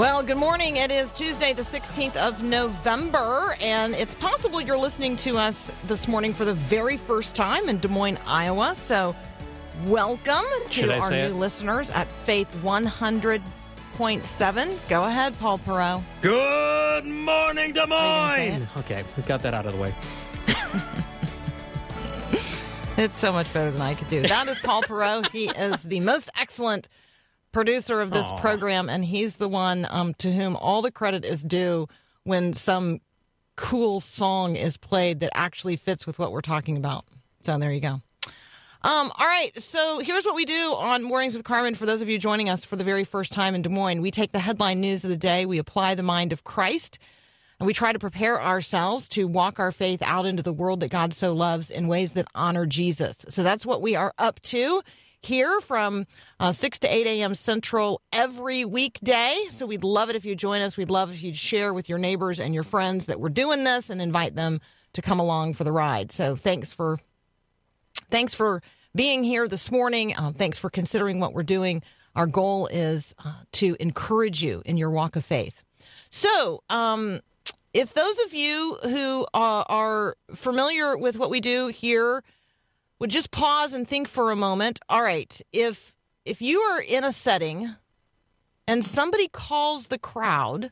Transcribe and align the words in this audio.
Well, 0.00 0.22
good 0.22 0.38
morning. 0.38 0.78
It 0.78 0.90
is 0.90 1.12
Tuesday, 1.12 1.52
the 1.52 1.60
16th 1.60 2.16
of 2.16 2.42
November, 2.42 3.54
and 3.60 3.94
it's 3.94 4.14
possible 4.14 4.58
you're 4.58 4.78
listening 4.78 5.18
to 5.18 5.36
us 5.36 5.70
this 5.84 6.08
morning 6.08 6.32
for 6.32 6.46
the 6.46 6.54
very 6.54 6.96
first 6.96 7.36
time 7.36 7.68
in 7.68 7.80
Des 7.80 7.88
Moines, 7.88 8.16
Iowa. 8.26 8.74
So, 8.74 9.14
welcome 9.84 10.46
Should 10.70 10.86
to 10.86 10.94
I 10.94 11.00
our 11.00 11.10
new 11.10 11.16
it? 11.16 11.34
listeners 11.34 11.90
at 11.90 12.08
Faith 12.24 12.48
100.7. 12.62 14.88
Go 14.88 15.04
ahead, 15.04 15.38
Paul 15.38 15.58
Perot. 15.58 16.02
Good 16.22 17.04
morning, 17.04 17.74
Des 17.74 17.82
you 17.82 17.86
gonna 17.86 18.36
say 18.36 18.50
Moines. 18.52 18.68
Okay, 18.78 19.04
we 19.18 19.22
got 19.24 19.42
that 19.42 19.52
out 19.52 19.66
of 19.66 19.74
the 19.74 19.78
way. 19.78 19.94
It's 22.96 23.18
so 23.18 23.32
much 23.32 23.52
better 23.54 23.70
than 23.70 23.80
I 23.80 23.94
could 23.94 24.08
do. 24.08 24.22
That 24.22 24.48
is 24.48 24.58
Paul 24.58 24.82
Perot. 24.82 25.30
He 25.30 25.48
is 25.48 25.84
the 25.84 26.00
most 26.00 26.28
excellent 26.38 26.88
producer 27.52 28.00
of 28.00 28.10
this 28.10 28.26
Aw. 28.30 28.40
program, 28.40 28.88
and 28.88 29.04
he's 29.04 29.36
the 29.36 29.48
one 29.48 29.86
um, 29.90 30.14
to 30.14 30.32
whom 30.32 30.56
all 30.56 30.82
the 30.82 30.90
credit 30.90 31.24
is 31.24 31.42
due 31.42 31.88
when 32.24 32.52
some 32.52 33.00
cool 33.56 34.00
song 34.00 34.56
is 34.56 34.76
played 34.76 35.20
that 35.20 35.30
actually 35.34 35.76
fits 35.76 36.06
with 36.06 36.18
what 36.18 36.32
we're 36.32 36.40
talking 36.40 36.76
about. 36.76 37.04
So 37.40 37.58
there 37.58 37.72
you 37.72 37.80
go. 37.80 38.00
Um, 38.82 39.12
all 39.18 39.26
right, 39.26 39.50
so 39.60 39.98
here's 39.98 40.24
what 40.24 40.34
we 40.34 40.46
do 40.46 40.74
on 40.78 41.02
Mornings 41.02 41.34
with 41.34 41.44
Carmen. 41.44 41.74
For 41.74 41.84
those 41.84 42.00
of 42.00 42.08
you 42.08 42.18
joining 42.18 42.48
us 42.48 42.64
for 42.64 42.76
the 42.76 42.84
very 42.84 43.04
first 43.04 43.30
time 43.30 43.54
in 43.54 43.60
Des 43.60 43.68
Moines, 43.68 44.00
we 44.00 44.10
take 44.10 44.32
the 44.32 44.38
headline 44.38 44.80
news 44.80 45.04
of 45.04 45.10
the 45.10 45.18
day, 45.18 45.44
we 45.44 45.58
apply 45.58 45.94
the 45.94 46.02
mind 46.02 46.32
of 46.32 46.44
Christ, 46.44 46.98
and 47.58 47.66
we 47.66 47.74
try 47.74 47.92
to 47.92 47.98
prepare 47.98 48.40
ourselves 48.40 49.06
to 49.10 49.28
walk 49.28 49.58
our 49.58 49.70
faith 49.70 50.00
out 50.00 50.24
into 50.24 50.42
the 50.42 50.52
world 50.52 50.80
that 50.80 50.90
God 50.90 51.12
so 51.12 51.34
loves 51.34 51.70
in 51.70 51.88
ways 51.88 52.12
that 52.12 52.26
honor 52.34 52.64
Jesus. 52.64 53.26
So 53.28 53.42
that's 53.42 53.66
what 53.66 53.82
we 53.82 53.96
are 53.96 54.14
up 54.16 54.40
to 54.44 54.82
here 55.22 55.60
from 55.60 56.06
uh, 56.38 56.52
6 56.52 56.78
to 56.80 56.94
8 56.94 57.06
a.m. 57.06 57.34
Central 57.34 58.00
every 58.12 58.64
weekday. 58.64 59.44
So 59.50 59.66
we'd 59.66 59.84
love 59.84 60.10
it 60.10 60.16
if 60.16 60.24
you 60.24 60.34
join 60.34 60.62
us. 60.62 60.76
We'd 60.76 60.90
love 60.90 61.10
if 61.10 61.22
you'd 61.22 61.36
share 61.36 61.74
with 61.74 61.88
your 61.88 61.98
neighbors 61.98 62.40
and 62.40 62.54
your 62.54 62.62
friends 62.62 63.06
that 63.06 63.20
we're 63.20 63.28
doing 63.28 63.64
this 63.64 63.90
and 63.90 64.00
invite 64.00 64.36
them 64.36 64.60
to 64.94 65.02
come 65.02 65.20
along 65.20 65.54
for 65.54 65.64
the 65.64 65.72
ride. 65.72 66.12
So 66.12 66.36
thanks 66.36 66.72
for 66.72 66.98
thanks 68.10 68.34
for 68.34 68.62
being 68.94 69.22
here 69.22 69.46
this 69.46 69.70
morning. 69.70 70.16
Uh, 70.16 70.32
thanks 70.32 70.58
for 70.58 70.70
considering 70.70 71.20
what 71.20 71.32
we're 71.32 71.42
doing. 71.42 71.82
Our 72.16 72.26
goal 72.26 72.66
is 72.66 73.14
uh, 73.24 73.34
to 73.52 73.76
encourage 73.78 74.42
you 74.42 74.62
in 74.64 74.76
your 74.76 74.90
walk 74.90 75.16
of 75.16 75.24
faith. 75.24 75.62
So, 76.10 76.64
um, 76.68 77.20
if 77.72 77.94
those 77.94 78.18
of 78.26 78.34
you 78.34 78.78
who 78.82 79.26
uh, 79.32 79.62
are 79.68 80.16
familiar 80.34 80.98
with 80.98 81.18
what 81.18 81.30
we 81.30 81.40
do 81.40 81.68
here 81.68 82.24
would 83.00 83.10
just 83.10 83.30
pause 83.30 83.74
and 83.74 83.88
think 83.88 84.06
for 84.06 84.30
a 84.30 84.36
moment. 84.36 84.78
All 84.88 85.02
right, 85.02 85.40
if 85.52 85.94
if 86.24 86.40
you 86.40 86.60
are 86.60 86.80
in 86.80 87.02
a 87.02 87.12
setting 87.12 87.74
and 88.68 88.84
somebody 88.84 89.26
calls 89.26 89.86
the 89.86 89.98
crowd, 89.98 90.70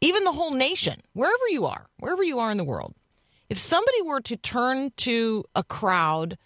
even 0.00 0.24
the 0.24 0.32
whole 0.32 0.52
nation, 0.52 1.00
wherever 1.12 1.48
you 1.50 1.66
are, 1.66 1.86
wherever 1.98 2.22
you 2.22 2.38
are 2.38 2.50
in 2.50 2.56
the 2.56 2.64
world, 2.64 2.94
if 3.50 3.58
somebody 3.58 4.00
were 4.02 4.20
to 4.20 4.36
turn 4.36 4.92
to 4.98 5.44
a 5.54 5.64
crowd 5.64 6.38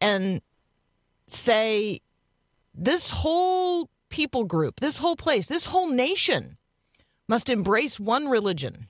and 0.00 0.40
say, 1.26 2.00
this 2.74 3.10
whole 3.10 3.90
people 4.08 4.44
group, 4.44 4.80
this 4.80 4.96
whole 4.96 5.16
place, 5.16 5.46
this 5.46 5.66
whole 5.66 5.90
nation 5.90 6.56
must 7.28 7.50
embrace 7.50 8.00
one 8.00 8.26
religion, 8.26 8.88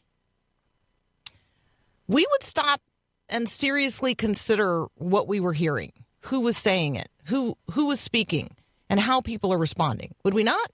we 2.07 2.27
would 2.31 2.43
stop 2.43 2.81
and 3.31 3.49
seriously 3.49 4.15
consider 4.15 4.87
what 4.97 5.29
we 5.29 5.41
were 5.41 5.53
hearing, 5.53 5.93
who 6.21 6.41
was 6.41 6.57
saying 6.57 6.97
it, 6.97 7.09
who 7.25 7.57
who 7.73 7.87
was 7.87 8.01
speaking, 8.01 8.51
and 8.89 9.01
how 9.01 9.21
people 9.21 9.53
are 9.53 9.59
responding. 9.59 10.15
Would 10.25 10.35
we 10.35 10.43
not? 10.43 10.71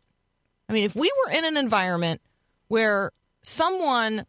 I 0.69 0.73
mean, 0.73 0.85
if 0.85 0.97
we 0.97 1.13
were 1.25 1.33
in 1.33 1.45
an 1.45 1.57
environment 1.57 2.21
where 2.69 3.13
someone 3.43 4.27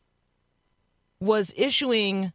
was 1.20 1.54
issuing 1.58 2.32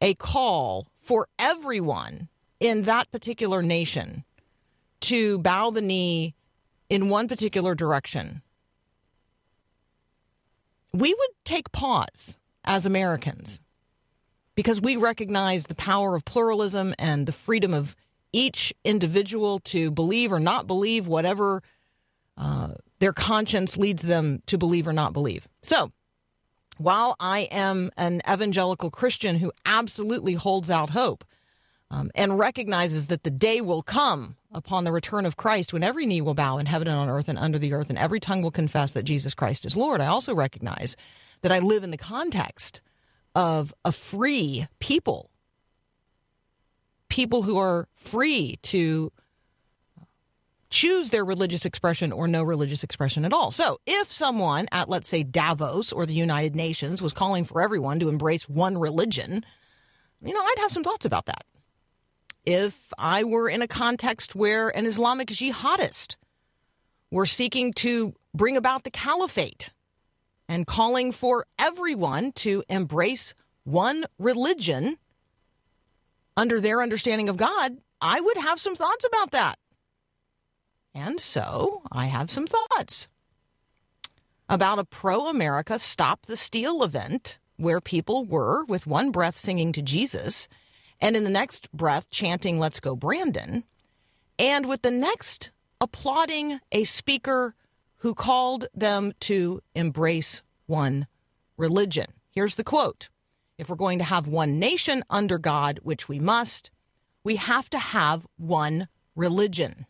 a 0.00 0.14
call 0.14 0.88
for 1.00 1.28
everyone 1.38 2.28
in 2.58 2.82
that 2.82 3.10
particular 3.12 3.62
nation 3.62 4.24
to 5.00 5.38
bow 5.38 5.70
the 5.70 5.82
knee 5.82 6.34
in 6.88 7.08
one 7.08 7.28
particular 7.28 7.74
direction, 7.74 8.42
we 10.92 11.14
would 11.14 11.30
take 11.44 11.70
pause 11.72 12.36
as 12.64 12.86
Americans 12.86 13.60
because 14.54 14.80
we 14.80 14.96
recognize 14.96 15.64
the 15.64 15.74
power 15.74 16.14
of 16.14 16.24
pluralism 16.24 16.94
and 16.98 17.26
the 17.26 17.32
freedom 17.32 17.74
of 17.74 17.96
each 18.32 18.72
individual 18.84 19.60
to 19.60 19.90
believe 19.90 20.32
or 20.32 20.40
not 20.40 20.66
believe 20.66 21.06
whatever 21.06 21.62
uh, 22.36 22.74
their 22.98 23.12
conscience 23.12 23.76
leads 23.76 24.02
them 24.02 24.42
to 24.46 24.58
believe 24.58 24.88
or 24.88 24.92
not 24.92 25.12
believe. 25.12 25.48
So, 25.62 25.92
while 26.76 27.14
I 27.20 27.40
am 27.52 27.90
an 27.96 28.20
evangelical 28.28 28.90
Christian 28.90 29.36
who 29.36 29.52
absolutely 29.64 30.34
holds 30.34 30.70
out 30.70 30.90
hope 30.90 31.24
um, 31.90 32.10
and 32.16 32.36
recognizes 32.36 33.06
that 33.06 33.22
the 33.22 33.30
day 33.30 33.60
will 33.60 33.82
come 33.82 34.36
upon 34.52 34.82
the 34.82 34.90
return 34.90 35.26
of 35.26 35.36
Christ 35.36 35.72
when 35.72 35.84
every 35.84 36.06
knee 36.06 36.20
will 36.20 36.34
bow 36.34 36.58
in 36.58 36.66
heaven 36.66 36.88
and 36.88 36.96
on 36.96 37.08
earth 37.08 37.28
and 37.28 37.38
under 37.38 37.58
the 37.58 37.72
earth 37.72 37.90
and 37.90 37.98
every 37.98 38.18
tongue 38.18 38.42
will 38.42 38.50
confess 38.50 38.92
that 38.92 39.04
Jesus 39.04 39.34
Christ 39.34 39.64
is 39.64 39.76
Lord, 39.76 40.00
I 40.00 40.06
also 40.06 40.34
recognize 40.34 40.96
that 41.42 41.52
I 41.52 41.60
live 41.60 41.84
in 41.84 41.92
the 41.92 41.96
context 41.96 42.80
of 43.34 43.74
a 43.84 43.92
free 43.92 44.66
people, 44.78 45.30
people 47.08 47.42
who 47.42 47.58
are 47.58 47.88
free 47.96 48.58
to 48.62 49.12
choose 50.70 51.10
their 51.10 51.24
religious 51.24 51.64
expression 51.64 52.10
or 52.10 52.26
no 52.26 52.42
religious 52.42 52.82
expression 52.82 53.24
at 53.24 53.32
all. 53.32 53.50
So, 53.50 53.78
if 53.86 54.12
someone 54.12 54.66
at, 54.72 54.88
let's 54.88 55.08
say, 55.08 55.22
Davos 55.22 55.92
or 55.92 56.04
the 56.04 56.14
United 56.14 56.56
Nations 56.56 57.00
was 57.00 57.12
calling 57.12 57.44
for 57.44 57.62
everyone 57.62 58.00
to 58.00 58.08
embrace 58.08 58.48
one 58.48 58.76
religion, 58.78 59.44
you 60.20 60.34
know, 60.34 60.40
I'd 60.40 60.58
have 60.58 60.72
some 60.72 60.84
thoughts 60.84 61.04
about 61.04 61.26
that. 61.26 61.44
If 62.44 62.92
I 62.98 63.24
were 63.24 63.48
in 63.48 63.62
a 63.62 63.68
context 63.68 64.34
where 64.34 64.68
an 64.76 64.84
Islamic 64.84 65.28
jihadist 65.28 66.16
were 67.10 67.26
seeking 67.26 67.72
to 67.74 68.14
bring 68.34 68.56
about 68.56 68.82
the 68.82 68.90
caliphate 68.90 69.70
and 70.48 70.66
calling 70.66 71.12
for 71.12 71.46
everyone 71.58 72.32
to 72.32 72.62
embrace 72.68 73.34
one 73.64 74.04
religion 74.18 74.98
under 76.36 76.60
their 76.60 76.82
understanding 76.82 77.28
of 77.28 77.36
God, 77.36 77.78
I 78.00 78.20
would 78.20 78.36
have 78.36 78.60
some 78.60 78.76
thoughts 78.76 79.04
about 79.04 79.30
that. 79.30 79.58
And 80.94 81.20
so 81.20 81.82
I 81.90 82.06
have 82.06 82.30
some 82.30 82.46
thoughts 82.46 83.08
about 84.48 84.78
a 84.78 84.84
pro 84.84 85.26
America 85.28 85.78
Stop 85.78 86.26
the 86.26 86.36
Steal 86.36 86.82
event 86.82 87.38
where 87.56 87.80
people 87.80 88.24
were, 88.24 88.64
with 88.64 88.86
one 88.86 89.10
breath, 89.10 89.36
singing 89.36 89.72
to 89.72 89.82
Jesus, 89.82 90.48
and 91.00 91.16
in 91.16 91.24
the 91.24 91.30
next 91.30 91.70
breath, 91.72 92.10
chanting, 92.10 92.58
Let's 92.58 92.80
go, 92.80 92.96
Brandon, 92.96 93.64
and 94.38 94.66
with 94.66 94.82
the 94.82 94.90
next, 94.90 95.50
applauding 95.80 96.60
a 96.72 96.84
speaker 96.84 97.54
who 98.04 98.14
called 98.14 98.66
them 98.74 99.14
to 99.18 99.62
embrace 99.74 100.42
one 100.66 101.06
religion. 101.56 102.04
Here's 102.32 102.56
the 102.56 102.62
quote 102.62 103.08
If 103.56 103.70
we're 103.70 103.76
going 103.76 103.98
to 103.98 104.04
have 104.04 104.28
one 104.28 104.58
nation 104.58 105.02
under 105.08 105.38
God, 105.38 105.80
which 105.82 106.06
we 106.06 106.20
must, 106.20 106.70
we 107.24 107.36
have 107.36 107.70
to 107.70 107.78
have 107.78 108.26
one 108.36 108.88
religion. 109.16 109.86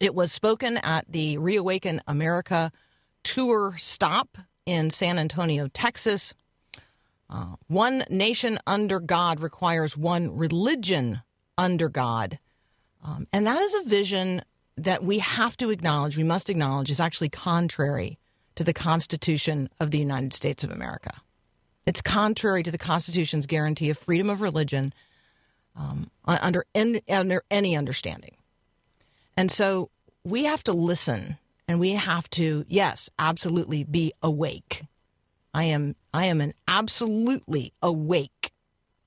It 0.00 0.14
was 0.14 0.32
spoken 0.32 0.78
at 0.78 1.04
the 1.06 1.36
Reawaken 1.36 2.00
America 2.06 2.72
tour 3.22 3.74
stop 3.76 4.38
in 4.64 4.90
San 4.90 5.18
Antonio, 5.18 5.68
Texas. 5.68 6.32
Uh, 7.28 7.56
one 7.66 8.04
nation 8.08 8.58
under 8.66 8.98
God 8.98 9.40
requires 9.40 9.94
one 9.94 10.34
religion 10.34 11.20
under 11.58 11.90
God. 11.90 12.38
Um, 13.04 13.26
and 13.30 13.46
that 13.46 13.60
is 13.60 13.74
a 13.74 13.82
vision 13.82 14.40
that 14.76 15.04
we 15.04 15.18
have 15.18 15.56
to 15.58 15.70
acknowledge, 15.70 16.16
we 16.16 16.24
must 16.24 16.50
acknowledge, 16.50 16.90
is 16.90 17.00
actually 17.00 17.28
contrary 17.28 18.18
to 18.56 18.64
the 18.64 18.72
Constitution 18.72 19.68
of 19.80 19.90
the 19.90 19.98
United 19.98 20.32
States 20.32 20.64
of 20.64 20.70
America. 20.70 21.12
It's 21.86 22.00
contrary 22.00 22.62
to 22.62 22.70
the 22.70 22.78
Constitution's 22.78 23.46
guarantee 23.46 23.90
of 23.90 23.98
freedom 23.98 24.30
of 24.30 24.40
religion 24.40 24.92
um, 25.76 26.10
under, 26.24 26.64
any, 26.74 27.02
under 27.08 27.42
any 27.50 27.76
understanding. 27.76 28.36
And 29.36 29.50
so 29.50 29.90
we 30.24 30.44
have 30.44 30.64
to 30.64 30.72
listen 30.72 31.38
and 31.66 31.80
we 31.80 31.92
have 31.92 32.28
to, 32.30 32.64
yes, 32.68 33.10
absolutely 33.18 33.84
be 33.84 34.12
awake. 34.22 34.84
I 35.52 35.64
am, 35.64 35.96
I 36.12 36.26
am 36.26 36.40
an 36.40 36.54
absolutely 36.68 37.72
awake 37.82 38.52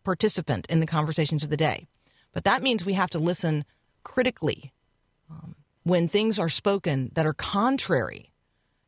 participant 0.04 0.66
in 0.70 0.80
the 0.80 0.88
conversations 0.88 1.44
of 1.44 1.50
the 1.50 1.58
day. 1.58 1.88
But 2.34 2.44
that 2.46 2.64
means 2.64 2.86
we 2.86 2.94
have 2.94 3.10
to 3.12 3.20
listen 3.20 3.66
critically 4.04 4.72
um, 5.30 5.56
when 5.88 6.08
things 6.08 6.38
are 6.38 6.50
spoken 6.50 7.12
that 7.14 7.26
are 7.26 7.34
contrary 7.34 8.32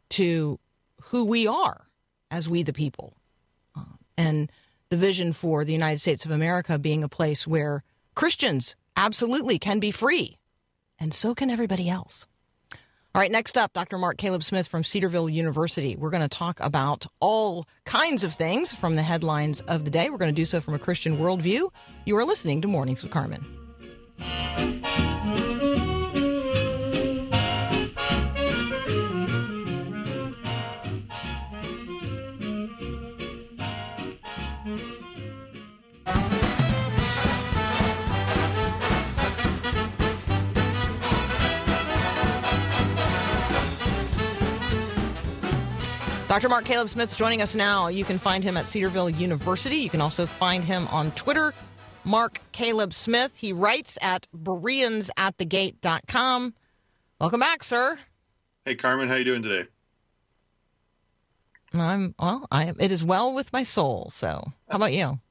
to 0.10 0.60
who 1.04 1.26
we 1.26 1.48
are 1.48 1.88
as 2.30 2.50
we 2.50 2.62
the 2.62 2.74
people. 2.74 3.16
Uh, 3.76 3.84
and 4.18 4.52
the 4.90 4.98
vision 4.98 5.32
for 5.32 5.64
the 5.64 5.72
United 5.72 6.00
States 6.00 6.26
of 6.26 6.32
America 6.32 6.78
being 6.78 7.04
a 7.04 7.10
place 7.10 7.48
where 7.48 7.84
Christians 8.16 8.76
absolutely 8.98 9.58
can 9.60 9.80
be 9.80 9.92
free, 9.92 10.38
and 11.00 11.14
so 11.14 11.34
can 11.34 11.50
everybody 11.50 11.88
else. 11.88 12.26
All 13.16 13.22
right, 13.22 13.32
next 13.32 13.58
up, 13.58 13.74
Dr. 13.74 13.98
Mark 13.98 14.18
Caleb 14.18 14.44
Smith 14.44 14.68
from 14.68 14.84
Cedarville 14.84 15.30
University. 15.30 15.96
We're 15.96 16.10
going 16.10 16.22
to 16.22 16.28
talk 16.28 16.60
about 16.60 17.08
all 17.20 17.66
kinds 17.86 18.24
of 18.24 18.34
things 18.34 18.74
from 18.74 18.96
the 18.98 19.04
headlines 19.04 19.62
of 19.62 19.86
the 19.86 19.92
day. 19.92 20.10
We're 20.10 20.18
going 20.18 20.34
to 20.34 20.42
do 20.42 20.46
so 20.46 20.62
from 20.62 20.74
a 20.74 20.80
Christian 20.80 21.18
worldview. 21.18 21.72
You 22.06 22.18
are 22.18 22.26
listening 22.26 22.62
to 22.62 22.68
Mornings 22.68 23.02
with 23.02 23.12
Carmen. 23.12 23.46
Dr. 46.30 46.48
Mark 46.48 46.64
Caleb 46.64 46.88
Smith 46.90 47.12
is 47.12 47.18
joining 47.18 47.42
us 47.42 47.56
now. 47.56 47.88
You 47.88 48.06
can 48.06 48.20
find 48.20 48.44
him 48.44 48.56
at 48.56 48.68
Cedarville 48.68 49.10
University. 49.10 49.78
You 49.78 49.90
can 49.90 50.00
also 50.00 50.28
find 50.28 50.64
him 50.64 50.88
on 50.90 51.10
Twitter, 51.14 51.56
Mark 52.06 52.40
Caleb 52.52 52.94
Smith. 52.94 53.36
He 53.36 53.52
writes 53.52 53.98
at 54.00 54.28
Bereansatthegate.com. 54.38 56.54
Welcome 57.20 57.40
back, 57.40 57.64
sir. 57.64 57.98
Hey, 58.64 58.76
Carmen, 58.76 59.10
how 59.10 59.16
you 59.16 59.24
doing 59.24 59.42
today? 59.42 59.68
I'm 61.74 62.14
well. 62.20 62.46
I 62.52 62.74
it 62.80 62.92
is 62.92 63.04
well 63.04 63.34
with 63.34 63.52
my 63.52 63.64
soul. 63.64 64.12
So, 64.14 64.44
how 64.70 64.76
about 64.76 64.94
you? 64.94 65.20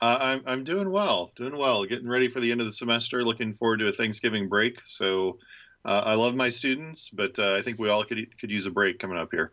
Uh, 0.00 0.18
I'm 0.20 0.42
I'm 0.46 0.64
doing 0.64 0.90
well, 0.90 1.30
doing 1.36 1.56
well. 1.56 1.84
Getting 1.84 2.08
ready 2.08 2.28
for 2.28 2.40
the 2.40 2.50
end 2.50 2.60
of 2.60 2.66
the 2.66 2.72
semester. 2.72 3.22
Looking 3.22 3.52
forward 3.52 3.78
to 3.78 3.86
a 3.86 3.92
Thanksgiving 3.92 4.48
break. 4.48 4.80
So, 4.84 5.38
uh, 5.84 6.02
I 6.04 6.14
love 6.14 6.34
my 6.34 6.48
students, 6.48 7.08
but 7.08 7.38
uh, 7.38 7.54
I 7.54 7.62
think 7.62 7.78
we 7.78 7.88
all 7.88 8.02
could 8.02 8.36
could 8.36 8.50
use 8.50 8.66
a 8.66 8.72
break 8.72 8.98
coming 8.98 9.16
up 9.16 9.28
here. 9.30 9.52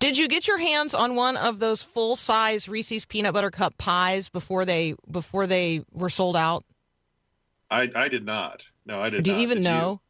Did 0.00 0.16
you 0.16 0.28
get 0.28 0.48
your 0.48 0.58
hands 0.58 0.94
on 0.94 1.14
one 1.14 1.36
of 1.36 1.60
those 1.60 1.82
full 1.82 2.16
size 2.16 2.68
Reese's 2.68 3.04
peanut 3.04 3.34
butter 3.34 3.50
cup 3.50 3.76
pies 3.78 4.28
before 4.30 4.64
they 4.64 4.94
before 5.10 5.46
they 5.46 5.82
were 5.92 6.08
sold 6.10 6.36
out? 6.36 6.64
I 7.70 7.88
I 7.94 8.08
did 8.08 8.24
not. 8.24 8.64
No, 8.86 8.98
I 8.98 9.10
did. 9.10 9.18
Not. 9.18 9.24
Do 9.24 9.30
you 9.30 9.36
not. 9.36 9.42
even 9.42 9.58
Did 9.58 9.64
know? 9.64 10.00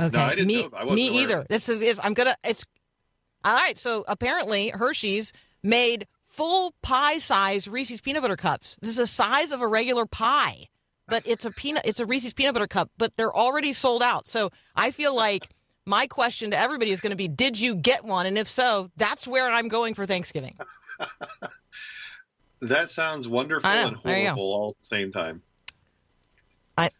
Okay, 0.00 0.16
No, 0.16 0.24
I 0.24 0.30
didn't 0.30 0.46
me, 0.46 0.62
know. 0.62 0.70
I 0.76 0.84
wasn't 0.84 0.96
me 0.96 1.08
aware 1.08 1.22
either. 1.22 1.46
This 1.48 1.68
is, 1.68 1.82
is 1.82 2.00
I'm 2.02 2.14
gonna. 2.14 2.36
It's 2.44 2.64
all 3.44 3.54
right. 3.54 3.78
So 3.78 4.04
apparently 4.08 4.70
Hershey's 4.70 5.32
made 5.62 6.06
full 6.26 6.74
pie 6.82 7.18
size 7.18 7.68
Reese's 7.68 8.00
peanut 8.00 8.22
butter 8.22 8.36
cups. 8.36 8.76
This 8.80 8.90
is 8.90 8.96
the 8.96 9.06
size 9.06 9.52
of 9.52 9.60
a 9.60 9.66
regular 9.68 10.04
pie, 10.04 10.66
but 11.06 11.22
it's 11.26 11.44
a 11.44 11.52
peanut. 11.52 11.82
It's 11.84 12.00
a 12.00 12.06
Reese's 12.06 12.32
peanut 12.32 12.54
butter 12.54 12.66
cup, 12.66 12.90
but 12.98 13.16
they're 13.16 13.34
already 13.34 13.72
sold 13.72 14.02
out. 14.02 14.26
So 14.26 14.50
I 14.74 14.90
feel 14.90 15.14
like 15.14 15.48
my 15.88 16.06
question 16.06 16.50
to 16.52 16.58
everybody 16.58 16.90
is 16.92 17.00
going 17.00 17.10
to 17.10 17.16
be: 17.16 17.26
Did 17.26 17.58
you 17.58 17.74
get 17.74 18.04
one? 18.04 18.26
And 18.26 18.38
if 18.38 18.48
so, 18.48 18.90
that's 18.96 19.26
where 19.26 19.50
I'm 19.50 19.68
going 19.68 19.94
for 19.94 20.06
Thanksgiving. 20.06 20.56
That 22.60 22.90
sounds 22.90 23.28
wonderful 23.28 23.70
and 23.70 23.96
There 24.02 24.16
you 24.18 24.24
go. 24.24 24.34
horrible 24.34 24.52
all 24.52 24.70
at 24.70 24.78
the 24.80 24.84
same 24.84 25.12
time. 25.12 25.42
I 26.76 26.90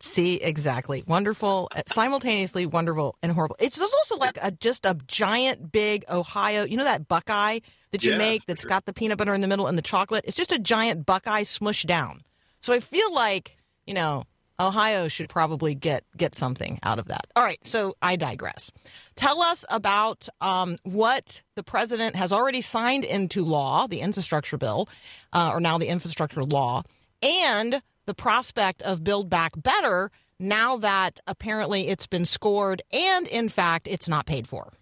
see 0.00 0.36
exactly 0.36 1.02
wonderful, 1.06 1.68
uh, 1.74 1.82
simultaneously 1.86 2.66
wonderful 2.66 3.16
and 3.22 3.32
horrible. 3.32 3.56
It's 3.60 3.80
also 3.80 4.16
like 4.16 4.38
a 4.42 4.50
just 4.52 4.84
a 4.86 4.96
giant 5.06 5.72
big 5.72 6.04
Ohio. 6.10 6.64
You 6.64 6.76
know 6.76 6.84
that 6.84 7.08
Buckeye 7.08 7.60
that 7.92 8.04
you 8.04 8.12
Yeah, 8.12 8.18
make 8.18 8.46
that's 8.46 8.62
sure. 8.62 8.68
got 8.68 8.86
the 8.86 8.92
peanut 8.92 9.18
butter 9.18 9.34
in 9.34 9.40
the 9.40 9.46
middle 9.48 9.66
and 9.66 9.76
the 9.78 9.82
chocolate. 9.82 10.24
It's 10.26 10.36
just 10.36 10.52
a 10.52 10.58
giant 10.58 11.06
Buckeye 11.06 11.42
smushed 11.42 11.86
down. 11.86 12.22
So 12.60 12.72
I 12.72 12.80
feel 12.80 13.12
like 13.14 13.56
you 13.86 13.94
know 13.94 14.24
Ohio 14.60 15.08
should 15.08 15.28
probably 15.28 15.74
get 15.74 16.04
get 16.16 16.34
something 16.34 16.78
out 16.82 16.98
of 16.98 17.08
that. 17.08 17.26
All 17.34 17.42
right, 17.42 17.58
so 17.66 17.96
I 18.00 18.16
digress. 18.16 18.70
Tell 19.16 19.42
us 19.42 19.64
about 19.68 20.28
um, 20.40 20.78
what 20.84 21.42
the 21.56 21.62
president 21.62 22.16
has 22.16 22.32
already 22.32 22.60
signed 22.60 23.04
into 23.04 23.44
law, 23.44 23.86
the 23.86 24.00
infrastructure 24.00 24.56
bill, 24.56 24.88
uh, 25.32 25.50
or 25.52 25.60
now 25.60 25.78
the 25.78 25.88
infrastructure 25.88 26.42
law, 26.42 26.82
and 27.22 27.82
the 28.06 28.14
prospect 28.14 28.82
of 28.82 29.02
Build 29.02 29.28
Back 29.28 29.52
Better 29.56 30.10
now 30.38 30.76
that 30.78 31.20
apparently 31.26 31.88
it's 31.88 32.06
been 32.06 32.26
scored 32.26 32.82
and, 32.92 33.26
in 33.28 33.48
fact, 33.48 33.88
it's 33.88 34.08
not 34.08 34.26
paid 34.26 34.46
for. 34.46 34.72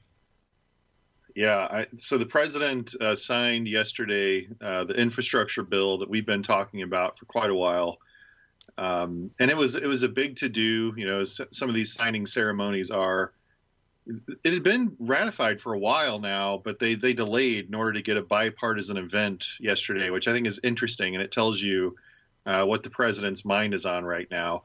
Yeah. 1.35 1.69
I, 1.71 1.87
so 1.97 2.19
the 2.19 2.27
president 2.27 2.95
uh, 3.01 3.15
signed 3.15 3.69
yesterday 3.69 4.49
uh, 4.61 4.85
the 4.85 4.95
infrastructure 4.95 5.63
bill 5.63 5.99
that 5.99 6.09
we've 6.11 6.27
been 6.27 6.43
talking 6.43 6.83
about 6.83 7.19
for 7.19 7.27
quite 7.27 7.51
a 7.51 7.55
while. 7.55 7.99
Um, 8.79 9.31
and 9.39 9.51
it 9.51 9.57
was 9.57 9.75
it 9.75 9.87
was 9.87 10.03
a 10.03 10.09
big 10.09 10.37
to 10.37 10.49
do. 10.49 10.95
You 10.97 11.07
know, 11.07 11.25
some 11.25 11.69
of 11.69 11.75
these 11.75 11.93
signing 11.93 12.27
ceremonies 12.27 12.91
are. 12.91 13.33
It 14.43 14.53
had 14.53 14.65
been 14.65 14.97
ratified 14.99 15.61
for 15.61 15.75
a 15.75 15.79
while 15.79 16.19
now, 16.19 16.61
but 16.65 16.81
they 16.81 16.95
they 16.95 17.13
delayed 17.13 17.69
in 17.69 17.75
order 17.75 17.93
to 17.93 18.03
get 18.03 18.17
a 18.17 18.23
bipartisan 18.23 18.97
event 18.97 19.47
yesterday, 19.61 20.11
which 20.11 20.27
I 20.27 20.33
think 20.33 20.49
is 20.49 20.59
interesting, 20.65 21.15
and 21.15 21.23
it 21.23 21.31
tells 21.31 21.61
you 21.61 21.95
uh, 22.45 22.65
what 22.65 22.83
the 22.83 22.91
president's 22.91 23.45
mind 23.45 23.75
is 23.75 23.87
on 23.87 24.05
right 24.05 24.29
now. 24.29 24.65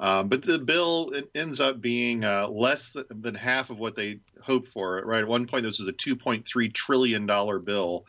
Um, 0.00 0.28
but 0.28 0.42
the 0.42 0.58
bill 0.58 1.12
ends 1.34 1.60
up 1.60 1.80
being 1.80 2.24
uh, 2.24 2.48
less 2.48 2.92
th- 2.92 3.06
than 3.08 3.34
half 3.34 3.70
of 3.70 3.78
what 3.78 3.94
they 3.94 4.20
hoped 4.42 4.68
for. 4.68 5.00
Right 5.04 5.22
at 5.22 5.28
one 5.28 5.46
point, 5.46 5.62
this 5.62 5.78
was 5.78 5.88
a 5.88 5.92
2.3 5.92 6.72
trillion 6.72 7.26
dollar 7.26 7.58
bill, 7.58 8.04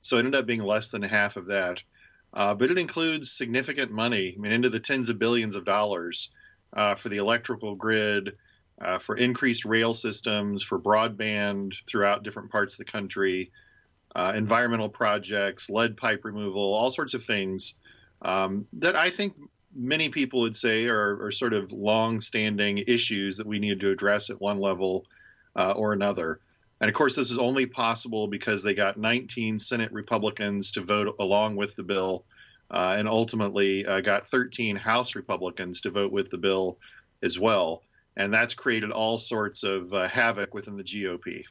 so 0.00 0.16
it 0.16 0.20
ended 0.20 0.34
up 0.34 0.46
being 0.46 0.62
less 0.62 0.90
than 0.90 1.02
half 1.02 1.36
of 1.36 1.46
that. 1.46 1.82
Uh, 2.38 2.54
but 2.54 2.70
it 2.70 2.78
includes 2.78 3.32
significant 3.32 3.90
money, 3.90 4.32
I 4.36 4.40
mean, 4.40 4.52
into 4.52 4.70
the 4.70 4.78
tens 4.78 5.08
of 5.08 5.18
billions 5.18 5.56
of 5.56 5.64
dollars 5.64 6.30
uh, 6.72 6.94
for 6.94 7.08
the 7.08 7.16
electrical 7.16 7.74
grid, 7.74 8.36
uh, 8.80 9.00
for 9.00 9.16
increased 9.16 9.64
rail 9.64 9.92
systems, 9.92 10.62
for 10.62 10.78
broadband 10.78 11.72
throughout 11.88 12.22
different 12.22 12.52
parts 12.52 12.74
of 12.74 12.86
the 12.86 12.92
country, 12.92 13.50
uh, 14.14 14.34
environmental 14.36 14.88
projects, 14.88 15.68
lead 15.68 15.96
pipe 15.96 16.24
removal, 16.24 16.62
all 16.62 16.92
sorts 16.92 17.12
of 17.12 17.24
things 17.24 17.74
um, 18.22 18.68
that 18.74 18.94
I 18.94 19.10
think 19.10 19.34
many 19.74 20.08
people 20.08 20.38
would 20.42 20.56
say 20.56 20.86
are, 20.86 21.20
are 21.24 21.32
sort 21.32 21.54
of 21.54 21.72
long-standing 21.72 22.78
issues 22.86 23.38
that 23.38 23.48
we 23.48 23.58
need 23.58 23.80
to 23.80 23.90
address 23.90 24.30
at 24.30 24.40
one 24.40 24.60
level 24.60 25.06
uh, 25.56 25.72
or 25.72 25.92
another. 25.92 26.38
And 26.80 26.88
of 26.88 26.94
course, 26.94 27.16
this 27.16 27.30
is 27.30 27.38
only 27.38 27.66
possible 27.66 28.28
because 28.28 28.62
they 28.62 28.74
got 28.74 28.96
19 28.96 29.58
Senate 29.58 29.92
Republicans 29.92 30.72
to 30.72 30.80
vote 30.80 31.16
along 31.18 31.56
with 31.56 31.74
the 31.74 31.82
bill, 31.82 32.24
uh, 32.70 32.96
and 32.98 33.08
ultimately 33.08 33.84
uh, 33.84 34.00
got 34.00 34.28
13 34.28 34.76
House 34.76 35.16
Republicans 35.16 35.80
to 35.82 35.90
vote 35.90 36.12
with 36.12 36.30
the 36.30 36.38
bill 36.38 36.78
as 37.22 37.38
well. 37.38 37.82
And 38.16 38.32
that's 38.32 38.54
created 38.54 38.90
all 38.90 39.18
sorts 39.18 39.64
of 39.64 39.92
uh, 39.92 40.08
havoc 40.08 40.54
within 40.54 40.76
the 40.76 40.84
GOP. 40.84 41.44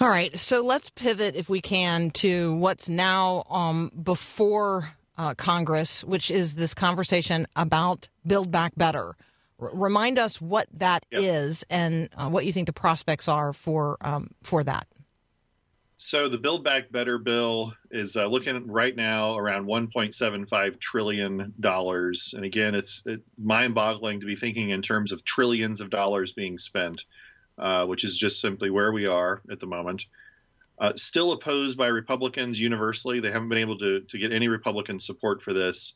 All 0.00 0.08
right, 0.08 0.38
so 0.38 0.60
let's 0.60 0.90
pivot, 0.90 1.36
if 1.36 1.48
we 1.48 1.60
can, 1.60 2.10
to 2.10 2.54
what's 2.56 2.88
now 2.88 3.44
um, 3.48 3.92
before 4.02 4.90
uh, 5.16 5.34
Congress, 5.34 6.02
which 6.02 6.30
is 6.30 6.56
this 6.56 6.74
conversation 6.74 7.46
about 7.54 8.08
Build 8.26 8.50
Back 8.50 8.72
Better. 8.76 9.14
R- 9.60 9.70
remind 9.72 10.18
us 10.18 10.40
what 10.40 10.68
that 10.72 11.04
is 11.10 11.64
Yep. 11.70 11.78
and 11.78 12.08
uh, 12.16 12.28
what 12.28 12.44
you 12.44 12.52
think 12.52 12.66
the 12.66 12.72
prospects 12.72 13.28
are 13.28 13.52
for 13.52 13.96
um, 14.00 14.30
for 14.42 14.64
that. 14.64 14.86
So 15.96 16.28
the 16.28 16.38
Build 16.38 16.64
Back 16.64 16.90
Better 16.90 17.18
bill 17.18 17.72
is 17.90 18.16
uh, 18.16 18.26
looking 18.26 18.66
right 18.66 18.94
now 18.96 19.36
around 19.36 19.66
1.75 19.66 20.80
trillion 20.80 21.54
dollars, 21.60 22.34
and 22.36 22.44
again, 22.44 22.74
it's 22.74 23.04
it, 23.06 23.22
mind-boggling 23.38 24.18
to 24.20 24.26
be 24.26 24.34
thinking 24.34 24.70
in 24.70 24.82
terms 24.82 25.12
of 25.12 25.24
trillions 25.24 25.80
of 25.80 25.90
dollars 25.90 26.32
being 26.32 26.58
spent, 26.58 27.04
uh, 27.58 27.86
which 27.86 28.02
is 28.02 28.18
just 28.18 28.40
simply 28.40 28.70
where 28.70 28.90
we 28.92 29.06
are 29.06 29.40
at 29.50 29.60
the 29.60 29.68
moment. 29.68 30.06
Uh, 30.80 30.92
still 30.96 31.30
opposed 31.30 31.78
by 31.78 31.86
Republicans 31.86 32.60
universally. 32.60 33.20
They 33.20 33.30
haven't 33.30 33.48
been 33.48 33.58
able 33.58 33.78
to 33.78 34.00
to 34.00 34.18
get 34.18 34.32
any 34.32 34.48
Republican 34.48 34.98
support 34.98 35.42
for 35.42 35.52
this, 35.52 35.94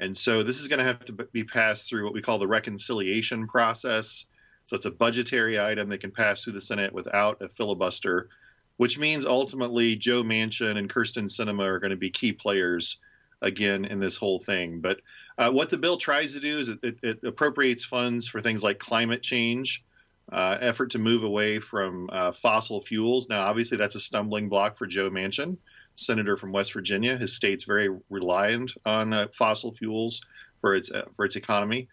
And 0.00 0.16
so 0.16 0.42
this 0.42 0.58
is 0.58 0.66
going 0.66 0.78
to 0.78 0.84
have 0.84 1.04
to 1.04 1.12
be 1.12 1.44
passed 1.44 1.88
through 1.88 2.04
what 2.04 2.14
we 2.14 2.22
call 2.22 2.38
the 2.38 2.48
reconciliation 2.48 3.46
process. 3.46 4.24
So 4.64 4.74
it's 4.74 4.86
a 4.86 4.90
budgetary 4.90 5.60
item 5.60 5.90
that 5.90 6.00
can 6.00 6.10
pass 6.10 6.42
through 6.42 6.54
the 6.54 6.60
Senate 6.60 6.94
without 6.94 7.42
a 7.42 7.50
filibuster, 7.50 8.30
which 8.78 8.98
means 8.98 9.26
ultimately 9.26 9.96
Joe 9.96 10.22
Manchin 10.22 10.78
and 10.78 10.88
Kyrsten 10.88 11.24
Sinema 11.24 11.66
are 11.66 11.78
going 11.78 11.90
to 11.90 11.96
be 11.96 12.10
key 12.10 12.32
players 12.32 12.98
again 13.42 13.84
in 13.84 14.00
this 14.00 14.16
whole 14.16 14.38
thing. 14.38 14.80
But 14.80 15.00
uh, 15.36 15.50
what 15.50 15.68
the 15.68 15.78
bill 15.78 15.98
tries 15.98 16.32
to 16.32 16.40
do 16.40 16.58
is 16.58 16.70
it, 16.70 16.78
it, 16.82 16.98
it 17.02 17.18
appropriates 17.24 17.84
funds 17.84 18.26
for 18.26 18.40
things 18.40 18.62
like 18.62 18.78
climate 18.78 19.22
change, 19.22 19.84
uh, 20.32 20.56
effort 20.60 20.90
to 20.90 20.98
move 20.98 21.24
away 21.24 21.58
from 21.58 22.08
uh, 22.10 22.32
fossil 22.32 22.80
fuels. 22.80 23.28
Now, 23.28 23.42
obviously, 23.42 23.76
that's 23.76 23.96
a 23.96 24.00
stumbling 24.00 24.48
block 24.48 24.76
for 24.76 24.86
Joe 24.86 25.10
Manchin, 25.10 25.58
senator 25.94 26.36
from 26.36 26.52
West 26.52 26.72
Virginia. 26.72 27.16
His 27.16 27.34
state's 27.34 27.64
very 27.64 27.88
reliant 28.08 28.72
on 28.84 29.12
uh, 29.12 29.28
fossil 29.34 29.72
fuels 29.72 30.22
for 30.60 30.74
its 30.74 30.90
uh, 30.90 31.06
for 31.12 31.24
its 31.24 31.36
economy. 31.36 31.88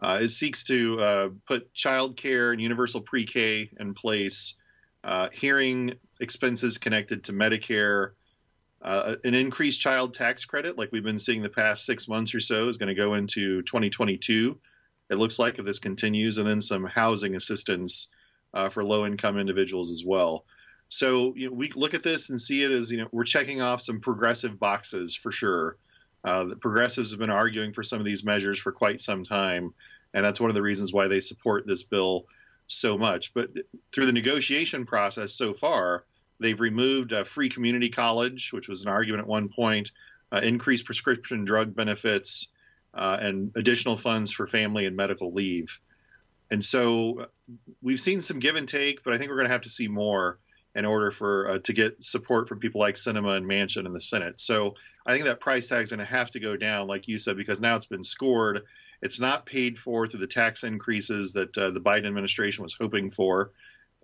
Uh, 0.00 0.20
it 0.22 0.28
seeks 0.28 0.64
to 0.64 1.00
uh, 1.00 1.28
put 1.46 1.72
child 1.74 2.16
care 2.16 2.52
and 2.52 2.60
universal 2.60 3.00
pre-K 3.00 3.70
in 3.80 3.94
place, 3.94 4.54
hearing 5.32 5.94
expenses 6.20 6.78
connected 6.78 7.24
to 7.24 7.32
Medicare, 7.32 8.12
uh, 8.82 9.16
an 9.24 9.34
increased 9.34 9.80
child 9.80 10.14
tax 10.14 10.44
credit, 10.44 10.78
like 10.78 10.92
we've 10.92 11.02
been 11.02 11.18
seeing 11.18 11.42
the 11.42 11.48
past 11.48 11.84
six 11.84 12.06
months 12.06 12.34
or 12.34 12.40
so, 12.40 12.68
is 12.68 12.76
going 12.76 12.88
to 12.88 12.94
go 12.94 13.14
into 13.14 13.62
2022. 13.62 14.58
It 15.10 15.14
looks 15.16 15.38
like 15.38 15.58
if 15.58 15.64
this 15.64 15.78
continues, 15.78 16.38
and 16.38 16.46
then 16.46 16.60
some 16.60 16.84
housing 16.84 17.34
assistance 17.34 18.08
uh, 18.54 18.68
for 18.68 18.84
low-income 18.84 19.38
individuals 19.38 19.90
as 19.90 20.04
well. 20.04 20.44
So 20.88 21.34
you 21.36 21.48
know, 21.48 21.54
we 21.54 21.70
look 21.70 21.94
at 21.94 22.02
this 22.02 22.30
and 22.30 22.40
see 22.40 22.62
it 22.62 22.70
as 22.70 22.90
you 22.90 22.98
know 22.98 23.08
we're 23.12 23.24
checking 23.24 23.60
off 23.60 23.80
some 23.80 24.00
progressive 24.00 24.58
boxes 24.58 25.14
for 25.14 25.30
sure. 25.30 25.76
Uh, 26.24 26.44
the 26.44 26.56
progressives 26.56 27.10
have 27.12 27.20
been 27.20 27.30
arguing 27.30 27.72
for 27.72 27.82
some 27.82 28.00
of 28.00 28.04
these 28.04 28.24
measures 28.24 28.58
for 28.58 28.72
quite 28.72 29.00
some 29.00 29.22
time, 29.22 29.72
and 30.12 30.24
that's 30.24 30.40
one 30.40 30.50
of 30.50 30.56
the 30.56 30.62
reasons 30.62 30.92
why 30.92 31.06
they 31.06 31.20
support 31.20 31.66
this 31.66 31.84
bill 31.84 32.26
so 32.66 32.98
much. 32.98 33.32
But 33.34 33.50
through 33.92 34.06
the 34.06 34.12
negotiation 34.12 34.84
process 34.84 35.32
so 35.32 35.54
far, 35.54 36.04
They've 36.40 36.60
removed 36.60 37.12
uh, 37.12 37.24
free 37.24 37.48
community 37.48 37.88
college, 37.88 38.52
which 38.52 38.68
was 38.68 38.84
an 38.84 38.90
argument 38.90 39.22
at 39.22 39.26
one 39.26 39.48
point, 39.48 39.90
uh, 40.30 40.40
increased 40.42 40.84
prescription 40.84 41.44
drug 41.44 41.74
benefits, 41.74 42.48
uh, 42.94 43.18
and 43.20 43.52
additional 43.56 43.96
funds 43.96 44.32
for 44.32 44.46
family 44.46 44.86
and 44.86 44.96
medical 44.96 45.32
leave. 45.32 45.80
And 46.50 46.64
so 46.64 47.26
we've 47.82 48.00
seen 48.00 48.20
some 48.20 48.38
give 48.38 48.56
and 48.56 48.68
take, 48.68 49.02
but 49.02 49.12
I 49.12 49.18
think 49.18 49.30
we're 49.30 49.36
going 49.36 49.48
to 49.48 49.52
have 49.52 49.62
to 49.62 49.68
see 49.68 49.88
more 49.88 50.38
in 50.78 50.84
order 50.84 51.10
for 51.10 51.48
uh, 51.48 51.58
to 51.58 51.72
get 51.72 52.04
support 52.04 52.48
from 52.48 52.60
people 52.60 52.80
like 52.80 52.94
Sinema 52.94 53.36
and 53.36 53.46
Manchin 53.46 53.84
in 53.84 53.92
the 53.92 54.00
Senate. 54.00 54.38
So 54.38 54.76
I 55.04 55.12
think 55.12 55.24
that 55.24 55.40
price 55.40 55.66
tag 55.66 55.82
is 55.82 55.90
going 55.90 55.98
to 55.98 56.04
have 56.04 56.30
to 56.30 56.40
go 56.40 56.56
down, 56.56 56.86
like 56.86 57.08
you 57.08 57.18
said, 57.18 57.36
because 57.36 57.60
now 57.60 57.74
it's 57.74 57.86
been 57.86 58.04
scored. 58.04 58.62
It's 59.02 59.18
not 59.18 59.44
paid 59.44 59.76
for 59.76 60.06
through 60.06 60.20
the 60.20 60.28
tax 60.28 60.62
increases 60.62 61.32
that 61.32 61.58
uh, 61.58 61.72
the 61.72 61.80
Biden 61.80 62.06
administration 62.06 62.62
was 62.62 62.76
hoping 62.78 63.10
for. 63.10 63.50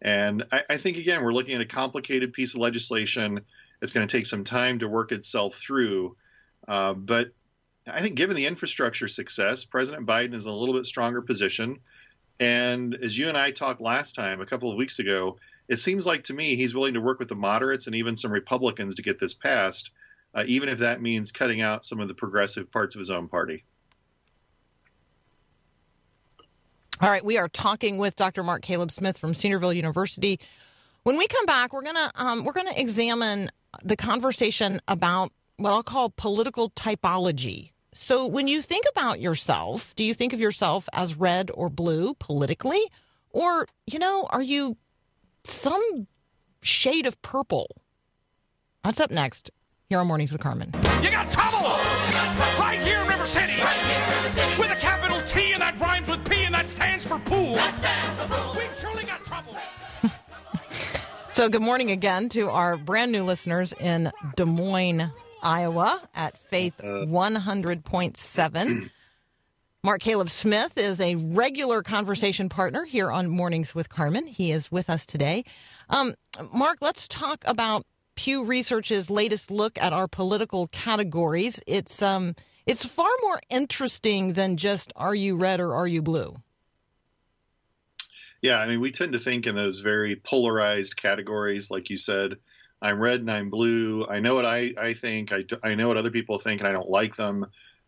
And 0.02 0.46
I, 0.50 0.62
I, 0.70 0.76
think, 0.76 0.96
again, 0.96 1.22
we're 1.22 1.32
looking 1.32 1.54
at 1.54 1.60
a 1.60 1.66
complicated 1.66 2.32
piece 2.32 2.54
of 2.54 2.60
legislation. 2.60 3.42
It's 3.80 3.92
going 3.92 4.06
to 4.06 4.16
take 4.16 4.26
some 4.26 4.42
time 4.42 4.80
to 4.80 4.88
work 4.88 5.12
itself 5.12 5.54
through. 5.54 6.16
Uh, 6.66 6.94
but 6.94 7.28
I 7.86 8.02
think, 8.02 8.16
given 8.16 8.34
the 8.34 8.46
infrastructure 8.46 9.06
success, 9.06 9.64
President 9.64 10.08
Biden 10.08 10.34
is 10.34 10.46
in 10.46 10.52
a 10.52 10.56
little 10.56 10.74
bit 10.74 10.86
stronger 10.86 11.22
position. 11.22 11.78
And 12.40 12.96
as 12.96 13.16
you 13.16 13.28
and 13.28 13.36
I 13.36 13.52
talked 13.52 13.80
last 13.80 14.16
time, 14.16 14.40
a 14.40 14.46
couple 14.46 14.72
of 14.72 14.76
weeks 14.76 14.98
ago, 14.98 15.38
it 15.68 15.76
seems 15.76 16.06
like 16.06 16.24
to 16.24 16.34
me 16.34 16.56
he's 16.56 16.74
willing 16.74 16.94
to 16.94 17.00
work 17.00 17.18
with 17.18 17.28
the 17.28 17.34
moderates 17.34 17.86
and 17.86 17.96
even 17.96 18.16
some 18.16 18.32
Republicans 18.32 18.96
to 18.96 19.02
get 19.02 19.18
this 19.18 19.34
passed, 19.34 19.90
uh, 20.34 20.44
even 20.46 20.68
if 20.68 20.78
that 20.78 21.00
means 21.00 21.32
cutting 21.32 21.60
out 21.60 21.84
some 21.84 22.00
of 22.00 22.08
the 22.08 22.14
progressive 22.14 22.70
parts 22.70 22.94
of 22.94 22.98
his 22.98 23.10
own 23.10 23.28
party. 23.28 23.64
All 27.00 27.10
right, 27.10 27.24
we 27.24 27.38
are 27.38 27.48
talking 27.48 27.98
with 27.98 28.14
Dr. 28.16 28.42
Mark 28.42 28.62
Caleb 28.62 28.90
Smith 28.90 29.18
from 29.18 29.34
Cedarville 29.34 29.72
University. 29.72 30.38
When 31.02 31.18
we 31.18 31.26
come 31.26 31.44
back, 31.44 31.72
we're 31.72 31.82
gonna 31.82 32.10
um, 32.14 32.44
we're 32.44 32.52
gonna 32.52 32.72
examine 32.76 33.50
the 33.82 33.96
conversation 33.96 34.80
about 34.86 35.32
what 35.56 35.70
I'll 35.70 35.82
call 35.82 36.10
political 36.10 36.70
typology. 36.70 37.72
So, 37.94 38.26
when 38.26 38.48
you 38.48 38.62
think 38.62 38.86
about 38.90 39.20
yourself, 39.20 39.94
do 39.96 40.04
you 40.04 40.14
think 40.14 40.32
of 40.32 40.40
yourself 40.40 40.88
as 40.92 41.16
red 41.16 41.50
or 41.52 41.68
blue 41.68 42.14
politically, 42.14 42.82
or 43.30 43.66
you 43.86 43.98
know, 43.98 44.26
are 44.30 44.42
you 44.42 44.76
some 45.44 46.06
shade 46.62 47.06
of 47.06 47.20
purple? 47.22 47.68
That's 48.82 49.00
up 49.00 49.10
next 49.10 49.50
here 49.88 49.98
on 49.98 50.06
Mornings 50.06 50.32
with 50.32 50.40
Carmen. 50.40 50.70
You 51.02 51.10
got 51.10 51.30
trouble! 51.30 51.68
Right 52.58 52.80
here 52.82 53.00
in 53.00 53.08
River 53.08 53.26
City! 53.26 53.56
With 54.58 54.70
a 54.70 54.76
capital 54.78 55.20
T 55.28 55.52
and 55.52 55.62
that 55.62 55.78
rhymes 55.78 56.08
with 56.08 56.24
P 56.28 56.44
and 56.44 56.54
that 56.54 56.68
stands 56.68 57.06
for 57.06 57.18
pool! 57.20 57.52
We've 58.56 58.76
surely 58.78 59.04
got 59.04 59.24
trouble! 59.24 59.56
So, 61.30 61.48
good 61.48 61.62
morning 61.62 61.90
again 61.90 62.28
to 62.28 62.48
our 62.48 62.76
brand 62.76 63.10
new 63.10 63.24
listeners 63.24 63.74
in 63.80 64.12
Des 64.36 64.44
Moines, 64.44 65.10
Iowa 65.42 66.00
at 66.14 66.38
Faith 66.38 66.78
uh, 66.78 67.06
100.7. 67.06 68.90
Mark 69.84 70.00
Caleb 70.00 70.30
Smith 70.30 70.78
is 70.78 70.98
a 70.98 71.14
regular 71.16 71.82
conversation 71.82 72.48
partner 72.48 72.86
here 72.86 73.12
on 73.12 73.28
Mornings 73.28 73.74
with 73.74 73.90
Carmen. 73.90 74.26
He 74.26 74.50
is 74.50 74.72
with 74.72 74.88
us 74.88 75.04
today. 75.04 75.44
Um, 75.90 76.14
Mark, 76.54 76.78
let's 76.80 77.06
talk 77.06 77.44
about 77.44 77.84
Pew 78.14 78.46
Research's 78.46 79.10
latest 79.10 79.50
look 79.50 79.76
at 79.76 79.92
our 79.92 80.08
political 80.08 80.68
categories. 80.68 81.60
It's 81.66 82.00
um, 82.00 82.34
it's 82.64 82.82
far 82.82 83.10
more 83.20 83.38
interesting 83.50 84.32
than 84.32 84.56
just 84.56 84.90
are 84.96 85.14
you 85.14 85.36
red 85.36 85.60
or 85.60 85.74
are 85.74 85.86
you 85.86 86.00
blue. 86.00 86.34
Yeah, 88.40 88.58
I 88.58 88.66
mean, 88.68 88.80
we 88.80 88.90
tend 88.90 89.12
to 89.12 89.18
think 89.18 89.46
in 89.46 89.54
those 89.54 89.80
very 89.80 90.16
polarized 90.16 90.96
categories, 90.96 91.70
like 91.70 91.90
you 91.90 91.98
said. 91.98 92.36
I'm 92.80 92.98
red 92.98 93.20
and 93.20 93.30
I'm 93.30 93.50
blue. 93.50 94.06
I 94.08 94.20
know 94.20 94.34
what 94.34 94.46
I, 94.46 94.72
I 94.80 94.94
think. 94.94 95.30
I, 95.30 95.44
I 95.62 95.74
know 95.74 95.88
what 95.88 95.98
other 95.98 96.10
people 96.10 96.38
think, 96.38 96.62
and 96.62 96.68
I 96.68 96.72
don't 96.72 96.88
like 96.88 97.16
them. 97.16 97.44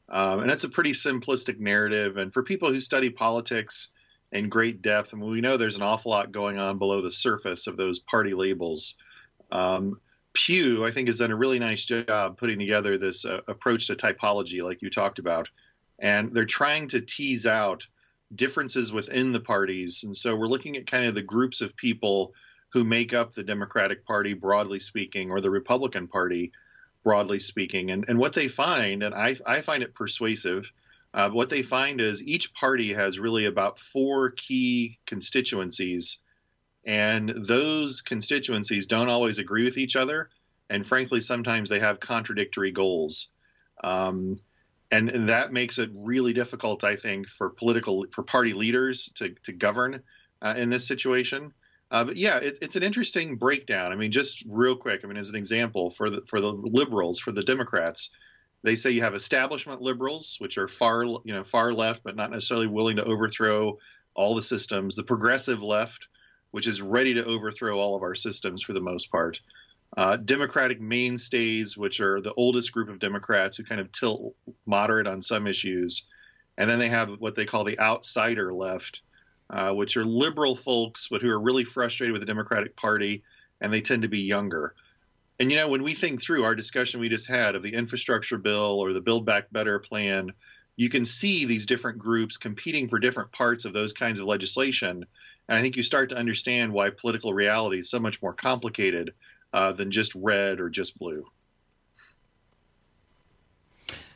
Um, 0.08 0.40
and 0.40 0.50
it's 0.50 0.64
a 0.64 0.68
pretty 0.68 0.92
simplistic 0.92 1.58
narrative. 1.58 2.16
And 2.16 2.32
for 2.32 2.42
people 2.42 2.72
who 2.72 2.80
study 2.80 3.10
politics 3.10 3.88
in 4.32 4.48
great 4.48 4.82
depth, 4.82 5.12
I 5.12 5.16
mean, 5.16 5.30
we 5.30 5.40
know 5.40 5.56
there's 5.56 5.76
an 5.76 5.82
awful 5.82 6.10
lot 6.10 6.32
going 6.32 6.58
on 6.58 6.78
below 6.78 7.02
the 7.02 7.12
surface 7.12 7.66
of 7.66 7.76
those 7.76 7.98
party 7.98 8.34
labels. 8.34 8.94
Um, 9.50 10.00
Pew, 10.32 10.84
I 10.84 10.90
think, 10.90 11.08
has 11.08 11.18
done 11.18 11.30
a 11.30 11.36
really 11.36 11.58
nice 11.58 11.84
job 11.84 12.36
putting 12.36 12.58
together 12.58 12.98
this 12.98 13.24
uh, 13.24 13.40
approach 13.48 13.86
to 13.86 13.96
typology, 13.96 14.62
like 14.62 14.82
you 14.82 14.90
talked 14.90 15.18
about. 15.18 15.48
And 15.98 16.34
they're 16.34 16.44
trying 16.44 16.88
to 16.88 17.00
tease 17.00 17.46
out 17.46 17.86
differences 18.34 18.92
within 18.92 19.32
the 19.32 19.40
parties. 19.40 20.04
And 20.04 20.16
so 20.16 20.36
we're 20.36 20.48
looking 20.48 20.76
at 20.76 20.86
kind 20.86 21.06
of 21.06 21.14
the 21.14 21.22
groups 21.22 21.60
of 21.62 21.76
people 21.76 22.34
who 22.72 22.84
make 22.84 23.14
up 23.14 23.32
the 23.32 23.42
Democratic 23.42 24.04
Party, 24.04 24.34
broadly 24.34 24.80
speaking, 24.80 25.30
or 25.30 25.40
the 25.40 25.50
Republican 25.50 26.06
Party, 26.06 26.52
broadly 27.06 27.38
speaking. 27.38 27.92
And, 27.92 28.04
and 28.08 28.18
what 28.18 28.32
they 28.32 28.48
find, 28.48 29.04
and 29.04 29.14
I, 29.14 29.36
I 29.46 29.60
find 29.60 29.84
it 29.84 29.94
persuasive, 29.94 30.72
uh, 31.14 31.30
what 31.30 31.50
they 31.50 31.62
find 31.62 32.00
is 32.00 32.26
each 32.26 32.52
party 32.52 32.92
has 32.94 33.20
really 33.20 33.44
about 33.44 33.78
four 33.78 34.32
key 34.32 34.98
constituencies 35.06 36.18
and 36.84 37.32
those 37.46 38.00
constituencies 38.00 38.86
don't 38.86 39.08
always 39.08 39.38
agree 39.38 39.62
with 39.62 39.78
each 39.78 39.94
other. 39.94 40.30
And 40.68 40.84
frankly, 40.84 41.20
sometimes 41.20 41.70
they 41.70 41.78
have 41.78 42.00
contradictory 42.00 42.72
goals. 42.72 43.28
Um, 43.84 44.40
and, 44.90 45.08
and, 45.08 45.28
that 45.28 45.52
makes 45.52 45.78
it 45.78 45.90
really 45.94 46.32
difficult, 46.32 46.82
I 46.82 46.96
think, 46.96 47.28
for 47.28 47.50
political, 47.50 48.06
for 48.12 48.24
party 48.24 48.52
leaders 48.52 49.12
to, 49.14 49.30
to 49.44 49.52
govern 49.52 50.02
uh, 50.42 50.54
in 50.56 50.70
this 50.70 50.88
situation. 50.88 51.52
Uh, 51.90 52.04
but 52.04 52.16
yeah, 52.16 52.38
it, 52.38 52.58
it's 52.60 52.76
an 52.76 52.82
interesting 52.82 53.36
breakdown. 53.36 53.92
I 53.92 53.96
mean, 53.96 54.10
just 54.10 54.44
real 54.48 54.76
quick. 54.76 55.02
I 55.04 55.06
mean, 55.06 55.16
as 55.16 55.30
an 55.30 55.36
example, 55.36 55.90
for 55.90 56.10
the 56.10 56.22
for 56.26 56.40
the 56.40 56.52
liberals, 56.52 57.20
for 57.20 57.32
the 57.32 57.44
Democrats, 57.44 58.10
they 58.62 58.74
say 58.74 58.90
you 58.90 59.02
have 59.02 59.14
establishment 59.14 59.80
liberals, 59.80 60.36
which 60.40 60.58
are 60.58 60.68
far 60.68 61.04
you 61.04 61.20
know 61.26 61.44
far 61.44 61.72
left, 61.72 62.02
but 62.02 62.16
not 62.16 62.30
necessarily 62.30 62.66
willing 62.66 62.96
to 62.96 63.04
overthrow 63.04 63.78
all 64.14 64.34
the 64.34 64.42
systems. 64.42 64.96
The 64.96 65.04
progressive 65.04 65.62
left, 65.62 66.08
which 66.50 66.66
is 66.66 66.82
ready 66.82 67.14
to 67.14 67.24
overthrow 67.24 67.78
all 67.78 67.94
of 67.94 68.02
our 68.02 68.14
systems 68.14 68.62
for 68.62 68.72
the 68.72 68.80
most 68.80 69.10
part. 69.10 69.40
Uh, 69.96 70.16
Democratic 70.16 70.80
mainstays, 70.80 71.76
which 71.76 72.00
are 72.00 72.20
the 72.20 72.34
oldest 72.34 72.72
group 72.72 72.88
of 72.88 72.98
Democrats 72.98 73.56
who 73.56 73.64
kind 73.64 73.80
of 73.80 73.92
tilt 73.92 74.34
moderate 74.66 75.06
on 75.06 75.22
some 75.22 75.46
issues. 75.46 76.06
And 76.58 76.68
then 76.68 76.78
they 76.78 76.88
have 76.88 77.20
what 77.20 77.34
they 77.34 77.44
call 77.44 77.64
the 77.64 77.78
outsider 77.78 78.52
left, 78.52 79.02
uh, 79.50 79.72
which 79.72 79.96
are 79.96 80.04
liberal 80.04 80.56
folks, 80.56 81.08
but 81.08 81.22
who 81.22 81.30
are 81.30 81.40
really 81.40 81.64
frustrated 81.64 82.12
with 82.12 82.20
the 82.20 82.26
Democratic 82.26 82.76
Party, 82.76 83.22
and 83.60 83.72
they 83.72 83.80
tend 83.80 84.02
to 84.02 84.08
be 84.08 84.20
younger. 84.20 84.74
And 85.38 85.50
you 85.50 85.56
know, 85.56 85.68
when 85.68 85.82
we 85.82 85.94
think 85.94 86.20
through 86.20 86.44
our 86.44 86.54
discussion 86.54 87.00
we 87.00 87.08
just 87.08 87.28
had 87.28 87.54
of 87.54 87.62
the 87.62 87.74
infrastructure 87.74 88.38
bill 88.38 88.80
or 88.80 88.92
the 88.92 89.00
Build 89.00 89.26
Back 89.26 89.46
Better 89.52 89.78
plan, 89.78 90.32
you 90.76 90.88
can 90.88 91.04
see 91.04 91.44
these 91.44 91.66
different 91.66 91.98
groups 91.98 92.36
competing 92.36 92.88
for 92.88 92.98
different 92.98 93.32
parts 93.32 93.64
of 93.64 93.72
those 93.72 93.92
kinds 93.92 94.18
of 94.18 94.26
legislation. 94.26 95.04
And 95.48 95.58
I 95.58 95.62
think 95.62 95.76
you 95.76 95.82
start 95.82 96.10
to 96.10 96.16
understand 96.16 96.72
why 96.72 96.90
political 96.90 97.32
reality 97.32 97.78
is 97.78 97.90
so 97.90 97.98
much 97.98 98.22
more 98.22 98.32
complicated 98.32 99.14
uh, 99.52 99.72
than 99.72 99.90
just 99.90 100.14
red 100.14 100.60
or 100.60 100.68
just 100.68 100.98
blue. 100.98 101.26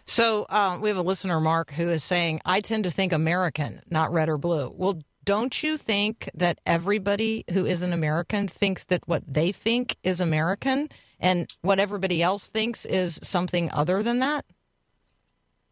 So 0.04 0.44
um, 0.48 0.80
we 0.80 0.88
have 0.88 0.98
a 0.98 1.02
listener, 1.02 1.38
Mark, 1.40 1.70
who 1.70 1.88
is 1.88 2.02
saying, 2.02 2.40
I 2.44 2.60
tend 2.60 2.84
to 2.84 2.90
think 2.90 3.12
American, 3.12 3.80
not 3.90 4.12
red 4.12 4.28
or 4.28 4.38
blue. 4.38 4.74
Well, 4.76 5.04
don't 5.30 5.62
you 5.62 5.76
think 5.76 6.28
that 6.34 6.58
everybody 6.66 7.44
who 7.52 7.64
is 7.64 7.82
an 7.82 7.92
American 7.92 8.48
thinks 8.48 8.86
that 8.86 9.06
what 9.06 9.22
they 9.32 9.52
think 9.52 9.96
is 10.02 10.20
American 10.20 10.88
and 11.20 11.48
what 11.62 11.78
everybody 11.78 12.20
else 12.20 12.46
thinks 12.46 12.84
is 12.84 13.20
something 13.22 13.70
other 13.72 14.02
than 14.02 14.18
that? 14.18 14.44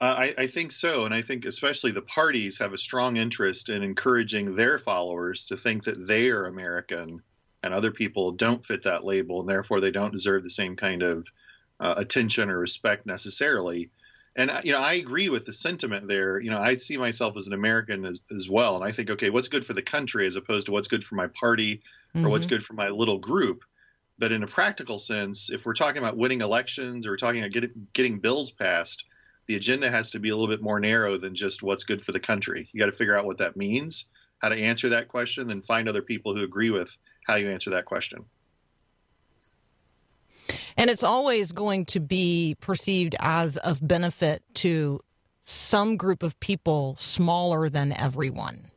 Uh, 0.01 0.15
I, 0.17 0.35
I 0.43 0.47
think 0.47 0.71
so, 0.71 1.07
and 1.07 1.13
I 1.13 1.23
think 1.23 1.45
especially 1.45 1.91
the 1.91 2.03
parties 2.03 2.57
have 2.59 2.73
a 2.73 2.79
strong 2.79 3.17
interest 3.17 3.69
in 3.69 3.83
encouraging 3.83 4.53
their 4.53 4.79
followers 4.79 5.47
to 5.47 5.57
think 5.57 5.83
that 5.83 6.07
they 6.07 6.31
are 6.31 6.45
American, 6.45 7.21
and 7.65 7.75
other 7.75 7.91
people 7.91 8.31
don't 8.31 8.65
fit 8.65 8.85
that 8.85 9.03
label, 9.03 9.41
and 9.41 9.49
therefore 9.49 9.81
they 9.81 9.91
don't 9.91 10.13
deserve 10.13 10.45
the 10.45 10.51
same 10.51 10.77
kind 10.77 11.03
of 11.03 11.27
uh, 11.81 11.95
attention 11.97 12.49
or 12.49 12.61
respect 12.61 13.07
necessarily. 13.07 13.91
And 14.39 14.53
uh, 14.53 14.61
you 14.63 14.73
know, 14.73 14.79
I 14.79 14.95
agree 14.95 15.29
with 15.29 15.45
the 15.45 15.53
sentiment 15.53 16.07
there. 16.07 16.41
You 16.41 16.51
know, 16.51 16.59
I 16.59 16.77
see 16.77 16.97
myself 16.97 17.37
as 17.37 17.49
an 17.49 17.53
American 17.53 18.05
as, 18.05 18.21
as 18.35 18.49
well, 18.49 18.77
and 18.77 18.85
I 18.85 18.93
think, 18.93 19.11
okay, 19.11 19.31
what's 19.31 19.49
good 19.49 19.67
for 19.67 19.75
the 19.75 19.83
country 19.83 20.27
as 20.27 20.37
opposed 20.37 20.67
to 20.67 20.73
what's 20.73 20.89
good 20.89 21.03
for 21.05 21.17
my 21.17 21.27
party 21.27 21.83
or 22.15 22.31
what's 22.31 22.47
good 22.47 22.65
for 22.65 22.75
my 22.75 22.89
little 22.89 23.19
group. 23.19 23.65
But 24.19 24.33
in 24.33 24.45
a 24.45 24.47
practical 24.47 24.99
sense, 24.99 25.51
if 25.51 25.67
we're 25.67 25.75
talking 25.75 25.99
about 25.99 26.17
winning 26.17 26.41
elections 26.41 27.07
or 27.07 27.11
we're 27.11 27.17
talking 27.17 27.41
about 27.41 27.53
getting, 27.53 27.89
getting 27.93 28.19
bills 28.21 28.51
passed, 28.51 29.05
the 29.47 29.57
agenda 29.57 29.91
has 29.91 30.11
to 30.11 30.21
be 30.21 30.29
a 30.29 30.37
little 30.37 30.49
bit 30.49 30.63
more 30.63 30.81
narrow 30.81 31.19
than 31.19 31.35
just 31.35 31.63
what's 31.63 31.85
good 31.85 32.01
for 32.01 32.13
the 32.13 32.21
country. 32.21 32.69
You 32.73 32.81
got 32.81 32.87
to 32.87 32.97
figure 32.97 33.17
out 33.17 33.27
what 33.27 33.39
that 33.39 33.57
means, 33.57 34.07
how 34.39 34.51
to 34.51 34.61
answer 34.61 34.89
that 34.91 35.09
question, 35.09 35.49
then 35.49 35.63
find 35.63 35.89
other 35.89 36.03
people 36.03 36.35
who 36.35 36.43
agree 36.43 36.71
with 36.71 36.97
how 37.27 37.37
you 37.37 37.51
answer 37.51 37.71
that 37.71 37.85
question. 37.85 38.25
And 40.77 40.91
it's 40.91 41.03
always 41.03 41.53
going 41.53 41.85
to 41.87 42.01
be 42.01 42.57
perceived 42.61 43.17
as 43.21 43.57
of 43.59 43.87
benefit 43.87 44.43
to 44.55 45.01
some 45.45 45.97
group 45.97 46.23
of 46.23 46.39
people 46.41 46.97
smaller 46.99 47.69
than 47.69 47.93
everyone. 47.93 48.71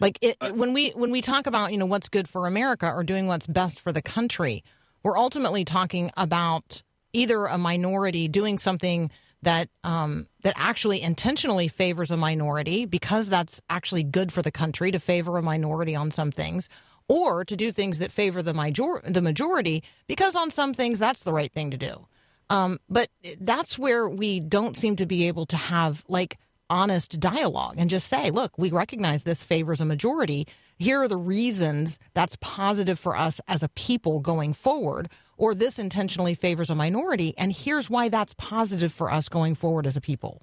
Like 0.00 0.18
it, 0.22 0.36
when 0.54 0.72
we 0.72 0.90
when 0.90 1.10
we 1.10 1.20
talk 1.20 1.46
about 1.46 1.72
you 1.72 1.78
know 1.78 1.86
what's 1.86 2.08
good 2.08 2.28
for 2.28 2.46
America 2.46 2.90
or 2.90 3.04
doing 3.04 3.26
what's 3.26 3.46
best 3.46 3.80
for 3.80 3.92
the 3.92 4.02
country, 4.02 4.64
we're 5.02 5.18
ultimately 5.18 5.64
talking 5.64 6.10
about 6.16 6.82
either 7.12 7.46
a 7.46 7.58
minority 7.58 8.28
doing 8.28 8.58
something 8.58 9.10
that 9.42 9.68
um, 9.84 10.26
that 10.42 10.54
actually 10.56 11.00
intentionally 11.02 11.68
favors 11.68 12.10
a 12.10 12.16
minority 12.16 12.84
because 12.84 13.28
that's 13.28 13.60
actually 13.70 14.02
good 14.02 14.32
for 14.32 14.42
the 14.42 14.50
country 14.50 14.90
to 14.92 14.98
favor 14.98 15.38
a 15.38 15.42
minority 15.42 15.94
on 15.94 16.10
some 16.10 16.30
things, 16.30 16.68
or 17.10 17.44
to 17.44 17.56
do 17.56 17.72
things 17.72 17.98
that 17.98 18.12
favor 18.12 18.40
the 18.40 18.54
major 18.54 19.02
the 19.04 19.20
majority 19.20 19.82
because 20.06 20.36
on 20.36 20.48
some 20.48 20.72
things 20.72 21.00
that's 21.00 21.24
the 21.24 21.32
right 21.32 21.52
thing 21.52 21.72
to 21.72 21.76
do. 21.76 22.06
Um, 22.50 22.78
but 22.88 23.08
that's 23.40 23.76
where 23.76 24.08
we 24.08 24.38
don't 24.38 24.76
seem 24.76 24.94
to 24.96 25.06
be 25.06 25.26
able 25.26 25.44
to 25.46 25.56
have 25.56 26.04
like 26.06 26.38
honest 26.68 27.18
dialogue 27.18 27.74
and 27.78 27.90
just 27.90 28.06
say, 28.06 28.30
look, 28.30 28.56
we 28.56 28.70
recognize 28.70 29.24
this 29.24 29.42
favors 29.42 29.80
a 29.80 29.84
majority. 29.84 30.46
Here 30.78 31.02
are 31.02 31.08
the 31.08 31.16
reasons 31.16 31.98
that's 32.14 32.36
positive 32.40 32.98
for 32.98 33.16
us 33.16 33.40
as 33.48 33.64
a 33.64 33.68
people 33.70 34.20
going 34.20 34.52
forward, 34.52 35.08
or 35.36 35.52
this 35.52 35.80
intentionally 35.80 36.34
favors 36.34 36.70
a 36.70 36.76
minority. 36.76 37.34
And 37.36 37.52
here's 37.52 37.90
why 37.90 38.08
that's 38.08 38.34
positive 38.38 38.92
for 38.92 39.12
us 39.12 39.28
going 39.28 39.56
forward 39.56 39.84
as 39.84 39.96
a 39.96 40.00
people. 40.00 40.42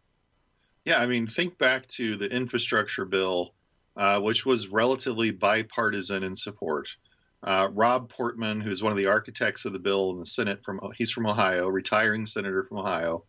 Yeah, 0.84 1.00
I 1.00 1.08
mean, 1.08 1.28
think 1.28 1.58
back 1.58 1.88
to 1.96 2.18
the 2.18 2.30
infrastructure 2.30 3.06
bill, 3.06 3.54
uh, 3.98 4.22
which 4.22 4.46
was 4.46 4.68
relatively 4.68 5.32
bipartisan 5.32 6.24
in 6.24 6.36
support. 6.36 6.96
Uh, 7.44 7.70
Rob 7.74 8.10
Portman, 8.10 8.62
who's 8.62 8.84
one 8.84 8.92
of 8.92 8.98
the 8.98 9.08
architects 9.08 9.66
of 9.66 9.74
the 9.74 9.80
bill 9.80 10.12
in 10.12 10.20
the 10.20 10.26
Senate, 10.26 10.64
from 10.64 10.80
he's 10.96 11.12
from 11.12 11.28
Ohio, 11.28 11.68
retiring 11.68 12.26
senator 12.26 12.64
from 12.64 12.78
Ohio. 12.78 13.26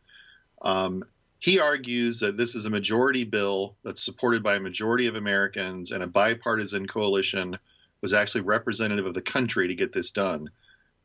Um, 0.63 1.05
he 1.39 1.61
argues 1.61 2.21
that 2.21 2.37
this 2.37 2.55
is 2.55 2.67
a 2.67 2.71
majority 2.71 3.25
bill 3.25 3.77
that's 3.85 4.05
supported 4.05 4.43
by 4.43 4.57
a 4.57 4.61
majority 4.61 5.07
of 5.07 5.15
Americans, 5.15 5.91
and 5.93 6.03
a 6.03 6.07
bipartisan 6.07 6.87
coalition 6.87 7.59
was 8.01 8.13
actually 8.13 8.43
representative 8.43 9.07
of 9.07 9.15
the 9.15 9.23
country 9.23 9.69
to 9.69 9.75
get 9.75 9.93
this 9.93 10.11
done. 10.11 10.51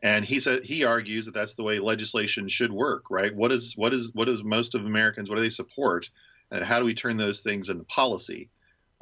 And 0.02 0.26
he 0.26 0.40
said 0.40 0.64
he 0.64 0.84
argues 0.84 1.26
that 1.26 1.34
that's 1.34 1.56
the 1.56 1.64
way 1.64 1.80
legislation 1.80 2.48
should 2.50 2.74
work, 2.74 3.10
right? 3.10 3.34
What 3.34 3.52
is 3.52 3.78
what 3.78 3.94
is 3.94 4.12
what 4.14 4.28
is 4.28 4.44
most 4.44 4.76
of 4.76 4.86
Americans? 4.86 5.30
What 5.30 5.38
do 5.38 5.44
they 5.44 5.50
support, 5.50 6.10
and 6.52 6.66
how 6.66 6.80
do 6.80 6.86
we 6.86 6.94
turn 6.94 7.16
those 7.16 7.42
things 7.42 7.70
into 7.70 7.86
policy? 7.86 8.50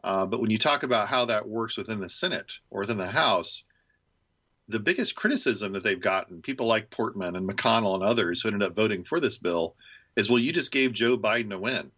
Uh, 0.04 0.26
but 0.26 0.42
when 0.42 0.50
you 0.50 0.58
talk 0.58 0.84
about 0.84 1.08
how 1.08 1.26
that 1.26 1.48
works 1.48 1.78
within 1.78 2.00
the 2.00 2.10
Senate 2.10 2.60
or 2.70 2.82
within 2.82 2.98
the 2.98 3.08
House, 3.08 3.64
the 4.68 4.80
biggest 4.80 5.16
criticism 5.16 5.74
that 5.74 5.84
they've 5.84 6.00
gotten, 6.00 6.42
people 6.42 6.66
like 6.66 6.90
Portman 6.90 7.36
and 7.36 7.48
McConnell 7.48 7.96
and 7.96 8.04
others 8.04 8.42
who 8.42 8.50
ended 8.50 8.64
up 8.64 8.76
voting 8.76 9.04
for 9.04 9.20
this 9.20 9.38
bill, 9.38 9.76
is 10.16 10.30
well, 10.30 10.40
you 10.40 10.52
just 10.52 10.72
gave 10.72 10.94
Joe 10.94 11.18
Biden 11.18 11.54
a 11.54 11.60
win. 11.60 11.92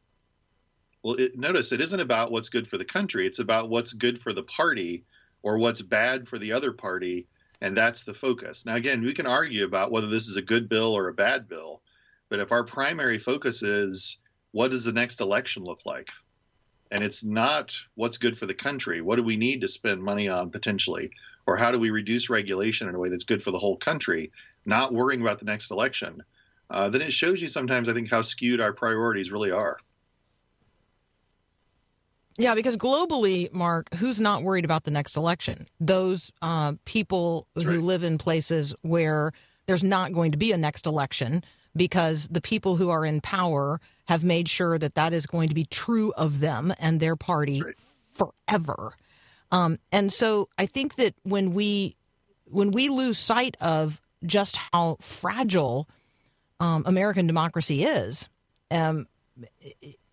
Well, 1.03 1.15
it, 1.15 1.37
notice 1.37 1.71
it 1.71 1.81
isn't 1.81 1.99
about 1.99 2.31
what's 2.31 2.49
good 2.49 2.67
for 2.67 2.77
the 2.77 2.85
country, 2.85 3.25
it's 3.25 3.39
about 3.39 3.69
what's 3.69 3.93
good 3.93 4.19
for 4.19 4.33
the 4.33 4.43
party 4.43 5.05
or 5.41 5.57
what's 5.57 5.81
bad 5.81 6.27
for 6.27 6.39
the 6.39 6.53
other 6.53 6.71
party, 6.71 7.27
and 7.61 7.75
that's 7.75 8.03
the 8.03 8.13
focus. 8.13 8.65
Now, 8.65 8.75
again, 8.75 9.01
we 9.01 9.13
can 9.13 9.27
argue 9.27 9.65
about 9.65 9.91
whether 9.91 10.07
this 10.07 10.27
is 10.27 10.37
a 10.37 10.41
good 10.41 10.69
bill 10.69 10.93
or 10.93 11.07
a 11.07 11.13
bad 11.13 11.47
bill, 11.47 11.81
but 12.29 12.39
if 12.39 12.51
our 12.51 12.63
primary 12.63 13.19
focus 13.19 13.61
is 13.61 14.17
what 14.51 14.71
does 14.71 14.85
the 14.85 14.93
next 14.93 15.19
election 15.19 15.63
look 15.63 15.85
like? 15.85 16.09
And 16.93 17.03
it's 17.03 17.23
not 17.23 17.75
what's 17.95 18.19
good 18.19 18.37
for 18.37 18.45
the 18.45 18.53
country. 18.53 19.01
What 19.01 19.15
do 19.15 19.23
we 19.23 19.35
need 19.35 19.61
to 19.61 19.67
spend 19.67 20.03
money 20.03 20.29
on 20.29 20.51
potentially? 20.51 21.09
Or 21.47 21.57
how 21.57 21.71
do 21.71 21.79
we 21.79 21.89
reduce 21.89 22.29
regulation 22.29 22.87
in 22.87 22.93
a 22.93 22.99
way 22.99 23.09
that's 23.09 23.23
good 23.23 23.41
for 23.41 23.49
the 23.49 23.57
whole 23.57 23.77
country, 23.77 24.31
not 24.63 24.93
worrying 24.93 25.21
about 25.21 25.39
the 25.39 25.45
next 25.45 25.71
election? 25.71 26.23
Uh, 26.69 26.89
then 26.89 27.01
it 27.01 27.11
shows 27.11 27.41
you 27.41 27.47
sometimes, 27.47 27.89
I 27.89 27.93
think, 27.93 28.11
how 28.11 28.21
skewed 28.21 28.61
our 28.61 28.73
priorities 28.73 29.31
really 29.31 29.49
are. 29.49 29.79
Yeah, 32.37 32.53
because 32.53 32.77
globally, 32.77 33.51
Mark, 33.51 33.91
who's 33.95 34.21
not 34.21 34.43
worried 34.43 34.63
about 34.63 34.83
the 34.83 34.91
next 34.91 35.17
election? 35.17 35.67
Those 35.79 36.31
uh, 36.43 36.73
people 36.85 37.47
who 37.55 37.81
live 37.81 38.03
in 38.03 38.19
places 38.19 38.75
where 38.83 39.31
there's 39.65 39.83
not 39.83 40.13
going 40.13 40.31
to 40.31 40.37
be 40.37 40.51
a 40.51 40.57
next 40.57 40.85
election 40.85 41.43
because 41.75 42.27
the 42.29 42.41
people 42.41 42.75
who 42.75 42.91
are 42.91 43.03
in 43.03 43.19
power 43.19 43.81
have 44.05 44.23
made 44.23 44.49
sure 44.49 44.77
that 44.77 44.95
that 44.95 45.13
is 45.13 45.25
going 45.25 45.49
to 45.49 45.55
be 45.55 45.65
true 45.65 46.11
of 46.17 46.39
them 46.39 46.73
and 46.79 46.99
their 46.99 47.15
party 47.15 47.61
That's 47.61 47.79
forever. 48.13 48.95
Um, 49.51 49.79
and 49.91 50.11
so 50.11 50.49
I 50.57 50.65
think 50.65 50.95
that 50.95 51.15
when 51.23 51.53
we 51.53 51.95
when 52.45 52.71
we 52.71 52.89
lose 52.89 53.17
sight 53.17 53.57
of 53.61 54.01
just 54.25 54.55
how 54.55 54.97
fragile 54.99 55.87
um, 56.59 56.83
American 56.85 57.27
democracy 57.27 57.83
is, 57.83 58.29
um, 58.71 59.07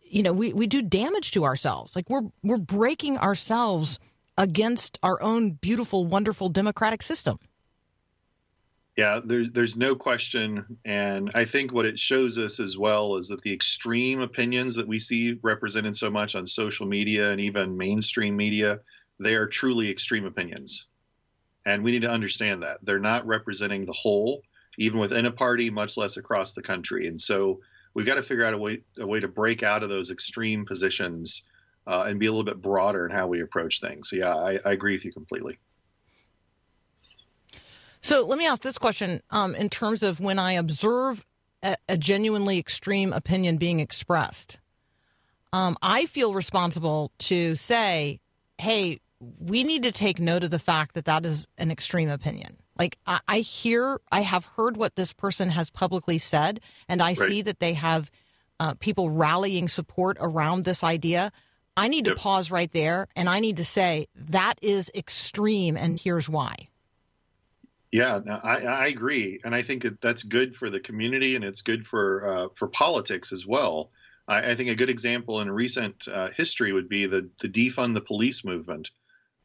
you 0.03 0.22
know, 0.22 0.33
we, 0.33 0.53
we 0.53 0.66
do 0.66 0.83
damage 0.83 1.33
to 1.33 1.44
ourselves. 1.44 1.94
Like 1.94 2.09
we're 2.11 2.29
we're 2.42 2.59
breaking 2.59 3.18
ourselves 3.18 3.98
against 4.37 4.98
our 5.03 5.20
own 5.22 5.53
beautiful, 5.53 6.07
wonderful 6.07 6.48
democratic 6.48 7.03
system. 7.03 7.38
Yeah, 9.00 9.20
there's 9.24 9.50
there's 9.52 9.76
no 9.78 9.94
question, 9.94 10.76
and 10.84 11.30
I 11.34 11.46
think 11.46 11.72
what 11.72 11.86
it 11.86 11.98
shows 11.98 12.36
us 12.36 12.60
as 12.60 12.76
well 12.76 13.16
is 13.16 13.28
that 13.28 13.40
the 13.40 13.50
extreme 13.50 14.20
opinions 14.20 14.74
that 14.74 14.86
we 14.86 14.98
see 14.98 15.38
represented 15.42 15.96
so 15.96 16.10
much 16.10 16.34
on 16.34 16.46
social 16.46 16.84
media 16.84 17.30
and 17.30 17.40
even 17.40 17.78
mainstream 17.78 18.36
media, 18.36 18.80
they 19.18 19.36
are 19.36 19.46
truly 19.46 19.90
extreme 19.90 20.26
opinions, 20.26 20.88
and 21.64 21.82
we 21.82 21.92
need 21.92 22.02
to 22.02 22.10
understand 22.10 22.62
that 22.62 22.76
they're 22.82 22.98
not 22.98 23.26
representing 23.26 23.86
the 23.86 23.94
whole, 23.94 24.42
even 24.76 25.00
within 25.00 25.24
a 25.24 25.32
party, 25.32 25.70
much 25.70 25.96
less 25.96 26.18
across 26.18 26.52
the 26.52 26.62
country. 26.62 27.06
And 27.06 27.18
so 27.18 27.60
we've 27.94 28.04
got 28.04 28.16
to 28.16 28.22
figure 28.22 28.44
out 28.44 28.52
a 28.52 28.58
way 28.58 28.82
a 28.98 29.06
way 29.06 29.20
to 29.20 29.28
break 29.28 29.62
out 29.62 29.82
of 29.82 29.88
those 29.88 30.10
extreme 30.10 30.66
positions 30.66 31.46
uh, 31.86 32.04
and 32.06 32.20
be 32.20 32.26
a 32.26 32.30
little 32.30 32.44
bit 32.44 32.60
broader 32.60 33.06
in 33.06 33.12
how 33.12 33.28
we 33.28 33.40
approach 33.40 33.80
things. 33.80 34.10
So 34.10 34.16
yeah, 34.16 34.34
I, 34.34 34.58
I 34.62 34.72
agree 34.72 34.92
with 34.92 35.06
you 35.06 35.12
completely. 35.14 35.58
So 38.00 38.24
let 38.26 38.38
me 38.38 38.46
ask 38.46 38.62
this 38.62 38.78
question: 38.78 39.20
um, 39.30 39.54
in 39.54 39.68
terms 39.68 40.02
of 40.02 40.20
when 40.20 40.38
I 40.38 40.52
observe 40.52 41.24
a, 41.62 41.76
a 41.88 41.96
genuinely 41.96 42.58
extreme 42.58 43.12
opinion 43.12 43.56
being 43.56 43.80
expressed, 43.80 44.58
um, 45.52 45.76
I 45.82 46.06
feel 46.06 46.32
responsible 46.34 47.12
to 47.18 47.54
say, 47.54 48.20
"Hey, 48.58 49.00
we 49.38 49.64
need 49.64 49.82
to 49.82 49.92
take 49.92 50.18
note 50.18 50.44
of 50.44 50.50
the 50.50 50.58
fact 50.58 50.94
that 50.94 51.04
that 51.04 51.26
is 51.26 51.46
an 51.58 51.70
extreme 51.70 52.08
opinion." 52.08 52.56
Like 52.78 52.96
I, 53.06 53.20
I 53.28 53.38
hear, 53.40 54.00
I 54.10 54.22
have 54.22 54.46
heard 54.46 54.78
what 54.78 54.96
this 54.96 55.12
person 55.12 55.50
has 55.50 55.68
publicly 55.68 56.16
said, 56.16 56.60
and 56.88 57.02
I 57.02 57.12
see 57.12 57.42
that 57.42 57.60
they 57.60 57.74
have 57.74 58.10
uh, 58.58 58.74
people 58.80 59.10
rallying 59.10 59.68
support 59.68 60.16
around 60.20 60.64
this 60.64 60.82
idea. 60.82 61.30
I 61.76 61.88
need 61.88 62.06
to 62.06 62.14
pause 62.14 62.50
right 62.50 62.72
there, 62.72 63.06
and 63.14 63.28
I 63.28 63.40
need 63.40 63.58
to 63.58 63.64
say 63.64 64.08
that 64.14 64.58
is 64.62 64.90
extreme, 64.94 65.76
and 65.76 66.00
here's 66.00 66.28
why. 66.28 66.69
Yeah, 67.92 68.20
I, 68.44 68.59
I 68.59 68.87
agree, 68.87 69.40
and 69.42 69.53
I 69.53 69.62
think 69.62 69.83
that 69.83 70.00
that's 70.00 70.22
good 70.22 70.55
for 70.55 70.70
the 70.70 70.79
community 70.79 71.35
and 71.35 71.44
it's 71.44 71.62
good 71.62 71.85
for 71.85 72.24
uh, 72.24 72.48
for 72.55 72.68
politics 72.68 73.33
as 73.33 73.46
well. 73.48 73.90
I, 74.29 74.53
I 74.53 74.55
think 74.55 74.70
a 74.70 74.76
good 74.76 74.90
example 74.90 75.40
in 75.40 75.50
recent 75.50 76.07
uh, 76.07 76.29
history 76.37 76.72
would 76.72 76.88
be 76.88 77.07
the 77.07 77.29
the 77.40 77.48
defund 77.48 77.94
the 77.94 78.00
police 78.00 78.44
movement. 78.44 78.90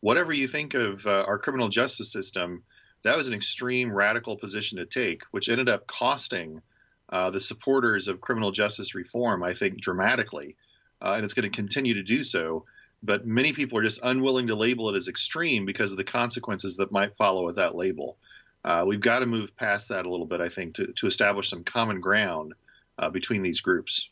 Whatever 0.01 0.31
you 0.31 0.47
think 0.47 0.75
of 0.75 1.07
uh, 1.07 1.23
our 1.27 1.39
criminal 1.39 1.69
justice 1.69 2.11
system, 2.11 2.61
that 3.03 3.17
was 3.17 3.27
an 3.29 3.33
extreme 3.33 3.91
radical 3.91 4.37
position 4.37 4.77
to 4.77 4.85
take, 4.85 5.23
which 5.31 5.49
ended 5.49 5.67
up 5.67 5.87
costing 5.87 6.61
uh, 7.09 7.31
the 7.31 7.41
supporters 7.41 8.07
of 8.07 8.21
criminal 8.21 8.51
justice 8.51 8.93
reform, 8.93 9.43
I 9.43 9.55
think, 9.55 9.81
dramatically, 9.81 10.55
uh, 11.01 11.13
and 11.15 11.23
it's 11.23 11.33
going 11.33 11.49
to 11.49 11.55
continue 11.55 11.95
to 11.95 12.03
do 12.03 12.21
so. 12.21 12.65
But 13.01 13.25
many 13.25 13.53
people 13.53 13.79
are 13.79 13.83
just 13.83 13.99
unwilling 14.03 14.47
to 14.47 14.55
label 14.55 14.89
it 14.89 14.95
as 14.95 15.07
extreme 15.07 15.65
because 15.65 15.91
of 15.91 15.97
the 15.97 16.03
consequences 16.03 16.77
that 16.77 16.91
might 16.91 17.15
follow 17.15 17.45
with 17.45 17.55
that 17.55 17.75
label. 17.75 18.17
Uh, 18.65 18.83
we've 18.83 18.99
got 18.99 19.19
to 19.19 19.27
move 19.27 19.55
past 19.55 19.89
that 19.89 20.07
a 20.07 20.09
little 20.09 20.25
bit, 20.25 20.41
I 20.41 20.49
think, 20.49 20.73
to, 20.75 20.91
to 20.93 21.05
establish 21.05 21.49
some 21.51 21.63
common 21.63 22.01
ground 22.01 22.55
uh, 22.97 23.11
between 23.11 23.43
these 23.43 23.61
groups. 23.61 24.09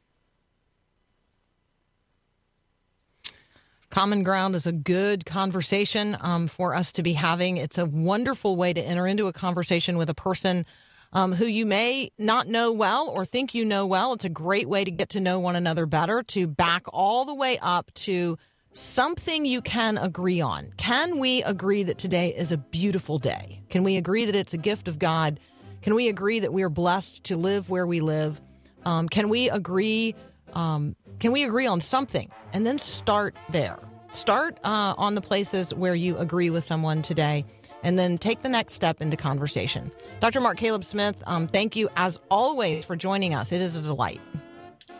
Common 3.89 4.21
ground 4.21 4.55
is 4.55 4.67
a 4.67 4.71
good 4.71 5.25
conversation 5.25 6.15
um, 6.21 6.47
for 6.47 6.75
us 6.75 6.91
to 6.93 7.03
be 7.03 7.13
having. 7.13 7.57
It's 7.57 7.79
a 7.79 7.85
wonderful 7.85 8.55
way 8.55 8.73
to 8.73 8.81
enter 8.81 9.07
into 9.07 9.25
a 9.25 9.33
conversation 9.33 9.97
with 9.97 10.09
a 10.11 10.15
person 10.15 10.67
um, 11.13 11.33
who 11.33 11.45
you 11.45 11.65
may 11.65 12.11
not 12.19 12.47
know 12.47 12.71
well 12.71 13.09
or 13.09 13.25
think 13.25 13.55
you 13.55 13.65
know 13.65 13.87
well. 13.87 14.13
It's 14.13 14.25
a 14.25 14.29
great 14.29 14.69
way 14.69 14.83
to 14.83 14.91
get 14.91 15.09
to 15.09 15.19
know 15.19 15.39
one 15.39 15.55
another 15.55 15.87
better, 15.87 16.21
to 16.21 16.45
back 16.45 16.83
all 16.89 17.25
the 17.25 17.35
way 17.35 17.57
up 17.59 17.91
to 17.95 18.37
something 18.73 19.45
you 19.45 19.62
can 19.62 19.97
agree 19.97 20.41
on. 20.41 20.73
Can 20.77 21.19
we 21.19 21.43
agree 21.43 21.83
that 21.83 21.97
today 21.97 22.33
is 22.36 22.51
a 22.51 22.57
beautiful 22.57 23.19
day? 23.19 23.62
Can 23.69 23.83
we 23.83 23.97
agree 23.97 24.25
that 24.25 24.36
it's 24.36 24.53
a 24.53 24.57
gift 24.57 24.88
of 24.88 24.99
God? 24.99 25.39
Can 25.81 25.95
we 25.95 26.07
agree 26.07 26.39
that 26.39 26.53
we 26.53 26.63
are 26.63 26.69
blessed 26.69 27.23
to 27.25 27.38
live 27.38 27.69
where 27.69 27.88
we 27.88 28.01
live? 28.01 28.41
Um, 28.86 29.07
can 29.07 29.29
we 29.29 29.49
agree? 29.49 30.15
Um, 30.53 30.95
can 31.19 31.31
we 31.31 31.43
agree 31.43 31.67
on 31.67 31.81
something 31.81 32.31
and 32.51 32.65
then 32.65 32.79
start 32.79 33.36
there? 33.49 33.79
Start 34.09 34.57
uh, 34.63 34.93
on 34.97 35.15
the 35.15 35.21
places 35.21 35.73
where 35.73 35.95
you 35.95 36.17
agree 36.17 36.49
with 36.49 36.63
someone 36.63 37.01
today, 37.01 37.43
and 37.81 37.97
then 37.97 38.17
take 38.17 38.43
the 38.43 38.49
next 38.49 38.73
step 38.73 39.01
into 39.01 39.17
conversation. 39.17 39.91
Dr. 40.19 40.39
Mark 40.39 40.57
Caleb 40.57 40.83
Smith, 40.86 41.15
um, 41.25 41.47
thank 41.47 41.75
you 41.75 41.89
as 41.95 42.19
always 42.29 42.86
for 42.86 42.95
joining 42.95 43.33
us. 43.33 43.51
It 43.51 43.59
is 43.59 43.75
a 43.75 43.81
delight. 43.81 44.21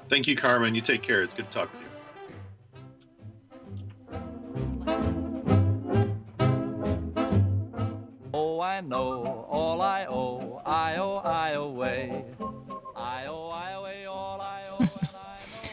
Thank 0.08 0.28
you, 0.28 0.36
Carmen. 0.36 0.74
You 0.74 0.82
take 0.82 1.04
care. 1.04 1.22
It's 1.22 1.36
good 1.36 1.50
to 1.52 1.52
talk 1.52 1.72
with 1.72 1.82
you. 1.82 1.93
I 8.64 8.80
know 8.80 9.46
all 9.50 9.82
I 9.82 10.06
owe, 10.06 10.62
I 10.66 10.96
owe, 10.96 11.18
I 11.18 11.50
away. 11.50 12.24
I 12.96 13.26
owe, 13.26 13.50
I 13.50 13.72
away 13.72 14.06
all 14.06 14.40
I 14.40 14.64
owe, 14.72 14.78
and 14.80 14.90
I 14.90 15.38
know. 15.64 15.70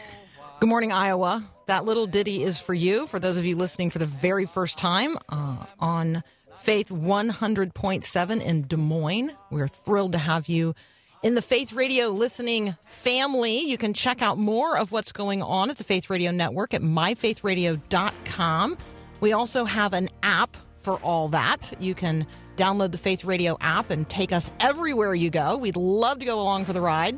Good 0.59 0.67
morning, 0.67 0.91
Iowa. 0.91 1.41
That 1.67 1.85
little 1.85 2.05
ditty 2.05 2.43
is 2.43 2.59
for 2.59 2.73
you, 2.73 3.07
for 3.07 3.17
those 3.17 3.37
of 3.37 3.45
you 3.45 3.55
listening 3.55 3.91
for 3.91 3.99
the 3.99 4.05
very 4.05 4.45
first 4.45 4.77
time 4.77 5.17
uh, 5.29 5.65
on 5.79 6.21
Faith 6.57 6.89
100.7 6.89 8.41
in 8.41 8.67
Des 8.67 8.75
Moines. 8.75 9.31
We're 9.49 9.69
thrilled 9.69 10.11
to 10.11 10.17
have 10.17 10.49
you 10.49 10.75
in 11.23 11.35
the 11.35 11.41
Faith 11.41 11.71
Radio 11.71 12.09
listening 12.09 12.75
family. 12.83 13.59
You 13.61 13.77
can 13.77 13.93
check 13.93 14.21
out 14.21 14.37
more 14.37 14.77
of 14.77 14.91
what's 14.91 15.13
going 15.13 15.41
on 15.41 15.69
at 15.69 15.77
the 15.77 15.85
Faith 15.85 16.09
Radio 16.09 16.31
Network 16.31 16.73
at 16.73 16.81
myfaithradio.com. 16.81 18.77
We 19.21 19.31
also 19.31 19.63
have 19.63 19.93
an 19.93 20.09
app 20.23 20.57
for 20.83 20.95
all 20.97 21.29
that. 21.29 21.73
You 21.79 21.95
can 21.95 22.25
download 22.57 22.91
the 22.91 22.97
Faith 22.97 23.23
Radio 23.23 23.57
app 23.61 23.89
and 23.89 24.07
take 24.07 24.31
us 24.31 24.51
everywhere 24.59 25.15
you 25.15 25.29
go. 25.29 25.57
We'd 25.57 25.77
love 25.77 26.19
to 26.19 26.25
go 26.25 26.41
along 26.41 26.65
for 26.65 26.73
the 26.73 26.81
ride. 26.81 27.17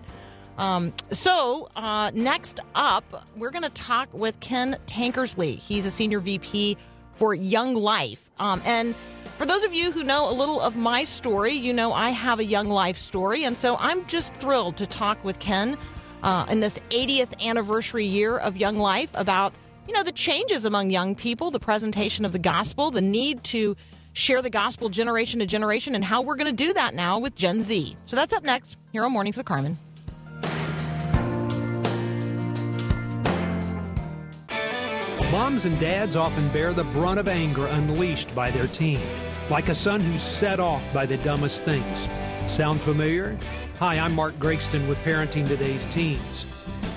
Um, 0.57 0.93
so, 1.11 1.69
uh, 1.75 2.11
next 2.13 2.59
up, 2.75 3.27
we're 3.35 3.49
going 3.49 3.63
to 3.63 3.69
talk 3.69 4.13
with 4.13 4.39
Ken 4.39 4.77
Tankersley. 4.85 5.57
He's 5.57 5.85
a 5.85 5.91
senior 5.91 6.19
VP 6.19 6.77
for 7.15 7.33
Young 7.33 7.75
Life. 7.75 8.29
Um, 8.37 8.61
and 8.65 8.95
for 9.37 9.45
those 9.45 9.63
of 9.63 9.73
you 9.73 9.91
who 9.91 10.03
know 10.03 10.29
a 10.29 10.33
little 10.33 10.61
of 10.61 10.75
my 10.75 11.03
story, 11.05 11.53
you 11.53 11.73
know 11.73 11.91
I 11.91 12.11
have 12.11 12.39
a 12.39 12.45
Young 12.45 12.69
Life 12.69 12.97
story. 12.97 13.45
And 13.45 13.57
so 13.57 13.77
I'm 13.79 14.05
just 14.05 14.33
thrilled 14.35 14.77
to 14.77 14.85
talk 14.85 15.23
with 15.23 15.39
Ken 15.39 15.77
uh, 16.21 16.45
in 16.49 16.59
this 16.59 16.79
80th 16.89 17.43
anniversary 17.45 18.05
year 18.05 18.37
of 18.37 18.55
Young 18.55 18.77
Life 18.77 19.09
about, 19.15 19.53
you 19.87 19.93
know, 19.93 20.03
the 20.03 20.11
changes 20.11 20.65
among 20.65 20.91
young 20.91 21.15
people, 21.15 21.51
the 21.51 21.59
presentation 21.59 22.25
of 22.25 22.31
the 22.31 22.39
gospel, 22.39 22.91
the 22.91 23.01
need 23.01 23.43
to 23.45 23.75
share 24.13 24.41
the 24.41 24.49
gospel 24.49 24.89
generation 24.89 25.39
to 25.39 25.45
generation, 25.45 25.95
and 25.95 26.03
how 26.03 26.21
we're 26.21 26.35
going 26.35 26.55
to 26.55 26.65
do 26.65 26.73
that 26.73 26.93
now 26.93 27.19
with 27.19 27.35
Gen 27.35 27.61
Z. 27.61 27.97
So 28.05 28.15
that's 28.15 28.31
up 28.31 28.43
next 28.43 28.77
here 28.91 29.03
on 29.03 29.11
Mornings 29.11 29.35
with 29.35 29.45
Carmen. 29.45 29.77
Moms 35.31 35.65
and 35.65 35.79
dads 35.79 36.15
often 36.15 36.47
bear 36.49 36.73
the 36.73 36.83
brunt 36.85 37.19
of 37.19 37.27
anger 37.27 37.65
unleashed 37.65 38.33
by 38.35 38.51
their 38.51 38.67
teen, 38.67 38.99
like 39.49 39.67
a 39.67 39.75
son 39.75 39.99
who's 39.99 40.21
set 40.21 40.59
off 40.59 40.81
by 40.93 41.07
the 41.07 41.17
dumbest 41.17 41.65
things. 41.65 42.07
Sound 42.45 42.79
familiar? 42.79 43.35
Hi, 43.79 43.97
I'm 43.97 44.13
Mark 44.13 44.35
Gregston 44.35 44.87
with 44.87 44.99
Parenting 44.99 45.47
Today's 45.47 45.85
Teens. 45.87 46.45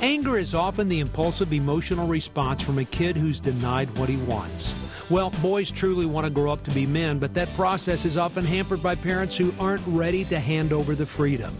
Anger 0.03 0.37
is 0.37 0.55
often 0.55 0.89
the 0.89 1.01
impulsive 1.01 1.55
emotional 1.55 2.07
response 2.07 2.61
from 2.61 2.79
a 2.79 2.85
kid 2.85 3.17
who's 3.17 3.41
denied 3.41 3.89
what 3.97 4.11
he 4.11 4.19
wants. 4.19 4.75
Well, 5.09 5.31
boys 5.41 5.71
truly 5.71 6.05
want 6.05 6.27
to 6.27 6.31
grow 6.31 6.53
up 6.53 6.63
to 6.65 6.71
be 6.73 6.85
men, 6.85 7.19
but 7.19 7.33
that 7.33 7.49
process 7.55 8.05
is 8.05 8.19
often 8.19 8.45
hampered 8.45 8.83
by 8.83 8.95
parents 8.95 9.39
who 9.39 9.55
aren't 9.59 9.83
ready 9.87 10.27
to 10.27 10.39
hand 10.39 10.75
over 10.75 10.95
the 10.95 11.07
freedom. 11.07 11.55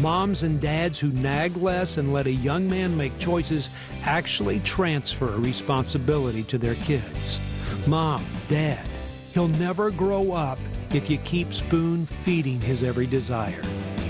Moms 0.00 0.42
and 0.42 0.58
dads 0.58 0.98
who 0.98 1.10
nag 1.12 1.54
less 1.58 1.98
and 1.98 2.14
let 2.14 2.26
a 2.26 2.32
young 2.32 2.66
man 2.66 2.96
make 2.96 3.18
choices 3.18 3.68
actually 4.04 4.60
transfer 4.60 5.36
responsibility 5.36 6.44
to 6.44 6.56
their 6.56 6.76
kids. 6.76 7.38
Mom, 7.86 8.24
dad, 8.48 8.86
he'll 9.34 9.48
never 9.48 9.90
grow 9.90 10.32
up 10.32 10.58
if 10.94 11.10
you 11.10 11.18
keep 11.18 11.52
spoon 11.52 12.06
feeding 12.06 12.60
his 12.60 12.82
every 12.82 13.06
desire. 13.06 13.62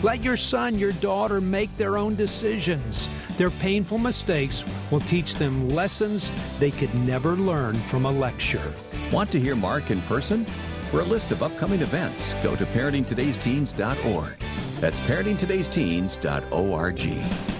Let 0.05 0.23
your 0.23 0.37
son, 0.37 0.79
your 0.79 0.93
daughter 0.93 1.41
make 1.41 1.75
their 1.77 1.97
own 1.97 2.15
decisions. 2.15 3.09
Their 3.37 3.51
painful 3.51 3.99
mistakes 3.99 4.65
will 4.91 5.01
teach 5.01 5.37
them 5.37 5.69
lessons 5.69 6.33
they 6.59 6.71
could 6.71 6.95
never 6.95 7.37
learn 7.37 7.75
from 7.75 8.07
a 8.07 8.11
lecture. 8.11 8.75
Want 9.13 9.31
to 9.33 9.41
hear 9.41 9.55
Mark 9.55 9.91
in 9.91 10.01
person? 10.03 10.47
For 10.91 11.01
a 11.01 11.05
list 11.05 11.33
of 11.33 11.43
upcoming 11.43 11.83
events, 11.83 12.33
go 12.43 12.57
to 12.57 12.65
parentingtodaysteens.org. 12.67 14.39
That's 14.81 15.01
parentingtodaysteens.org. 15.01 17.56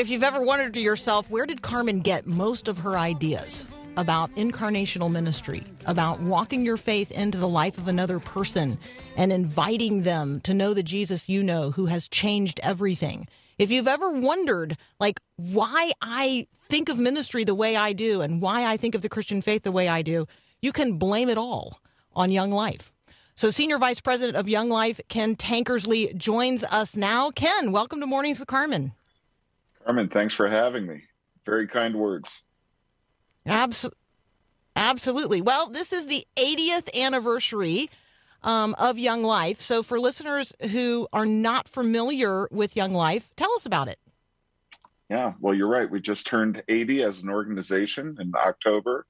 if 0.00 0.08
you've 0.08 0.22
ever 0.22 0.42
wondered 0.42 0.72
to 0.74 0.80
yourself, 0.80 1.28
where 1.28 1.44
did 1.44 1.60
Carmen 1.60 2.00
get 2.00 2.26
most 2.26 2.66
of 2.66 2.78
her 2.78 2.96
ideas 2.96 3.66
about 3.96 4.34
incarnational 4.36 5.10
ministry, 5.10 5.64
about 5.84 6.20
walking 6.20 6.64
your 6.64 6.78
faith 6.78 7.10
into 7.10 7.36
the 7.36 7.48
life 7.48 7.76
of 7.76 7.88
another 7.88 8.18
person 8.18 8.78
and 9.16 9.30
inviting 9.30 10.02
them 10.02 10.40
to 10.42 10.54
know 10.54 10.72
the 10.72 10.82
Jesus 10.82 11.28
you 11.28 11.42
know 11.42 11.70
who 11.72 11.86
has 11.86 12.08
changed 12.08 12.58
everything? 12.62 13.28
If 13.58 13.70
you've 13.70 13.86
ever 13.86 14.10
wondered, 14.10 14.78
like, 14.98 15.20
why 15.36 15.92
I 16.00 16.46
think 16.68 16.88
of 16.88 16.98
ministry 16.98 17.44
the 17.44 17.54
way 17.54 17.76
I 17.76 17.92
do 17.92 18.22
and 18.22 18.40
why 18.40 18.64
I 18.64 18.78
think 18.78 18.94
of 18.94 19.02
the 19.02 19.10
Christian 19.10 19.42
faith 19.42 19.62
the 19.62 19.72
way 19.72 19.88
I 19.88 20.00
do, 20.00 20.26
you 20.62 20.72
can 20.72 20.96
blame 20.96 21.28
it 21.28 21.36
all 21.36 21.80
on 22.14 22.30
Young 22.30 22.50
Life. 22.50 22.90
So, 23.34 23.50
Senior 23.50 23.78
Vice 23.78 24.00
President 24.00 24.36
of 24.36 24.48
Young 24.48 24.70
Life, 24.70 25.00
Ken 25.08 25.36
Tankersley, 25.36 26.16
joins 26.16 26.64
us 26.64 26.96
now. 26.96 27.30
Ken, 27.30 27.72
welcome 27.72 28.00
to 28.00 28.06
Mornings 28.06 28.38
with 28.38 28.48
Carmen. 28.48 28.92
Carmen, 29.84 30.08
thanks 30.08 30.34
for 30.34 30.48
having 30.48 30.86
me. 30.86 31.02
Very 31.44 31.66
kind 31.66 31.94
words. 31.94 32.42
Abs- 33.46 33.90
absolutely. 34.76 35.40
Well, 35.40 35.68
this 35.68 35.92
is 35.92 36.06
the 36.06 36.26
80th 36.36 36.94
anniversary 36.98 37.90
um, 38.42 38.74
of 38.78 38.98
Young 38.98 39.22
Life. 39.22 39.60
So, 39.60 39.82
for 39.82 39.98
listeners 39.98 40.52
who 40.70 41.08
are 41.12 41.26
not 41.26 41.68
familiar 41.68 42.48
with 42.50 42.76
Young 42.76 42.92
Life, 42.92 43.30
tell 43.36 43.52
us 43.54 43.66
about 43.66 43.88
it. 43.88 43.98
Yeah, 45.10 45.34
well, 45.40 45.54
you're 45.54 45.68
right. 45.68 45.90
We 45.90 46.00
just 46.00 46.26
turned 46.26 46.62
80 46.68 47.02
as 47.02 47.22
an 47.22 47.28
organization 47.28 48.16
in 48.18 48.32
October. 48.34 49.04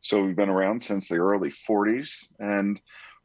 So 0.00 0.22
we've 0.22 0.36
been 0.36 0.50
around 0.50 0.82
since 0.82 1.08
the 1.08 1.16
early 1.16 1.50
40s. 1.50 2.26
And 2.38 2.78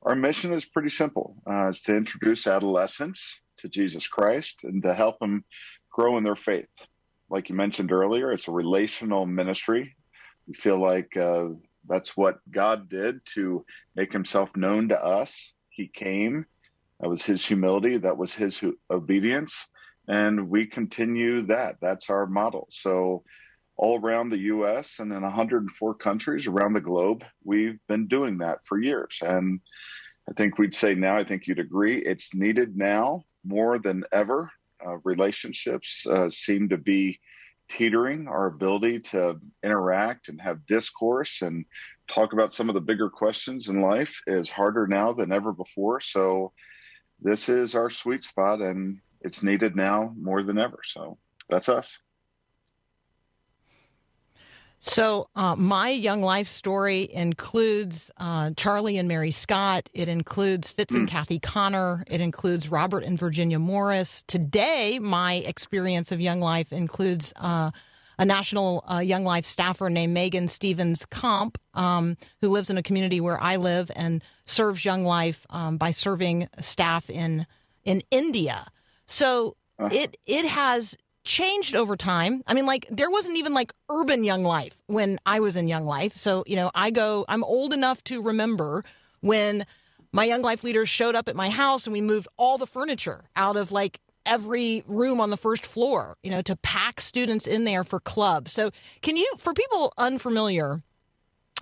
our 0.04 0.16
mission 0.16 0.54
is 0.54 0.66
pretty 0.66 0.90
simple 0.90 1.36
uh, 1.46 1.68
it's 1.68 1.84
to 1.84 1.96
introduce 1.98 2.48
adolescents 2.48 3.42
to 3.58 3.70
Jesus 3.70 4.08
Christ 4.08 4.64
and 4.64 4.82
to 4.84 4.94
help 4.94 5.20
them 5.20 5.44
grow 5.92 6.18
in 6.18 6.24
their 6.24 6.38
faith. 6.38 6.70
Like 7.32 7.48
you 7.48 7.56
mentioned 7.56 7.94
earlier, 7.94 8.34
it's 8.34 8.50
a 8.50 8.52
relational 8.52 9.26
ministry. 9.26 9.96
We 10.48 10.54
feel 10.54 10.78
like 10.78 11.16
uh, 11.16 11.52
that's 11.88 12.18
what 12.18 12.40
God 12.52 12.90
did 12.90 13.26
to 13.36 13.66
make 13.96 14.12
himself 14.12 14.56
known 14.58 14.90
to 14.90 15.02
us. 15.02 15.54
He 15.70 15.88
came, 15.88 16.46
that 17.00 17.10
was 17.10 17.24
his 17.24 17.46
humility, 17.46 17.98
that 17.98 18.18
was 18.18 18.34
his 18.34 18.62
obedience, 18.90 19.70
and 20.10 20.50
we 20.50 20.66
continue 20.66 21.44
that. 21.44 21.78
That's 21.82 22.10
our 22.10 22.28
model. 22.28 22.68
So, 22.70 23.24
all 23.78 23.98
around 23.98 24.30
the 24.30 24.42
US 24.42 25.00
and 25.00 25.12
in 25.14 25.22
104 25.22 25.96
countries 25.96 26.48
around 26.48 26.74
the 26.74 26.82
globe, 26.82 27.24
we've 27.46 27.80
been 27.88 28.08
doing 28.08 28.40
that 28.40 28.60
for 28.66 28.78
years. 28.78 29.20
And 29.26 29.62
I 30.30 30.34
think 30.34 30.58
we'd 30.58 30.76
say 30.76 30.96
now, 30.96 31.16
I 31.16 31.24
think 31.24 31.48
you'd 31.48 31.60
agree, 31.60 31.98
it's 31.98 32.36
needed 32.36 32.76
now 32.76 33.24
more 33.46 33.80
than 33.80 34.04
ever 34.12 34.52
Uh, 34.86 34.98
relationships 35.04 36.06
uh, 36.08 36.30
seem 36.30 36.70
to 36.70 36.78
be 36.78 37.20
teetering. 37.70 38.28
Our 38.28 38.48
ability 38.48 39.00
to 39.12 39.40
interact 39.64 40.30
and 40.30 40.42
have 40.42 40.66
discourse 40.66 41.42
and 41.42 41.66
talk 42.08 42.34
about 42.34 42.54
some 42.54 42.70
of 42.70 42.76
the 42.76 42.82
bigger 42.82 43.10
questions 43.10 43.70
in 43.70 43.82
life 43.82 44.22
is 44.28 44.50
harder 44.50 44.88
now 44.88 45.14
than 45.14 45.32
ever 45.32 45.54
before. 45.54 46.02
So, 46.02 46.54
this 47.22 47.50
is 47.50 47.76
our 47.76 47.90
sweet 47.90 48.24
spot, 48.24 48.62
and 48.62 49.00
it's 49.22 49.44
needed 49.44 49.76
now 49.76 50.14
more 50.18 50.44
than 50.44 50.58
ever. 50.58 50.80
So, 50.84 51.18
that's 51.50 51.70
us. 51.70 52.00
So, 54.84 55.30
uh, 55.36 55.56
my 55.56 55.90
young 55.90 56.24
life 56.24 56.48
story 56.48 57.08
includes 57.14 58.10
uh, 58.18 58.50
Charlie 58.58 58.98
and 58.98 59.08
Mary 59.08 59.30
Scott. 59.30 59.88
It 59.94 60.10
includes 60.10 60.72
Fitz 60.72 60.96
and 60.96 61.08
Kathy 61.08 61.38
Connor. 61.38 62.04
It 62.08 62.20
includes 62.20 62.70
Robert 62.70 63.04
and 63.04 63.18
Virginia 63.18 63.60
Morris. 63.60 64.24
Today, 64.26 64.98
my 64.98 65.36
experience 65.36 66.12
of 66.12 66.20
young 66.20 66.40
life 66.40 66.74
includes 66.74 67.32
uh, 67.36 67.70
a 68.18 68.26
national 68.26 68.84
uh, 68.92 68.98
young 68.98 69.24
life 69.24 69.46
staffer 69.46 69.88
named 69.88 70.16
Megan 70.16 70.48
Stevens 70.48 71.06
Comp, 71.06 71.60
um, 71.76 72.18
who 72.42 72.50
lives 72.50 72.72
in 72.72 72.78
a 72.80 72.84
community 72.84 73.22
where 73.22 73.40
I 73.40 73.58
live 73.58 73.92
and 73.96 74.24
serves 74.46 74.84
young 74.84 75.06
life 75.06 75.46
um, 75.52 75.78
by 75.78 75.92
serving 75.92 76.50
staff 76.60 77.08
in 77.08 77.46
in 77.84 78.02
India. 78.10 78.66
So 79.06 79.58
it 79.92 80.18
it 80.26 80.46
has 80.46 80.98
changed 81.24 81.76
over 81.76 81.96
time. 81.96 82.44
I 82.48 82.54
mean, 82.54 82.66
like 82.66 82.88
there 82.90 83.10
wasn't 83.10 83.38
even 83.38 83.54
like 83.54 83.74
urban 83.90 84.24
young 84.24 84.44
life 84.44 84.78
when 84.88 85.20
I 85.26 85.40
was 85.40 85.56
in 85.56 85.68
young 85.68 85.86
life. 85.86 86.16
So, 86.16 86.44
you 86.48 86.56
know, 86.56 86.72
I 86.74 86.92
go, 86.92 87.26
I'm 87.28 87.44
old 87.44 87.74
enough 87.74 88.04
to 88.06 88.22
remember 88.22 88.84
when 89.22 89.66
my 90.12 90.26
young 90.26 90.42
life 90.42 90.64
leaders 90.64 90.90
showed 90.90 91.16
up 91.16 91.28
at 91.28 91.36
my 91.36 91.50
house 91.50 91.86
and 91.86 91.94
we 91.94 92.02
moved 92.02 92.28
all 92.38 92.58
the 92.58 92.68
furniture 92.68 93.26
out 93.36 93.56
of 93.56 93.72
like 93.72 94.00
every 94.26 94.84
room 94.88 95.22
on 95.22 95.30
the 95.30 95.38
first 95.38 95.66
floor, 95.66 96.18
you 96.24 96.32
know, 96.32 96.42
to 96.42 96.56
pack 96.58 97.02
students 97.02 97.48
in 97.48 97.64
there 97.64 97.84
for 97.84 98.00
clubs. 98.00 98.52
So, 98.52 98.72
can 99.02 99.18
you, 99.18 99.32
for 99.38 99.54
people 99.54 99.94
unfamiliar, 99.98 100.82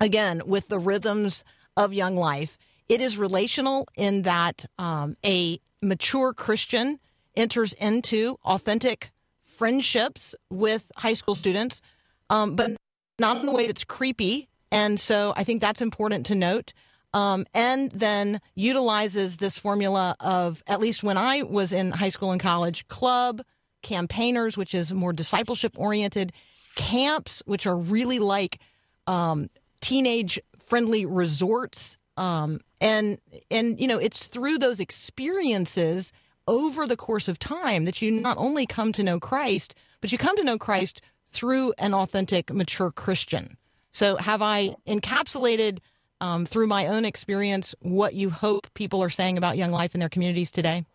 again, 0.01 0.41
with 0.45 0.67
the 0.69 0.79
rhythms 0.79 1.43
of 1.77 1.93
young 1.93 2.15
life, 2.15 2.57
it 2.87 3.01
is 3.01 3.17
relational 3.17 3.87
in 3.95 4.23
that 4.23 4.65
um, 4.77 5.15
a 5.25 5.59
mature 5.81 6.33
Christian 6.33 6.99
enters 7.35 7.73
into 7.73 8.37
authentic 8.43 9.11
friendships 9.59 10.33
with 10.49 10.89
high 10.95 11.13
school 11.13 11.35
students, 11.35 11.81
um, 12.29 12.55
but 12.55 12.71
not 13.19 13.43
in 13.43 13.49
a 13.49 13.51
way 13.51 13.67
that's 13.67 13.83
creepy. 13.83 14.47
And 14.71 14.97
so 14.97 15.33
I 15.35 15.43
think 15.43 15.59
that's 15.59 15.81
important 15.81 16.25
to 16.27 16.35
note. 16.35 16.71
Um, 17.13 17.45
and 17.53 17.91
then 17.91 18.39
utilizes 18.55 19.37
this 19.37 19.59
formula 19.59 20.15
of, 20.21 20.63
at 20.65 20.79
least 20.79 21.03
when 21.03 21.17
I 21.17 21.41
was 21.43 21.73
in 21.73 21.91
high 21.91 22.09
school 22.09 22.31
and 22.31 22.39
college, 22.39 22.87
club, 22.87 23.41
campaigners, 23.81 24.55
which 24.55 24.73
is 24.73 24.93
more 24.93 25.11
discipleship 25.11 25.73
oriented, 25.77 26.31
camps, 26.75 27.43
which 27.45 27.67
are 27.67 27.77
really 27.77 28.19
like 28.19 28.61
um, 29.07 29.49
teenage 29.81 30.39
friendly 30.67 31.05
resorts. 31.05 31.97
Um, 32.15 32.61
and, 32.79 33.19
and, 33.51 33.77
you 33.77 33.87
know, 33.87 33.97
it's 33.97 34.27
through 34.27 34.59
those 34.59 34.79
experiences 34.79 36.13
over 36.49 36.87
the 36.87 36.97
course 36.97 37.27
of 37.27 37.37
time 37.37 37.85
that 37.85 38.01
you 38.01 38.09
not 38.09 38.35
only 38.37 38.65
come 38.65 38.91
to 38.91 39.03
know 39.03 39.19
Christ, 39.19 39.75
but 40.01 40.11
you 40.11 40.17
come 40.17 40.35
to 40.35 40.43
know 40.43 40.57
Christ 40.57 40.99
through 41.31 41.73
an 41.77 41.93
authentic, 41.93 42.51
mature 42.51 42.91
Christian. 42.91 43.55
So, 43.91 44.17
have 44.17 44.41
I 44.41 44.75
encapsulated 44.87 45.77
um, 46.21 46.45
through 46.45 46.67
my 46.67 46.87
own 46.87 47.05
experience 47.05 47.75
what 47.81 48.15
you 48.15 48.31
hope 48.31 48.67
people 48.73 49.01
are 49.03 49.11
saying 49.11 49.37
about 49.37 49.57
Young 49.57 49.71
Life 49.71 49.93
in 49.93 49.99
their 49.99 50.09
communities 50.09 50.51
today? 50.51 50.85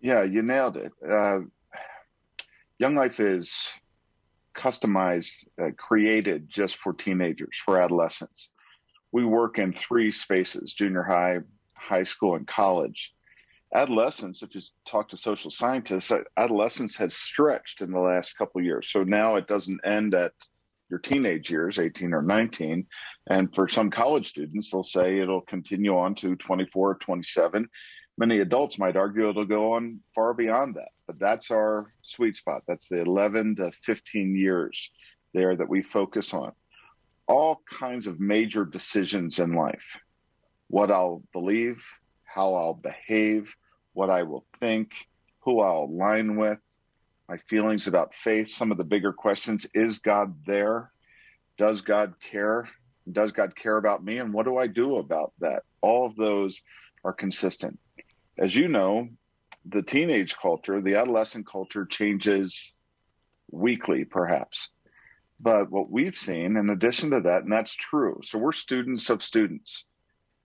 Yeah, 0.00 0.22
you 0.22 0.42
nailed 0.42 0.76
it. 0.76 0.92
Uh, 1.06 1.40
Young 2.78 2.94
Life 2.94 3.18
is 3.18 3.68
customized, 4.54 5.44
uh, 5.60 5.70
created 5.76 6.48
just 6.48 6.76
for 6.76 6.92
teenagers, 6.92 7.56
for 7.56 7.80
adolescents. 7.80 8.48
We 9.10 9.24
work 9.24 9.58
in 9.58 9.72
three 9.72 10.12
spaces 10.12 10.72
junior 10.72 11.02
high, 11.02 11.38
high 11.76 12.04
school, 12.04 12.36
and 12.36 12.46
college 12.46 13.12
adolescence, 13.74 14.42
if 14.42 14.54
you 14.54 14.60
talk 14.86 15.08
to 15.08 15.16
social 15.16 15.50
scientists, 15.50 16.12
adolescence 16.36 16.96
has 16.96 17.14
stretched 17.14 17.80
in 17.80 17.90
the 17.90 18.00
last 18.00 18.34
couple 18.34 18.60
of 18.60 18.64
years. 18.64 18.90
So 18.90 19.02
now 19.02 19.36
it 19.36 19.46
doesn't 19.46 19.80
end 19.84 20.14
at 20.14 20.32
your 20.90 20.98
teenage 20.98 21.50
years, 21.50 21.78
18 21.78 22.12
or 22.12 22.22
19. 22.22 22.86
And 23.28 23.54
for 23.54 23.66
some 23.68 23.90
college 23.90 24.28
students, 24.28 24.70
they'll 24.70 24.82
say 24.82 25.18
it'll 25.18 25.40
continue 25.40 25.96
on 25.96 26.14
to 26.16 26.36
24 26.36 26.90
or 26.90 26.94
27. 26.96 27.68
Many 28.18 28.40
adults 28.40 28.78
might 28.78 28.96
argue 28.96 29.28
it'll 29.28 29.46
go 29.46 29.72
on 29.72 30.00
far 30.14 30.34
beyond 30.34 30.74
that. 30.74 30.90
But 31.06 31.18
that's 31.18 31.50
our 31.50 31.86
sweet 32.02 32.36
spot. 32.36 32.62
That's 32.68 32.88
the 32.88 33.00
11 33.00 33.56
to 33.56 33.72
15 33.82 34.36
years 34.36 34.90
there 35.32 35.56
that 35.56 35.68
we 35.68 35.82
focus 35.82 36.34
on. 36.34 36.52
All 37.26 37.62
kinds 37.70 38.06
of 38.06 38.20
major 38.20 38.64
decisions 38.64 39.38
in 39.38 39.54
life 39.54 39.98
what 40.68 40.90
I'll 40.90 41.22
believe, 41.34 41.84
how 42.24 42.54
I'll 42.54 42.72
behave, 42.72 43.54
what 43.92 44.10
I 44.10 44.22
will 44.22 44.44
think, 44.60 44.92
who 45.40 45.60
I'll 45.60 45.84
align 45.84 46.36
with, 46.36 46.58
my 47.28 47.36
feelings 47.48 47.86
about 47.86 48.14
faith, 48.14 48.50
some 48.50 48.72
of 48.72 48.78
the 48.78 48.84
bigger 48.84 49.12
questions. 49.12 49.66
Is 49.74 49.98
God 49.98 50.44
there? 50.46 50.90
Does 51.58 51.80
God 51.80 52.14
care? 52.20 52.68
Does 53.10 53.32
God 53.32 53.56
care 53.56 53.76
about 53.76 54.04
me? 54.04 54.18
And 54.18 54.32
what 54.32 54.46
do 54.46 54.56
I 54.56 54.66
do 54.66 54.96
about 54.96 55.32
that? 55.40 55.62
All 55.80 56.06
of 56.06 56.16
those 56.16 56.60
are 57.04 57.12
consistent. 57.12 57.78
As 58.38 58.54
you 58.54 58.68
know, 58.68 59.08
the 59.64 59.82
teenage 59.82 60.36
culture, 60.36 60.80
the 60.80 60.96
adolescent 60.96 61.46
culture 61.46 61.84
changes 61.84 62.74
weekly, 63.50 64.04
perhaps. 64.04 64.68
But 65.40 65.70
what 65.70 65.90
we've 65.90 66.14
seen, 66.14 66.56
in 66.56 66.70
addition 66.70 67.10
to 67.10 67.20
that, 67.22 67.42
and 67.42 67.52
that's 67.52 67.74
true, 67.74 68.20
so 68.22 68.38
we're 68.38 68.52
students 68.52 69.10
of 69.10 69.22
students. 69.22 69.84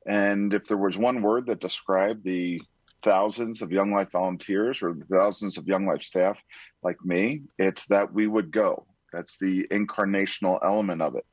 And 0.05 0.53
if 0.53 0.65
there 0.65 0.77
was 0.77 0.97
one 0.97 1.21
word 1.21 1.47
that 1.47 1.59
described 1.59 2.23
the 2.23 2.61
thousands 3.07 3.61
of 3.61 3.71
Young 3.71 3.91
Life 3.91 4.11
volunteers 4.11 4.83
or 4.83 4.93
thousands 5.09 5.57
of 5.57 5.65
Young 5.65 5.85
Life 5.85 6.01
staff 6.01 6.43
like 6.83 6.97
me, 7.05 7.43
it's 7.57 7.87
that 7.87 8.13
we 8.13 8.27
would 8.27 8.51
go. 8.51 8.85
That's 9.13 9.37
the 9.37 9.65
incarnational 9.71 10.59
element 10.61 11.01
of 11.01 11.15
it. 11.15 11.25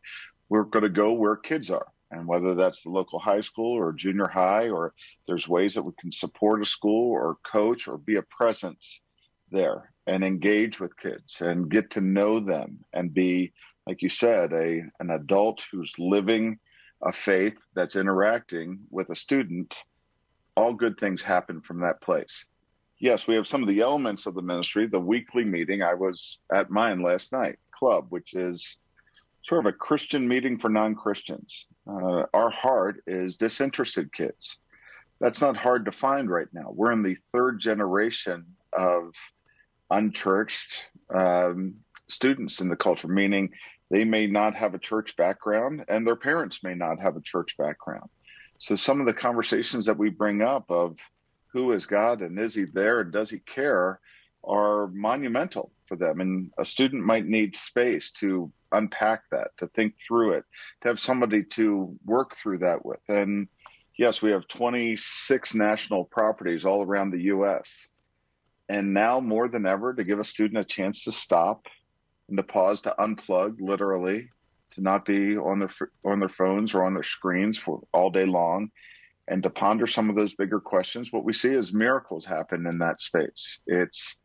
We're 0.48 0.62
going 0.62 0.84
to 0.84 0.88
go 0.88 1.12
where 1.14 1.34
kids 1.34 1.70
are. 1.70 1.88
And 2.12 2.28
whether 2.28 2.54
that's 2.54 2.84
the 2.84 2.90
local 2.90 3.18
high 3.18 3.40
school 3.40 3.76
or 3.76 3.92
junior 3.92 4.28
high, 4.28 4.68
or 4.68 4.94
there's 5.26 5.48
ways 5.48 5.74
that 5.74 5.82
we 5.82 5.90
can 5.98 6.12
support 6.12 6.62
a 6.62 6.66
school 6.66 7.10
or 7.10 7.38
coach 7.42 7.88
or 7.88 7.98
be 7.98 8.16
a 8.16 8.22
presence 8.22 9.02
there 9.50 9.92
and 10.06 10.22
engage 10.22 10.78
with 10.78 10.96
kids 10.96 11.40
and 11.40 11.68
get 11.68 11.90
to 11.90 12.00
know 12.00 12.38
them 12.38 12.84
and 12.92 13.12
be, 13.12 13.52
like 13.84 14.00
you 14.00 14.08
said, 14.08 14.52
a 14.52 14.84
an 15.00 15.10
adult 15.10 15.66
who's 15.72 15.92
living 15.98 16.60
a 17.02 17.12
faith 17.12 17.56
that's 17.74 17.96
interacting 17.96 18.78
with 18.90 19.10
a 19.10 19.16
student 19.16 19.82
all 20.57 20.75
good 20.75 20.99
things 20.99 21.23
happen 21.23 21.61
from 21.61 21.81
that 21.81 22.01
place. 22.01 22.47
Yes, 22.99 23.27
we 23.27 23.35
have 23.35 23.47
some 23.47 23.62
of 23.62 23.69
the 23.69 23.81
elements 23.81 24.27
of 24.27 24.35
the 24.35 24.43
ministry. 24.43 24.87
The 24.87 25.01
weekly 25.01 25.45
meeting, 25.45 25.83
I 25.83 25.95
was 25.95 26.38
at 26.53 26.71
mine 26.71 27.03
last 27.03 27.33
night, 27.33 27.59
club, 27.73 28.07
which 28.11 28.35
is 28.35 28.79
sort 29.43 29.67
of 29.67 29.67
a 29.67 29.77
Christian 29.77 30.27
meeting 30.27 30.59
for 30.59 30.69
non 30.69 30.95
Christians. 30.95 31.67
Uh, 31.87 32.25
our 32.33 32.51
heart 32.51 33.03
is 33.07 33.37
disinterested 33.37 34.12
kids. 34.12 34.59
That's 35.21 35.40
not 35.40 35.57
hard 35.57 35.85
to 35.87 35.93
find 35.93 36.31
right 36.31 36.49
now. 36.53 36.71
We're 36.73 36.93
in 36.93 37.03
the 37.03 37.17
third 37.33 37.61
generation 37.61 38.47
of 38.73 39.14
unchurched 39.90 40.87
um, 41.14 41.77
students 42.09 42.61
in 42.61 42.69
the 42.69 42.77
culture, 42.77 43.09
meaning 43.09 43.51
they 43.90 44.05
may 44.05 44.27
not 44.27 44.55
have 44.57 44.75
a 44.75 44.79
church 44.79 45.17
background 45.17 45.85
and 45.88 46.07
their 46.07 46.17
parents 46.17 46.62
may 46.62 46.75
not 46.75 47.01
have 47.01 47.17
a 47.17 47.21
church 47.21 47.57
background. 47.57 48.09
So 48.64 48.77
some 48.77 48.98
of 48.98 49.07
the 49.07 49.12
conversations 49.12 49.85
that 49.85 49.98
we 49.98 50.09
bring 50.09 50.40
up 50.40 50.70
of 50.70 50.98
who 51.53 51.72
is 51.72 51.85
God 51.85 52.22
and 52.22 52.38
is 52.38 52.55
he 52.55 52.64
there 52.64 53.00
and 53.00 53.12
does 53.12 53.29
he 53.29 53.38
care 53.38 54.00
are 54.42 54.87
monumental 54.87 55.70
for 55.85 55.96
them. 55.96 56.22
And 56.22 56.50
a 56.57 56.64
student 56.64 57.05
might 57.05 57.27
need 57.27 57.57
space 57.57 58.11
to 58.12 58.50
unpack 58.72 59.29
that, 59.33 59.48
to 59.59 59.66
think 59.66 59.96
through 59.98 60.38
it, 60.38 60.44
to 60.81 60.88
have 60.88 60.98
somebody 60.98 61.44
to 61.50 61.94
work 62.07 62.37
through 62.37 62.61
that 62.61 62.87
with. 62.87 63.00
And 63.07 63.48
yes, 63.98 64.22
we 64.22 64.31
have 64.31 64.48
26 64.48 65.55
national 65.55 66.07
properties 66.07 66.64
all 66.64 66.83
around 66.83 67.11
the 67.11 67.24
U.S. 67.24 67.90
And 68.70 68.94
now 68.94 69.20
more 69.20 69.46
than 69.46 69.66
ever, 69.66 69.92
to 69.92 70.05
give 70.05 70.20
a 70.20 70.24
student 70.24 70.57
a 70.57 70.64
chance 70.64 71.05
to 71.05 71.12
stop 71.12 71.66
and 72.29 72.38
to 72.38 72.42
pause, 72.42 72.81
to 72.83 72.94
unplug 72.98 73.61
literally, 73.61 74.31
to 74.74 74.82
not 74.82 75.04
be 75.04 75.37
on 75.37 75.58
their 75.58 75.70
on 76.04 76.20
their 76.20 76.28
phones 76.28 76.74
or 76.74 76.84
on 76.84 76.94
their 76.94 77.02
screens 77.02 77.58
for 77.58 77.82
all 77.92 78.10
day 78.10 78.26
long 78.26 78.70
and 79.28 79.42
to 79.42 79.50
ponder 79.50 79.87
some 79.87 80.10
of 80.10 80.16
those 80.16 80.34
bigger 80.34 80.60
questions 80.60 81.12
what 81.12 81.24
we 81.24 81.32
see 81.32 81.50
is 81.50 81.72
miracles 81.72 82.24
happen 82.24 82.66
in 82.66 82.78
that 82.78 83.00
space. 83.00 83.60
It's 83.66 84.16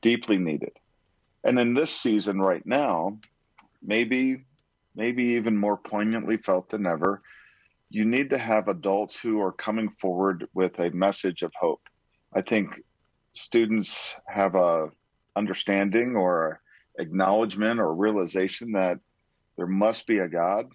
deeply 0.00 0.38
needed. 0.38 0.72
And 1.44 1.58
in 1.58 1.74
this 1.74 1.90
season 1.90 2.40
right 2.40 2.64
now 2.64 3.18
maybe 3.82 4.44
maybe 4.94 5.24
even 5.24 5.56
more 5.56 5.76
poignantly 5.76 6.38
felt 6.38 6.70
than 6.70 6.86
ever 6.86 7.20
you 7.90 8.04
need 8.04 8.30
to 8.30 8.38
have 8.38 8.68
adults 8.68 9.18
who 9.18 9.40
are 9.40 9.52
coming 9.52 9.90
forward 9.90 10.48
with 10.54 10.78
a 10.80 10.90
message 10.90 11.42
of 11.42 11.52
hope. 11.58 11.82
I 12.34 12.42
think 12.42 12.80
students 13.32 14.16
have 14.26 14.54
a 14.54 14.88
understanding 15.36 16.16
or 16.16 16.60
acknowledgement 16.98 17.78
or 17.78 17.94
realization 17.94 18.72
that 18.72 18.98
there 19.56 19.66
must 19.66 20.06
be 20.06 20.18
a 20.18 20.28
God, 20.28 20.66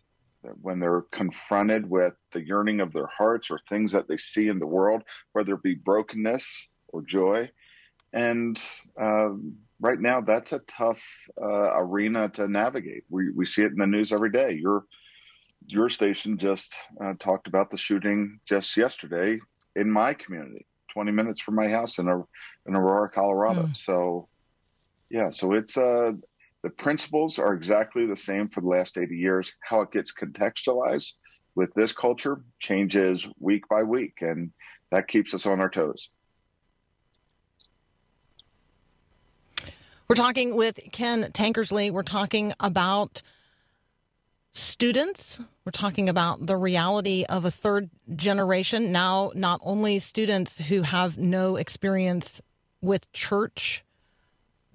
that 0.44 0.54
when 0.62 0.80
they're 0.80 1.04
confronted 1.12 1.90
with 1.90 2.14
the 2.34 2.46
yearning 2.46 2.82
of 2.82 2.94
their 2.94 3.08
hearts 3.08 3.52
or 3.52 3.60
things 3.70 3.92
that 3.92 4.08
they 4.08 4.18
see 4.18 4.48
in 4.48 4.60
the 4.60 4.68
world, 4.68 5.04
whether 5.34 5.54
it 5.54 5.64
be 5.64 5.76
brokenness 5.76 6.68
or 6.88 7.02
joy. 7.04 7.50
And 8.14 8.62
um, 9.00 9.58
right 9.80 10.00
now, 10.00 10.22
that's 10.22 10.52
a 10.52 10.60
tough 10.60 11.02
uh, 11.42 11.78
arena 11.78 12.30
to 12.30 12.48
navigate. 12.48 13.04
We, 13.10 13.32
we 13.32 13.46
see 13.46 13.64
it 13.64 13.72
in 13.72 13.78
the 13.78 13.88
news 13.88 14.12
every 14.12 14.32
day. 14.32 14.54
Your 14.54 14.86
your 15.68 15.90
station 15.90 16.38
just 16.38 16.76
uh, 17.04 17.14
talked 17.20 17.48
about 17.48 17.70
the 17.70 17.78
shooting 17.78 18.40
just 18.46 18.76
yesterday 18.76 19.40
in 19.76 19.90
my 19.90 20.14
community, 20.14 20.66
20 20.94 21.12
minutes 21.12 21.40
from 21.40 21.56
my 21.56 21.70
house 21.70 22.00
in, 22.00 22.08
a, 22.08 22.18
in 22.66 22.76
Aurora, 22.76 23.10
Colorado. 23.10 23.64
Mm. 23.64 23.78
So, 23.78 24.28
yeah, 25.10 25.30
so 25.30 25.54
it's 25.54 25.78
uh, 25.78 26.14
the 26.64 26.70
principles 26.70 27.40
are 27.40 27.54
exactly 27.54 28.06
the 28.06 28.16
same 28.16 28.48
for 28.48 28.62
the 28.62 28.68
last 28.68 28.98
80 28.98 29.16
years. 29.16 29.54
How 29.62 29.82
it 29.82 29.92
gets 29.92 30.14
contextualized 30.14 31.14
with 31.56 31.74
this 31.74 31.92
culture 31.92 32.42
changes 32.60 33.28
week 33.40 33.68
by 33.68 33.84
week, 33.84 34.18
and 34.22 34.52
that 34.92 35.08
keeps 35.08 35.34
us 35.34 35.46
on 35.46 35.60
our 35.60 35.70
toes. 35.70 36.10
We're 40.08 40.16
talking 40.16 40.56
with 40.56 40.80
Ken 40.92 41.32
Tankersley. 41.32 41.90
We're 41.90 42.04
talking 42.04 42.54
about 42.60 43.22
students. 44.52 45.40
We're 45.64 45.72
talking 45.72 46.10
about 46.10 46.46
the 46.46 46.58
reality 46.58 47.24
of 47.30 47.46
a 47.46 47.52
third 47.52 47.90
generation. 48.16 48.92
Now, 48.92 49.32
not 49.36 49.62
only 49.64 50.00
students 50.00 50.60
who 50.60 50.82
have 50.82 51.18
no 51.18 51.56
experience 51.56 52.42
with 52.82 53.12
church, 53.14 53.86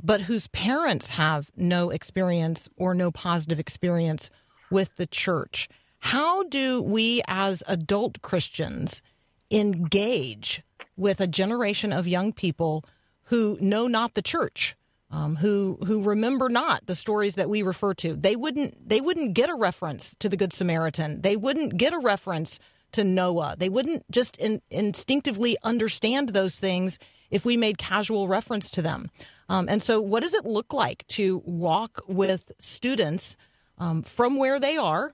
but 0.02 0.22
whose 0.22 0.48
parents 0.48 1.08
have 1.08 1.50
no 1.56 1.90
experience 1.90 2.68
or 2.76 2.94
no 2.94 3.10
positive 3.10 3.58
experience 3.58 4.30
with 4.70 4.94
the 4.96 5.06
church. 5.06 5.68
How 5.98 6.44
do 6.44 6.82
we 6.82 7.22
as 7.26 7.62
adult 7.66 8.22
Christians 8.22 9.02
engage 9.50 10.62
with 10.96 11.20
a 11.20 11.26
generation 11.26 11.92
of 11.92 12.06
young 12.06 12.32
people 12.32 12.84
who 13.24 13.58
know 13.60 13.86
not 13.86 14.14
the 14.14 14.22
church? 14.22 14.76
um, 15.10 15.36
who 15.36 15.78
who 15.86 16.02
remember 16.02 16.48
not 16.48 16.86
the 16.86 16.94
stories 16.94 17.36
that 17.36 17.48
we 17.48 17.62
refer 17.62 17.94
to. 17.94 18.16
They 18.16 18.36
wouldn't 18.36 18.88
they 18.88 19.00
wouldn't 19.00 19.34
get 19.34 19.50
a 19.50 19.54
reference 19.54 20.16
to 20.18 20.28
the 20.28 20.36
Good 20.36 20.52
Samaritan. 20.52 21.20
They 21.20 21.36
wouldn't 21.36 21.76
get 21.76 21.92
a 21.92 21.98
reference 21.98 22.58
to 22.92 23.04
Noah. 23.04 23.56
They 23.58 23.68
wouldn't 23.68 24.10
just 24.10 24.36
in, 24.38 24.60
instinctively 24.70 25.56
understand 25.62 26.30
those 26.30 26.58
things 26.58 26.98
if 27.30 27.44
we 27.44 27.56
made 27.56 27.78
casual 27.78 28.28
reference 28.28 28.70
to 28.70 28.82
them. 28.82 29.10
Um, 29.48 29.68
and 29.68 29.82
so, 29.82 30.00
what 30.00 30.22
does 30.22 30.34
it 30.34 30.44
look 30.44 30.72
like 30.72 31.06
to 31.08 31.42
walk 31.44 32.00
with 32.08 32.50
students 32.58 33.36
um, 33.78 34.02
from 34.02 34.36
where 34.36 34.58
they 34.58 34.76
are, 34.76 35.12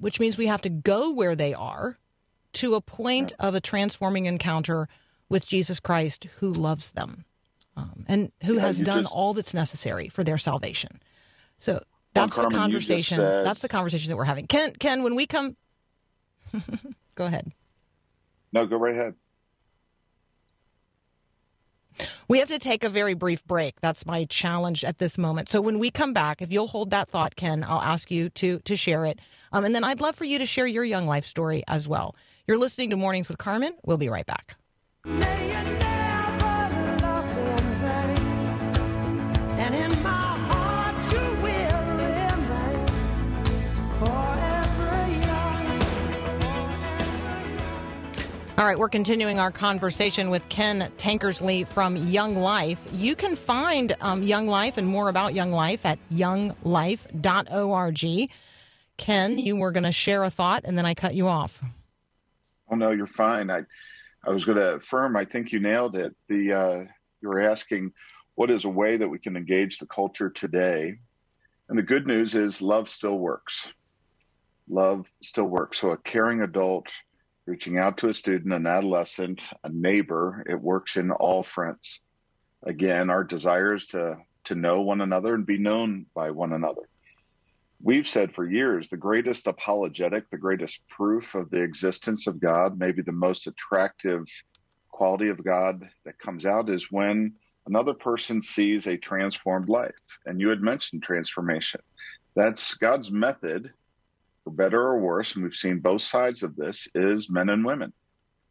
which 0.00 0.18
means 0.20 0.36
we 0.36 0.46
have 0.48 0.62
to 0.62 0.68
go 0.70 1.10
where 1.12 1.36
they 1.36 1.54
are, 1.54 1.98
to 2.54 2.74
a 2.74 2.80
point 2.80 3.32
of 3.38 3.54
a 3.54 3.60
transforming 3.60 4.26
encounter 4.26 4.88
with 5.28 5.46
Jesus 5.46 5.78
Christ 5.78 6.26
who 6.38 6.52
loves 6.52 6.92
them? 6.92 7.24
um, 7.76 8.04
and 8.08 8.32
who 8.42 8.54
Yeah, 8.54 8.62
has 8.62 8.80
done 8.80 9.04
just- 9.04 9.14
all 9.14 9.34
that's 9.34 9.54
necessary 9.54 10.08
for 10.08 10.24
their 10.24 10.36
salvation. 10.38 11.00
So 11.58 11.80
that's 12.12 12.34
the 12.34 12.40
Carmen, 12.42 12.58
conversation. 12.58 13.18
said- 13.18 13.46
That's 13.46 13.62
the 13.62 13.68
conversation 13.68 14.10
that 14.10 14.16
we're 14.16 14.24
having. 14.24 14.48
Ken, 14.48 14.72
Ken, 14.72 15.04
when 15.04 15.14
we 15.14 15.26
come, 15.26 15.56
go 17.14 17.26
ahead. 17.26 17.52
No, 18.52 18.66
go 18.66 18.76
right 18.78 18.94
ahead. 18.96 19.14
We 22.28 22.38
have 22.38 22.48
to 22.48 22.58
take 22.58 22.84
a 22.84 22.88
very 22.88 23.14
brief 23.14 23.44
break. 23.44 23.80
That's 23.80 24.06
my 24.06 24.24
challenge 24.24 24.84
at 24.84 24.98
this 24.98 25.18
moment. 25.18 25.48
So 25.48 25.60
when 25.60 25.78
we 25.78 25.90
come 25.90 26.12
back, 26.12 26.42
if 26.42 26.52
you'll 26.52 26.68
hold 26.68 26.90
that 26.90 27.08
thought, 27.08 27.36
Ken, 27.36 27.64
I'll 27.66 27.82
ask 27.82 28.10
you 28.10 28.28
to 28.30 28.60
to 28.60 28.76
share 28.76 29.04
it, 29.06 29.18
um, 29.52 29.64
and 29.64 29.74
then 29.74 29.84
I'd 29.84 30.00
love 30.00 30.16
for 30.16 30.24
you 30.24 30.38
to 30.38 30.46
share 30.46 30.66
your 30.66 30.84
young 30.84 31.06
life 31.06 31.26
story 31.26 31.62
as 31.68 31.88
well. 31.88 32.14
You're 32.46 32.58
listening 32.58 32.90
to 32.90 32.96
Mornings 32.96 33.28
with 33.28 33.38
Carmen. 33.38 33.74
We'll 33.84 33.98
be 33.98 34.08
right 34.08 34.26
back. 34.26 34.56
All 48.58 48.66
right, 48.66 48.76
we're 48.76 48.88
continuing 48.88 49.38
our 49.38 49.52
conversation 49.52 50.30
with 50.30 50.48
Ken 50.48 50.90
Tankersley 50.98 51.64
from 51.64 51.94
Young 51.94 52.34
Life. 52.34 52.84
You 52.92 53.14
can 53.14 53.36
find 53.36 53.94
um, 54.00 54.24
Young 54.24 54.48
Life 54.48 54.78
and 54.78 54.88
more 54.88 55.08
about 55.08 55.32
Young 55.32 55.52
Life 55.52 55.86
at 55.86 56.00
younglife.org. 56.10 58.30
Ken, 58.96 59.38
you 59.38 59.54
were 59.54 59.70
going 59.70 59.84
to 59.84 59.92
share 59.92 60.24
a 60.24 60.30
thought, 60.30 60.62
and 60.64 60.76
then 60.76 60.84
I 60.84 60.94
cut 60.94 61.14
you 61.14 61.28
off. 61.28 61.62
Oh 62.68 62.74
no, 62.74 62.90
you're 62.90 63.06
fine. 63.06 63.48
I, 63.48 63.62
I 64.26 64.30
was 64.30 64.44
going 64.44 64.58
to 64.58 64.74
affirm. 64.74 65.16
I 65.16 65.24
think 65.24 65.52
you 65.52 65.60
nailed 65.60 65.94
it. 65.94 66.16
The 66.28 66.52
uh, 66.52 66.78
you 67.20 67.28
were 67.28 67.38
asking, 67.38 67.92
what 68.34 68.50
is 68.50 68.64
a 68.64 68.68
way 68.68 68.96
that 68.96 69.08
we 69.08 69.20
can 69.20 69.36
engage 69.36 69.78
the 69.78 69.86
culture 69.86 70.30
today? 70.30 70.98
And 71.68 71.78
the 71.78 71.84
good 71.84 72.08
news 72.08 72.34
is, 72.34 72.60
love 72.60 72.88
still 72.88 73.20
works. 73.20 73.70
Love 74.68 75.08
still 75.22 75.46
works. 75.46 75.78
So 75.78 75.92
a 75.92 75.96
caring 75.96 76.40
adult 76.40 76.88
reaching 77.48 77.78
out 77.78 77.98
to 77.98 78.08
a 78.08 78.14
student, 78.14 78.52
an 78.52 78.66
adolescent, 78.66 79.42
a 79.64 79.68
neighbor, 79.68 80.44
it 80.48 80.60
works 80.60 80.96
in 80.96 81.10
all 81.10 81.42
fronts. 81.42 82.00
Again, 82.62 83.10
our 83.10 83.24
desire 83.24 83.74
is 83.74 83.88
to 83.88 84.16
to 84.44 84.54
know 84.54 84.80
one 84.80 85.00
another 85.00 85.34
and 85.34 85.44
be 85.44 85.58
known 85.58 86.06
by 86.14 86.30
one 86.30 86.52
another 86.52 86.88
we've 87.82 88.06
said 88.06 88.34
for 88.34 88.48
years 88.48 88.88
the 88.88 88.96
greatest 88.96 89.46
apologetic, 89.46 90.28
the 90.30 90.38
greatest 90.38 90.86
proof 90.88 91.34
of 91.34 91.50
the 91.50 91.62
existence 91.62 92.26
of 92.26 92.40
God, 92.40 92.78
maybe 92.78 93.02
the 93.02 93.12
most 93.12 93.46
attractive 93.46 94.24
quality 94.90 95.28
of 95.28 95.44
God 95.44 95.88
that 96.04 96.18
comes 96.18 96.44
out 96.44 96.68
is 96.68 96.90
when 96.90 97.34
another 97.66 97.94
person 97.94 98.42
sees 98.42 98.86
a 98.86 98.96
transformed 98.96 99.68
life. 99.68 99.92
And 100.26 100.40
you 100.40 100.48
had 100.48 100.60
mentioned 100.60 101.02
transformation. 101.02 101.80
That's 102.34 102.74
God's 102.74 103.10
method, 103.10 103.72
for 104.48 104.54
better 104.54 104.80
or 104.80 104.98
worse, 104.98 105.34
and 105.34 105.44
we've 105.44 105.54
seen 105.54 105.78
both 105.78 106.02
sides 106.02 106.42
of 106.42 106.56
this, 106.56 106.88
is 106.94 107.30
men 107.30 107.50
and 107.50 107.64
women. 107.64 107.92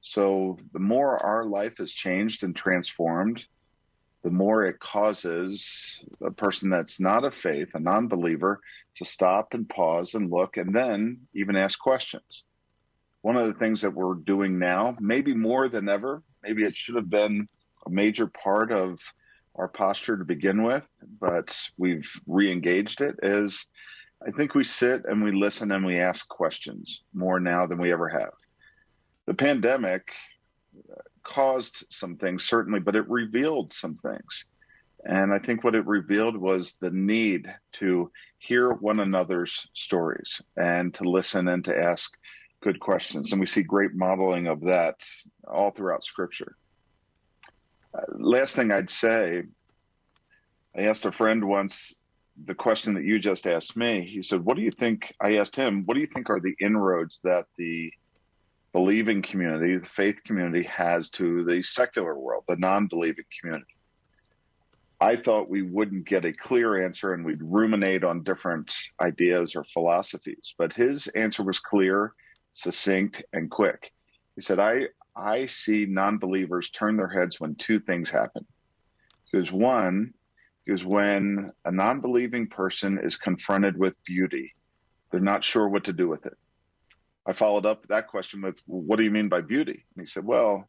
So 0.02 0.60
the 0.74 0.80
more 0.80 1.18
our 1.26 1.46
life 1.46 1.80
is 1.80 1.92
changed 1.92 2.44
and 2.44 2.56
transformed, 2.56 3.44
the 4.24 4.30
more 4.30 4.66
it 4.66 4.80
causes 4.80 6.04
a 6.24 6.32
person 6.32 6.70
that's 6.70 7.00
not 7.00 7.24
of 7.24 7.34
faith, 7.34 7.70
a 7.74 7.80
non 7.80 8.08
believer, 8.08 8.60
to 8.98 9.06
stop 9.06 9.54
and 9.54 9.68
pause 9.68 10.14
and 10.14 10.32
look 10.32 10.58
and 10.58 10.76
then 10.76 11.22
even 11.34 11.56
ask 11.56 11.80
questions. 11.80 12.46
One 13.22 13.38
of 13.38 13.48
the 13.48 13.60
things 13.60 13.82
that 13.82 13.94
we're 13.94 14.16
doing 14.16 14.60
now, 14.60 14.96
maybe 15.00 15.34
more 15.34 15.68
than 15.68 15.90
ever, 15.90 16.22
maybe 16.44 16.64
it 16.64 16.76
should 16.76 16.96
have 16.96 17.10
been 17.10 17.48
a 17.86 17.90
major 17.90 18.28
part 18.28 18.72
of 18.72 19.00
our 19.56 19.68
posture 19.68 20.18
to 20.18 20.26
begin 20.26 20.62
with, 20.62 20.84
but 21.20 21.60
we've 21.78 22.12
re 22.28 22.52
engaged 22.52 23.02
it, 23.02 23.16
is 23.24 23.68
I 24.26 24.32
think 24.32 24.56
we 24.56 24.64
sit 24.64 25.06
and 25.06 25.24
we 25.24 25.32
listen 25.32 25.72
and 25.72 25.86
we 25.86 26.00
ask 26.00 26.28
questions 26.28 27.04
more 27.14 27.40
now 27.40 27.68
than 27.68 27.80
we 27.80 27.92
ever 27.92 28.10
have. 28.10 28.34
The 29.26 29.34
pandemic 29.34 30.12
caused 31.24 31.86
some 31.90 32.16
things, 32.16 32.46
certainly, 32.46 32.80
but 32.80 32.96
it 32.96 33.08
revealed 33.10 33.74
some 33.74 33.98
things. 33.98 34.46
And 35.06 35.34
I 35.34 35.40
think 35.40 35.64
what 35.64 35.76
it 35.76 35.86
revealed 35.86 36.36
was 36.36 36.76
the 36.76 36.90
need 36.90 37.54
to 37.74 38.12
hear 38.40 38.74
one 38.74 39.00
another's 39.00 39.68
stories 39.74 40.42
and 40.56 40.94
to 40.96 41.10
listen 41.10 41.48
and 41.48 41.64
to 41.66 41.78
ask 41.78 42.18
good 42.62 42.80
questions. 42.80 43.32
And 43.32 43.40
we 43.40 43.46
see 43.46 43.64
great 43.64 43.94
modeling 43.94 44.48
of 44.48 44.62
that 44.62 44.96
all 45.48 45.72
throughout 45.72 46.04
Scripture. 46.04 46.56
Uh, 47.94 48.02
last 48.18 48.56
thing 48.56 48.72
I'd 48.72 48.90
say 48.90 49.44
I 50.76 50.82
asked 50.82 51.06
a 51.06 51.12
friend 51.12 51.44
once 51.44 51.94
the 52.46 52.56
question 52.56 52.94
that 52.94 53.04
you 53.04 53.20
just 53.20 53.48
asked 53.48 53.76
me. 53.76 54.02
He 54.02 54.22
said, 54.22 54.42
What 54.42 54.58
do 54.58 54.64
you 54.64 54.72
think? 54.72 55.14
I 55.20 55.38
asked 55.38 55.56
him, 55.56 55.84
What 55.86 55.96
do 55.96 56.02
you 56.02 56.08
think 56.08 56.30
are 56.30 56.40
the 56.40 56.56
inroads 56.60 57.20
that 57.24 57.46
the 57.58 57.92
believing 58.74 59.22
community, 59.22 59.78
the 59.78 59.86
faith 59.86 60.24
community, 60.24 60.64
has 60.64 61.10
to 61.12 61.44
the 61.44 61.64
secular 61.64 62.18
world, 62.18 62.44
the 62.48 62.58
non 62.58 62.88
believing 62.88 63.26
community? 63.40 63.74
I 65.00 65.16
thought 65.16 65.50
we 65.50 65.62
wouldn't 65.62 66.08
get 66.08 66.26
a 66.26 66.34
clear 66.34 66.84
answer 66.84 67.14
and 67.14 67.24
we'd 67.24 67.42
ruminate 67.42 68.04
on 68.04 68.24
different 68.24 68.74
ideas 69.00 69.56
or 69.56 69.64
philosophies. 69.64 70.56
But 70.58 70.74
his 70.74 71.08
answer 71.10 71.44
was 71.44 71.60
clear, 71.60 72.14
succinct, 72.50 73.24
and 73.32 73.50
quick. 73.50 73.92
He 74.36 74.42
said, 74.42 74.60
I, 74.60 74.88
I 75.16 75.46
see 75.48 75.86
non 75.86 76.18
believers 76.18 76.72
turn 76.72 76.98
their 76.98 77.10
heads 77.10 77.40
when 77.40 77.56
two 77.56 77.80
things 77.80 78.10
happen. 78.10 78.46
Because 79.32 79.52
one 79.52 80.14
is 80.68 80.84
when 80.84 81.52
a 81.66 81.72
non 81.72 82.02
believing 82.02 82.48
person 82.48 83.00
is 83.02 83.16
confronted 83.16 83.78
with 83.78 83.96
beauty, 84.04 84.54
they're 85.10 85.22
not 85.22 85.44
sure 85.44 85.68
what 85.68 85.86
to 85.86 85.94
do 85.94 86.08
with 86.08 86.26
it. 86.26 86.38
I 87.26 87.34
followed 87.34 87.66
up 87.66 87.88
that 87.88 88.08
question 88.08 88.42
with, 88.42 88.62
What 88.68 88.98
do 88.98 89.04
you 89.04 89.12
mean 89.12 89.30
by 89.30 89.42
beauty? 89.42 89.86
And 89.96 90.02
he 90.02 90.06
said, 90.06 90.26
Well, 90.26 90.68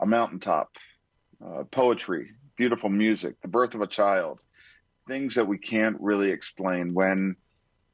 a 0.00 0.06
mountaintop, 0.06 0.70
uh, 1.44 1.64
poetry, 1.64 2.30
beautiful 2.56 2.88
music, 2.88 3.40
the 3.42 3.48
birth 3.48 3.74
of 3.74 3.80
a 3.80 3.86
child, 3.86 4.38
things 5.08 5.34
that 5.34 5.48
we 5.48 5.58
can't 5.58 5.96
really 6.00 6.30
explain. 6.30 6.94
When 6.94 7.36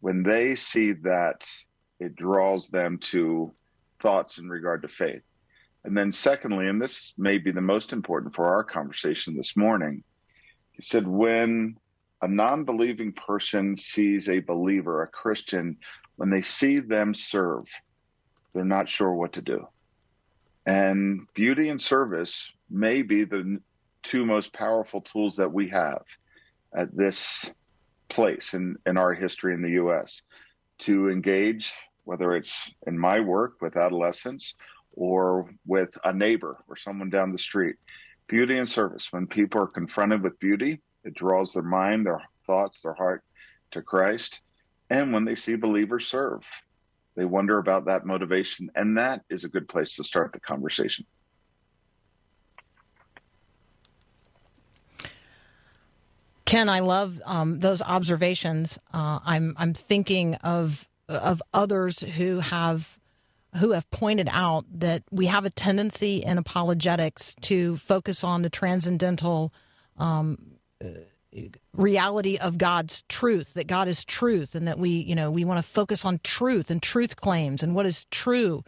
when 0.01 0.23
they 0.23 0.55
see 0.55 0.93
that, 0.93 1.47
it 1.99 2.17
draws 2.17 2.69
them 2.69 2.99
to 2.99 3.55
thoughts 4.01 4.39
in 4.39 4.49
regard 4.49 4.83
to 4.83 4.89
faith. 4.89 5.23
And 5.85 5.97
then, 5.97 6.13
secondly, 6.13 6.69
and 6.69 6.81
this 6.81 7.15
may 7.17 7.39
be 7.39 7.53
the 7.53 7.61
most 7.61 7.93
important 7.93 8.35
for 8.35 8.47
our 8.47 8.65
conversation 8.65 9.37
this 9.37 9.57
morning, 9.57 10.05
he 10.81 10.85
said, 10.87 11.07
when 11.07 11.77
a 12.23 12.27
non 12.27 12.65
believing 12.65 13.13
person 13.13 13.77
sees 13.77 14.31
a 14.31 14.39
believer, 14.39 15.03
a 15.03 15.07
Christian, 15.07 15.77
when 16.17 16.31
they 16.31 16.41
see 16.41 16.79
them 16.79 17.13
serve, 17.13 17.69
they're 18.55 18.65
not 18.65 18.89
sure 18.89 19.13
what 19.13 19.35
to 19.35 19.43
do. 19.43 19.69
And 20.65 21.27
beauty 21.35 21.69
and 21.69 21.79
service 21.79 22.55
may 22.71 23.03
be 23.03 23.25
the 23.25 23.61
two 24.03 24.25
most 24.25 24.55
powerful 24.55 25.03
tools 25.03 25.37
that 25.37 25.53
we 25.53 25.69
have 25.69 26.03
at 26.75 26.97
this 26.97 27.55
place 28.09 28.55
in, 28.55 28.77
in 28.87 28.97
our 28.97 29.13
history 29.13 29.53
in 29.53 29.61
the 29.61 29.73
U.S. 29.73 30.23
to 30.79 31.11
engage, 31.11 31.75
whether 32.05 32.35
it's 32.35 32.73
in 32.87 32.99
my 32.99 33.21
work 33.21 33.61
with 33.61 33.77
adolescents 33.77 34.55
or 34.95 35.51
with 35.67 35.91
a 36.05 36.15
neighbor 36.15 36.57
or 36.69 36.77
someone 36.77 37.11
down 37.11 37.33
the 37.33 37.39
street. 37.39 37.77
Beauty 38.31 38.59
and 38.59 38.69
service. 38.69 39.09
When 39.11 39.27
people 39.27 39.61
are 39.61 39.67
confronted 39.67 40.23
with 40.23 40.39
beauty, 40.39 40.81
it 41.03 41.15
draws 41.15 41.53
their 41.53 41.65
mind, 41.65 42.07
their 42.07 42.23
thoughts, 42.47 42.81
their 42.81 42.95
heart 42.95 43.25
to 43.73 43.83
Christ. 43.83 44.41
And 44.89 45.13
when 45.13 45.25
they 45.25 45.35
see 45.35 45.57
believers 45.57 46.07
serve, 46.07 46.47
they 47.17 47.25
wonder 47.25 47.59
about 47.59 47.87
that 47.87 48.07
motivation. 48.07 48.71
And 48.77 48.97
that 48.99 49.23
is 49.31 49.43
a 49.43 49.49
good 49.49 49.69
place 49.69 49.97
to 49.97 50.05
start 50.05 50.33
the 50.33 50.39
conversation. 50.39 51.07
Ken, 56.45 56.69
I 56.69 56.81
love 56.81 57.21
um, 57.27 57.59
those 57.59 57.83
observations. 57.83 58.79
Uh, 58.95 59.19
I'm 59.25 59.57
I'm 59.57 59.75
thinking 59.75 60.37
of 60.37 60.89
of 61.09 61.43
others 61.53 61.99
who 61.99 62.39
have 62.39 63.00
who 63.57 63.73
have 63.73 63.91
pointed 63.91 64.29
out 64.31 64.65
that 64.73 65.03
we 65.11 65.27
have 65.27 65.45
a 65.45 65.51
tendency 65.51 66.19
in 66.19 66.39
apologetics 66.39 67.35
to 67.43 67.77
focus 67.79 68.23
on 68.23 68.43
the 68.43 68.51
transcendental 68.51 69.53
um, 69.99 70.39
reality 71.75 72.37
of 72.39 72.59
God's 72.59 73.03
truth, 73.09 73.55
that 73.55 73.67
God 73.67 73.89
is 73.89 74.05
truth, 74.05 74.55
and 74.55 74.67
that 74.69 74.79
we, 74.79 74.91
you 74.91 75.15
know, 75.15 75.31
we 75.31 75.45
want 75.45 75.65
to 75.65 75.69
focus 75.69 76.05
on 76.05 76.21
truth 76.23 76.71
and 76.71 76.83
truth 76.83 77.17
claims 77.17 77.63
and 77.63 77.75
what 77.75 77.87
is 77.87 78.07
true. 78.11 78.65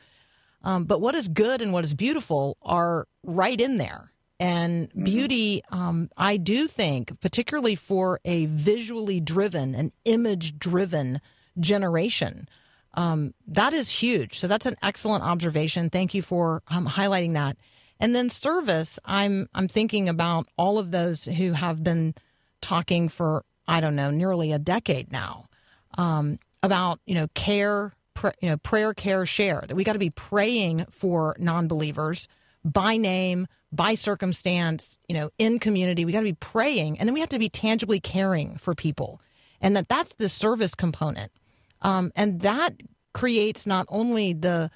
Um, 0.65 0.85
but 0.85 1.01
what 1.01 1.15
is 1.15 1.29
good 1.29 1.61
and 1.61 1.73
what 1.73 1.85
is 1.85 1.95
beautiful 1.95 2.57
are 2.63 3.07
right 3.25 3.61
in 3.61 3.79
there. 3.79 4.13
And 4.39 4.91
beauty, 5.05 5.63
um, 5.71 6.11
I 6.17 6.37
do 6.37 6.67
think, 6.67 7.21
particularly 7.21 7.77
for 7.77 8.21
a 8.25 8.47
visually 8.47 9.21
driven, 9.21 9.75
an 9.75 9.93
image 10.05 10.59
driven 10.59 11.21
generation, 11.61 12.49
um, 12.95 13.35
that 13.47 13.73
is 13.73 13.89
huge. 13.91 14.39
So 14.39 14.47
that's 14.47 14.67
an 14.67 14.77
excellent 14.83 15.25
observation. 15.25 15.91
Thank 15.91 16.15
you 16.15 16.23
for 16.23 16.63
um, 16.69 16.87
highlighting 16.87 17.35
that. 17.35 17.57
And 18.01 18.15
then 18.15 18.31
service, 18.31 18.99
I'm 19.05 19.49
I'm 19.55 19.69
thinking 19.69 20.09
about 20.09 20.49
all 20.57 20.79
of 20.79 20.91
those 20.91 21.25
who 21.25 21.53
have 21.53 21.85
been 21.85 22.15
talking 22.61 23.09
for 23.09 23.45
I 23.69 23.81
don't 23.81 23.97
know 23.97 24.11
nearly 24.11 24.53
a 24.53 24.59
decade 24.59 25.13
now 25.13 25.47
um, 25.97 26.39
about 26.63 27.01
you 27.07 27.15
know 27.15 27.29
care, 27.35 27.93
pr- 28.15 28.31
you 28.41 28.51
know 28.51 28.57
prayer, 28.57 28.93
care, 28.95 29.25
share. 29.25 29.63
That 29.67 29.77
we 29.77 29.85
got 29.85 29.93
to 29.93 29.99
be 29.99 30.11
praying 30.11 30.87
for 30.91 31.37
non-believers 31.39 32.27
by 32.65 32.97
name, 32.97 33.47
by 33.73 33.95
circumstance, 33.95 34.99
you 35.09 35.15
know, 35.15 35.31
in 35.39 35.59
community. 35.59 36.05
We 36.05 36.13
got 36.13 36.21
to 36.21 36.25
be 36.25 36.33
praying, 36.35 36.99
and 36.99 37.09
then 37.09 37.15
we 37.15 37.21
have 37.21 37.29
to 37.31 37.39
be 37.39 37.49
tangibly 37.49 38.01
caring 38.01 38.57
for 38.59 38.75
people, 38.75 39.21
and 39.61 39.77
that 39.77 39.89
that's 39.89 40.15
the 40.15 40.29
service 40.29 40.75
component, 40.75 41.31
um, 41.83 42.13
and 42.17 42.41
that 42.41 42.75
creates 43.13 43.67
not 43.67 43.87
only 43.89 44.33
the 44.33 44.71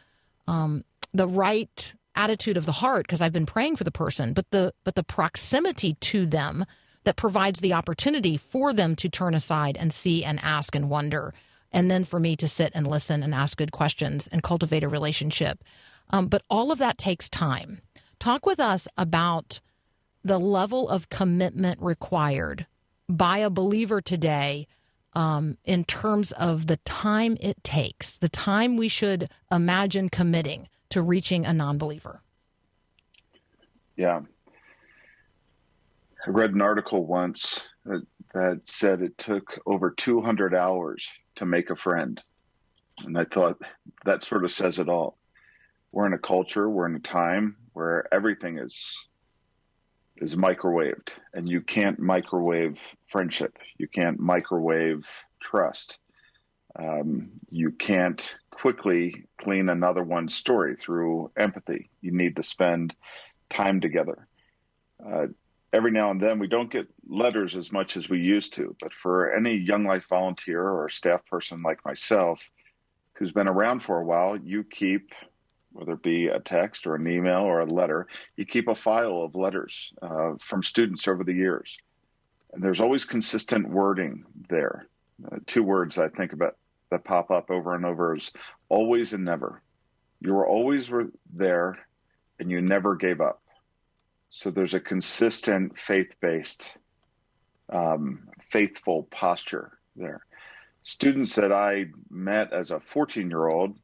um, 0.47 0.85
the 1.13 1.27
right 1.27 1.95
attitude 2.15 2.57
of 2.57 2.67
the 2.67 2.73
heart 2.73 3.07
because 3.07 3.21
I've 3.21 3.33
been 3.33 3.47
praying 3.47 3.77
for 3.77 3.85
the 3.85 3.91
person, 3.91 4.33
but 4.33 4.51
the 4.51 4.73
but 4.85 4.95
the 4.95 5.05
proximity 5.05 5.95
to 5.95 6.27
them 6.27 6.67
that 7.05 7.17
provides 7.17 7.61
the 7.61 7.73
opportunity 7.73 8.37
for 8.37 8.73
them 8.73 8.97
to 8.97 9.09
turn 9.09 9.35
aside 9.35 9.77
and 9.77 9.93
see 9.93 10.25
and 10.25 10.41
ask 10.43 10.75
and 10.75 10.91
wonder, 10.91 11.33
and 11.73 11.91
then 11.91 12.05
for 12.05 12.19
me 12.19 12.37
to 12.37 12.49
sit 12.49 12.73
and 12.75 12.87
listen 12.87 13.23
and 13.23 13.35
ask 13.35 13.57
good 13.57 13.73
questions 13.73 14.29
and 14.29 14.43
cultivate 14.43 14.85
a 14.85 14.89
relationship. 14.89 15.63
Um, 16.11 16.27
but 16.27 16.43
all 16.51 16.71
of 16.71 16.79
that 16.79 16.99
takes 16.99 17.29
time. 17.29 17.81
Talk 18.19 18.47
with 18.47 18.61
us 18.61 18.89
about 18.97 19.61
the 20.25 20.39
level 20.39 20.89
of 20.89 21.09
commitment 21.09 21.81
required 21.81 22.67
by 23.09 23.39
a 23.39 23.51
believer 23.51 24.01
today 24.01 24.67
um, 25.17 25.57
in 25.65 25.83
terms 25.87 26.31
of 26.33 26.67
the 26.67 26.77
time 26.77 27.39
it 27.41 27.65
takes, 27.65 28.19
the 28.19 28.29
time 28.29 28.77
we 28.77 28.87
should 28.87 29.31
imagine 29.51 30.11
committing 30.11 30.69
to 30.91 31.01
reaching 31.01 31.47
a 31.47 31.55
non 31.55 31.79
believer. 31.79 32.21
Yeah. 33.97 34.21
I 36.27 36.31
read 36.31 36.53
an 36.53 36.61
article 36.61 37.07
once 37.07 37.67
that, 37.87 38.07
that 38.35 38.61
said 38.65 39.01
it 39.01 39.17
took 39.17 39.59
over 39.65 39.91
200 39.91 40.55
hours 40.55 41.09
to 41.37 41.47
make 41.47 41.71
a 41.71 41.77
friend. 41.77 42.21
And 43.07 43.17
I 43.17 43.25
thought 43.25 43.63
that 44.05 44.23
sort 44.23 44.45
of 44.45 44.53
says 44.53 44.79
it 44.79 44.91
all. 44.91 45.17
We're 45.93 46.07
in 46.07 46.13
a 46.13 46.19
culture, 46.19 46.69
we're 46.69 46.89
in 46.89 46.97
a 46.97 47.01
time 47.01 47.57
where 47.73 48.07
everything 48.13 48.59
is 48.59 49.09
is 50.19 50.35
microwaved 50.35 51.19
and 51.35 51.49
you 51.49 51.61
can't 51.61 51.99
microwave 51.99 52.81
friendship. 53.07 53.59
You 53.79 53.89
can't 53.89 54.19
microwave 54.19 55.09
trust. 55.41 55.99
Um, 56.79 57.31
you 57.49 57.71
can't 57.71 58.37
quickly 58.51 59.27
clean 59.39 59.69
another 59.69 60.03
one's 60.03 60.35
story 60.35 60.77
through 60.77 61.31
empathy. 61.37 61.91
You 62.01 62.13
need 62.13 62.37
to 62.37 62.43
spend 62.43 62.95
time 63.49 63.81
together. 63.81 64.27
Uh, 65.05 65.27
every 65.73 65.91
now 65.91 66.11
and 66.11 66.21
then 66.21 66.39
we 66.39 66.47
don't 66.47 66.71
get 66.71 66.89
letters 67.07 67.57
as 67.57 67.71
much 67.73 67.97
as 67.97 68.09
we 68.09 68.19
used 68.19 68.55
to, 68.55 68.75
but 68.81 68.93
for 68.93 69.35
any 69.35 69.55
Young 69.57 69.85
Life 69.85 70.07
volunteer 70.09 70.63
or 70.63 70.89
staff 70.89 71.25
person 71.27 71.63
like 71.63 71.85
myself 71.85 72.51
who's 73.15 73.33
been 73.33 73.49
around 73.49 73.81
for 73.81 73.99
a 73.99 74.05
while, 74.05 74.37
you 74.37 74.65
keep, 74.65 75.13
whether 75.77 75.93
it 75.93 76.03
be 76.03 76.29
a 76.29 76.41
text 76.41 76.87
or 76.87 76.95
an 76.95 77.07
email 77.07 77.41
or 77.41 77.61
a 77.61 77.67
letter, 77.67 78.07
you 78.37 78.47
keep 78.47 78.67
a 78.67 78.75
file 78.75 79.23
of 79.23 79.35
letters 79.35 79.93
uh, 80.01 80.33
from 80.41 80.63
students 80.63 81.07
over 81.07 81.23
the 81.23 81.35
years. 81.35 81.77
And 82.55 82.63
there's 82.63 82.81
always 82.81 83.05
consistent 83.05 83.69
wording 83.69 84.25
there. 84.49 84.89
Uh, 85.31 85.37
two 85.47 85.63
words 85.63 85.99
I 85.99 86.09
think 86.09 86.33
about 86.33 86.57
that 86.91 87.05
pop 87.05 87.31
up 87.31 87.51
over 87.51 87.75
and 87.75 87.85
over 87.85 88.17
is 88.17 88.33
always 88.71 89.13
and 89.13 89.25
never. 89.25 89.61
You 90.21 90.33
were 90.33 90.47
always 90.47 90.91
there 91.35 91.79
and 92.39 92.51
you 92.51 92.63
never 92.63 92.97
gave 92.97 93.21
up. 93.21 93.43
So 94.31 94.51
there's 94.51 94.75
a 94.75 94.81
consistent 94.81 95.79
faith 95.79 96.15
based, 96.21 96.73
um, 97.71 98.29
faithful 98.51 99.03
posture 99.11 99.79
there. 99.95 100.25
Students 100.81 101.35
that 101.35 101.53
I 101.53 101.87
met 102.09 102.55
as 102.55 102.71
a 102.71 102.81
14 102.81 103.29
year 103.29 103.47
old, 103.47 103.77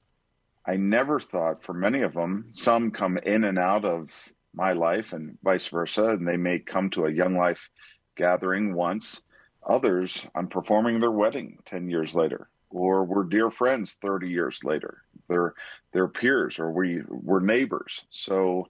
I 0.65 0.77
never 0.77 1.19
thought 1.19 1.65
for 1.65 1.75
many 1.75 2.03
of 2.03 2.15
them, 2.15 2.47
some 2.51 2.91
come 2.91 3.19
in 3.19 3.45
and 3.45 3.59
out 3.59 3.85
of 3.85 4.11
my 4.55 4.73
life 4.73 5.13
and 5.13 5.39
vice 5.43 5.67
versa, 5.67 6.11
and 6.11 6.27
they 6.27 6.37
may 6.37 6.59
come 6.59 6.91
to 6.91 7.07
a 7.07 7.11
young 7.13 7.37
life 7.37 7.69
gathering 8.17 8.75
once. 8.75 9.21
Others, 9.67 10.27
I'm 10.35 10.49
performing 10.49 11.01
their 11.01 11.11
wedding 11.11 11.59
10 11.67 11.89
years 11.89 12.15
later, 12.15 12.49
or 12.71 13.05
we're 13.05 13.25
dear 13.25 13.51
friends 13.51 13.93
30 13.95 14.29
years 14.29 14.63
later. 14.63 15.03
They're, 15.29 15.55
they're 15.93 16.09
peers, 16.09 16.59
or 16.59 16.71
we, 16.71 17.03
we're 17.09 17.41
neighbors. 17.41 18.05
So 18.11 18.69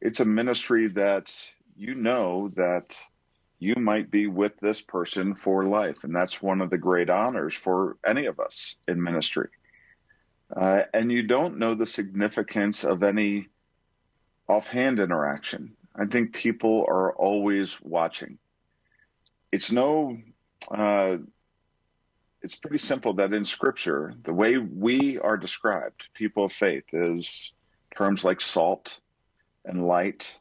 it's 0.00 0.20
a 0.20 0.24
ministry 0.24 0.88
that 0.88 1.34
you 1.76 1.94
know 1.94 2.50
that 2.56 2.96
you 3.58 3.76
might 3.76 4.10
be 4.10 4.26
with 4.26 4.58
this 4.60 4.80
person 4.80 5.34
for 5.34 5.64
life. 5.64 6.04
And 6.04 6.14
that's 6.14 6.42
one 6.42 6.60
of 6.60 6.70
the 6.70 6.78
great 6.78 7.08
honors 7.08 7.54
for 7.54 7.96
any 8.04 8.26
of 8.26 8.40
us 8.40 8.76
in 8.88 9.02
ministry. 9.02 9.48
Uh, 10.54 10.82
and 10.92 11.10
you 11.10 11.22
don't 11.22 11.58
know 11.58 11.74
the 11.74 11.86
significance 11.86 12.84
of 12.84 13.02
any 13.02 13.48
offhand 14.48 15.00
interaction. 15.00 15.76
I 15.94 16.06
think 16.06 16.34
people 16.34 16.84
are 16.88 17.12
always 17.12 17.78
watching. 17.80 18.38
It's 19.50 19.72
no, 19.72 20.18
uh, 20.70 21.16
it's 22.42 22.56
pretty 22.56 22.78
simple 22.78 23.14
that 23.14 23.32
in 23.32 23.44
scripture, 23.44 24.14
the 24.24 24.32
way 24.32 24.58
we 24.58 25.18
are 25.18 25.36
described, 25.36 26.04
people 26.14 26.46
of 26.46 26.52
faith, 26.52 26.84
is 26.92 27.52
terms 27.96 28.24
like 28.24 28.40
salt 28.40 29.00
and 29.64 29.86
light, 29.86 30.34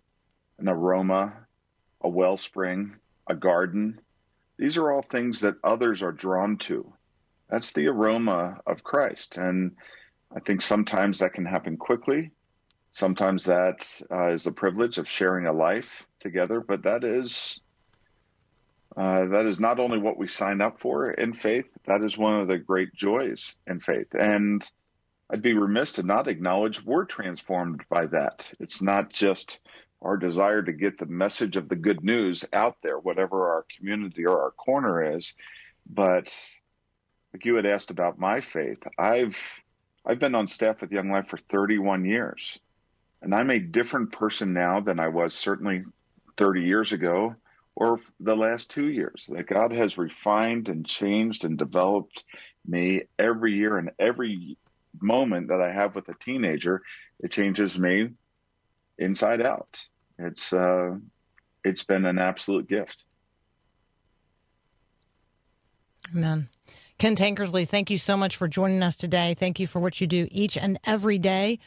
an 0.57 0.67
aroma, 0.67 1.33
a 2.01 2.09
wellspring, 2.09 2.95
a 3.27 3.35
garden. 3.35 3.99
These 4.57 4.77
are 4.77 4.91
all 4.91 5.03
things 5.03 5.41
that 5.41 5.57
others 5.63 6.03
are 6.03 6.11
drawn 6.11 6.57
to. 6.59 6.91
That's 7.49 7.73
the 7.73 7.87
aroma 7.87 8.61
of 8.65 8.83
Christ. 8.83 9.37
And 9.37 9.75
I 10.35 10.39
think 10.39 10.61
sometimes 10.61 11.19
that 11.19 11.33
can 11.33 11.45
happen 11.45 11.77
quickly, 11.77 12.31
sometimes 12.91 13.45
that 13.45 13.87
uh, 14.09 14.31
is 14.31 14.43
the 14.43 14.51
privilege 14.51 14.97
of 14.97 15.09
sharing 15.09 15.45
a 15.45 15.53
life 15.53 16.07
together, 16.19 16.61
but 16.61 16.83
that 16.83 17.03
is 17.03 17.61
uh, 18.95 19.25
that 19.27 19.45
is 19.45 19.59
not 19.59 19.79
only 19.79 19.97
what 19.97 20.17
we 20.17 20.27
sign 20.27 20.59
up 20.59 20.81
for 20.81 21.11
in 21.11 21.33
faith. 21.33 21.65
That 21.85 22.03
is 22.03 22.17
one 22.17 22.41
of 22.41 22.49
the 22.49 22.57
great 22.57 22.93
joys 22.93 23.55
in 23.65 23.79
faith, 23.79 24.13
and 24.13 24.69
I'd 25.29 25.41
be 25.41 25.53
remiss 25.53 25.93
to 25.93 26.03
not 26.03 26.27
acknowledge 26.27 26.83
we're 26.83 27.05
transformed 27.05 27.83
by 27.89 28.07
that. 28.07 28.51
It's 28.59 28.81
not 28.81 29.09
just 29.09 29.61
our 30.01 30.17
desire 30.17 30.61
to 30.61 30.73
get 30.73 30.97
the 30.97 31.05
message 31.05 31.57
of 31.57 31.69
the 31.69 31.75
good 31.75 32.03
news 32.03 32.43
out 32.51 32.77
there, 32.81 32.99
whatever 32.99 33.51
our 33.51 33.65
community 33.77 34.25
or 34.25 34.41
our 34.41 34.51
corner 34.51 35.15
is, 35.17 35.33
but 35.89 36.35
like 37.33 37.45
you 37.45 37.55
had 37.55 37.65
asked 37.65 37.91
about 37.91 38.19
my 38.19 38.41
faith, 38.41 38.83
I've 38.97 39.37
I've 40.05 40.19
been 40.19 40.35
on 40.35 40.47
staff 40.47 40.81
with 40.81 40.91
Young 40.91 41.11
Life 41.11 41.27
for 41.27 41.37
31 41.37 42.05
years. 42.05 42.59
And 43.21 43.35
I'm 43.35 43.51
a 43.51 43.59
different 43.59 44.11
person 44.11 44.53
now 44.53 44.79
than 44.79 44.99
I 44.99 45.09
was 45.09 45.33
certainly 45.33 45.83
30 46.37 46.63
years 46.63 46.91
ago 46.91 47.35
or 47.75 47.99
the 48.19 48.35
last 48.35 48.71
two 48.71 48.87
years. 48.87 49.29
That 49.31 49.47
God 49.47 49.71
has 49.73 49.97
refined 49.97 50.69
and 50.69 50.85
changed 50.85 51.45
and 51.45 51.57
developed 51.57 52.23
me 52.65 53.03
every 53.19 53.55
year 53.55 53.77
and 53.77 53.91
every 53.99 54.57
moment 54.99 55.49
that 55.49 55.61
I 55.61 55.71
have 55.71 55.95
with 55.95 56.09
a 56.09 56.15
teenager, 56.15 56.81
it 57.19 57.31
changes 57.31 57.79
me 57.79 58.09
inside 58.97 59.41
out. 59.41 59.79
It's 60.17 60.51
uh, 60.51 60.95
it's 61.63 61.83
been 61.83 62.05
an 62.05 62.17
absolute 62.17 62.67
gift. 62.67 63.05
Amen. 66.13 66.49
Ken 67.01 67.15
Tankersley, 67.15 67.67
thank 67.67 67.89
you 67.89 67.97
so 67.97 68.15
much 68.15 68.37
for 68.37 68.47
joining 68.47 68.83
us 68.83 68.95
today. 68.95 69.33
Thank 69.33 69.59
you 69.59 69.65
for 69.65 69.79
what 69.79 69.99
you 69.99 70.05
do 70.05 70.27
each 70.29 70.55
and 70.55 70.79
every 70.83 71.17
day 71.17 71.57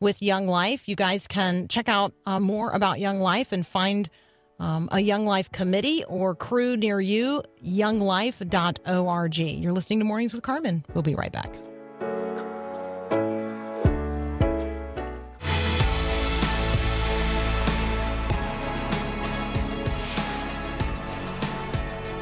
with 0.00 0.20
Young 0.20 0.46
Life. 0.46 0.86
You 0.86 0.96
guys 0.96 1.26
can 1.26 1.66
check 1.66 1.88
out 1.88 2.12
uh, 2.26 2.38
more 2.38 2.70
about 2.72 3.00
Young 3.00 3.18
Life 3.18 3.52
and 3.52 3.66
find 3.66 4.10
um, 4.60 4.90
a 4.92 5.00
Young 5.00 5.24
Life 5.24 5.50
committee 5.50 6.04
or 6.08 6.34
crew 6.34 6.76
near 6.76 7.00
you, 7.00 7.42
younglife.org. 7.64 9.38
You're 9.38 9.72
listening 9.72 10.00
to 10.00 10.04
Mornings 10.04 10.34
with 10.34 10.42
Carmen. 10.42 10.84
We'll 10.92 11.00
be 11.00 11.14
right 11.14 11.32
back. 11.32 11.56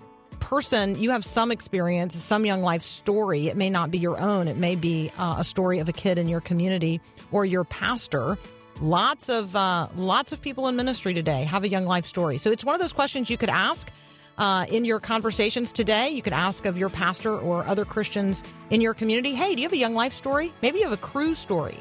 person, 0.44 1.00
you 1.00 1.10
have 1.10 1.24
some 1.24 1.50
experience, 1.50 2.14
some 2.14 2.44
young 2.44 2.60
life 2.60 2.84
story. 2.84 3.48
It 3.48 3.56
may 3.56 3.70
not 3.70 3.90
be 3.90 3.96
your 3.96 4.20
own, 4.20 4.46
it 4.46 4.58
may 4.58 4.76
be 4.76 5.10
uh, 5.18 5.36
a 5.38 5.44
story 5.44 5.78
of 5.78 5.88
a 5.88 5.92
kid 5.92 6.18
in 6.18 6.28
your 6.28 6.42
community 6.42 7.00
or 7.32 7.46
your 7.46 7.64
pastor. 7.64 8.36
Lots 8.82 9.30
of 9.30 9.56
uh, 9.56 9.88
lots 9.96 10.32
of 10.32 10.42
people 10.42 10.68
in 10.68 10.76
ministry 10.76 11.14
today 11.14 11.44
have 11.44 11.64
a 11.64 11.68
young 11.68 11.86
life 11.86 12.04
story. 12.04 12.36
So 12.36 12.50
it's 12.50 12.62
one 12.62 12.74
of 12.74 12.80
those 12.80 12.92
questions 12.92 13.30
you 13.30 13.38
could 13.38 13.48
ask 13.48 13.90
uh, 14.36 14.66
in 14.68 14.84
your 14.84 15.00
conversations 15.00 15.72
today. 15.72 16.10
You 16.10 16.20
could 16.20 16.34
ask 16.34 16.66
of 16.66 16.76
your 16.76 16.90
pastor 16.90 17.38
or 17.38 17.64
other 17.66 17.86
Christians 17.86 18.44
in 18.68 18.82
your 18.82 18.92
community. 18.92 19.34
Hey, 19.34 19.54
do 19.54 19.62
you 19.62 19.66
have 19.66 19.72
a 19.72 19.78
young 19.78 19.94
life 19.94 20.12
story? 20.12 20.52
Maybe 20.60 20.80
you 20.80 20.84
have 20.84 20.92
a 20.92 20.98
crew 20.98 21.34
story. 21.34 21.78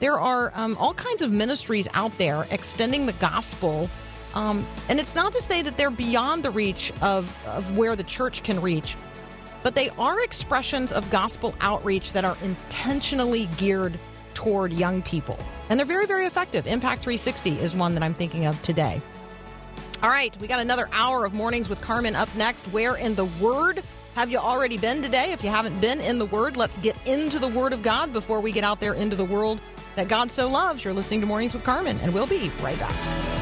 There 0.00 0.18
are 0.18 0.50
um, 0.56 0.76
all 0.76 0.94
kinds 0.94 1.22
of 1.22 1.30
ministries 1.30 1.86
out 1.94 2.18
there 2.18 2.48
extending 2.50 3.06
the 3.06 3.12
gospel 3.12 3.88
um, 4.34 4.66
and 4.88 4.98
it's 4.98 5.14
not 5.14 5.32
to 5.32 5.42
say 5.42 5.62
that 5.62 5.76
they're 5.76 5.90
beyond 5.90 6.42
the 6.42 6.50
reach 6.50 6.92
of, 7.00 7.30
of 7.46 7.76
where 7.76 7.96
the 7.96 8.04
church 8.04 8.42
can 8.42 8.60
reach, 8.60 8.96
but 9.62 9.74
they 9.74 9.90
are 9.90 10.20
expressions 10.20 10.92
of 10.92 11.08
gospel 11.10 11.54
outreach 11.60 12.12
that 12.12 12.24
are 12.24 12.36
intentionally 12.42 13.48
geared 13.56 13.98
toward 14.34 14.72
young 14.72 15.02
people. 15.02 15.38
And 15.68 15.78
they're 15.78 15.86
very, 15.86 16.06
very 16.06 16.26
effective. 16.26 16.66
Impact 16.66 17.02
360 17.02 17.58
is 17.58 17.74
one 17.74 17.94
that 17.94 18.02
I'm 18.02 18.14
thinking 18.14 18.46
of 18.46 18.60
today. 18.62 19.00
All 20.02 20.10
right, 20.10 20.36
we 20.40 20.48
got 20.48 20.58
another 20.58 20.88
hour 20.92 21.24
of 21.24 21.32
mornings 21.32 21.68
with 21.68 21.80
Carmen 21.80 22.16
up 22.16 22.34
next. 22.34 22.66
Where 22.68 22.96
in 22.96 23.14
the 23.14 23.26
Word 23.40 23.82
have 24.14 24.30
you 24.30 24.38
already 24.38 24.76
been 24.76 25.00
today? 25.00 25.32
If 25.32 25.44
you 25.44 25.50
haven't 25.50 25.80
been 25.80 26.00
in 26.00 26.18
the 26.18 26.26
Word, 26.26 26.56
let's 26.56 26.76
get 26.78 26.96
into 27.06 27.38
the 27.38 27.48
Word 27.48 27.72
of 27.72 27.82
God 27.82 28.12
before 28.12 28.40
we 28.40 28.50
get 28.50 28.64
out 28.64 28.80
there 28.80 28.94
into 28.94 29.14
the 29.14 29.24
world 29.24 29.60
that 29.94 30.08
God 30.08 30.32
so 30.32 30.48
loves. 30.48 30.84
You're 30.84 30.94
listening 30.94 31.20
to 31.20 31.26
Mornings 31.26 31.54
with 31.54 31.62
Carmen, 31.62 31.98
and 32.02 32.12
we'll 32.12 32.26
be 32.26 32.50
right 32.62 32.78
back. 32.80 33.41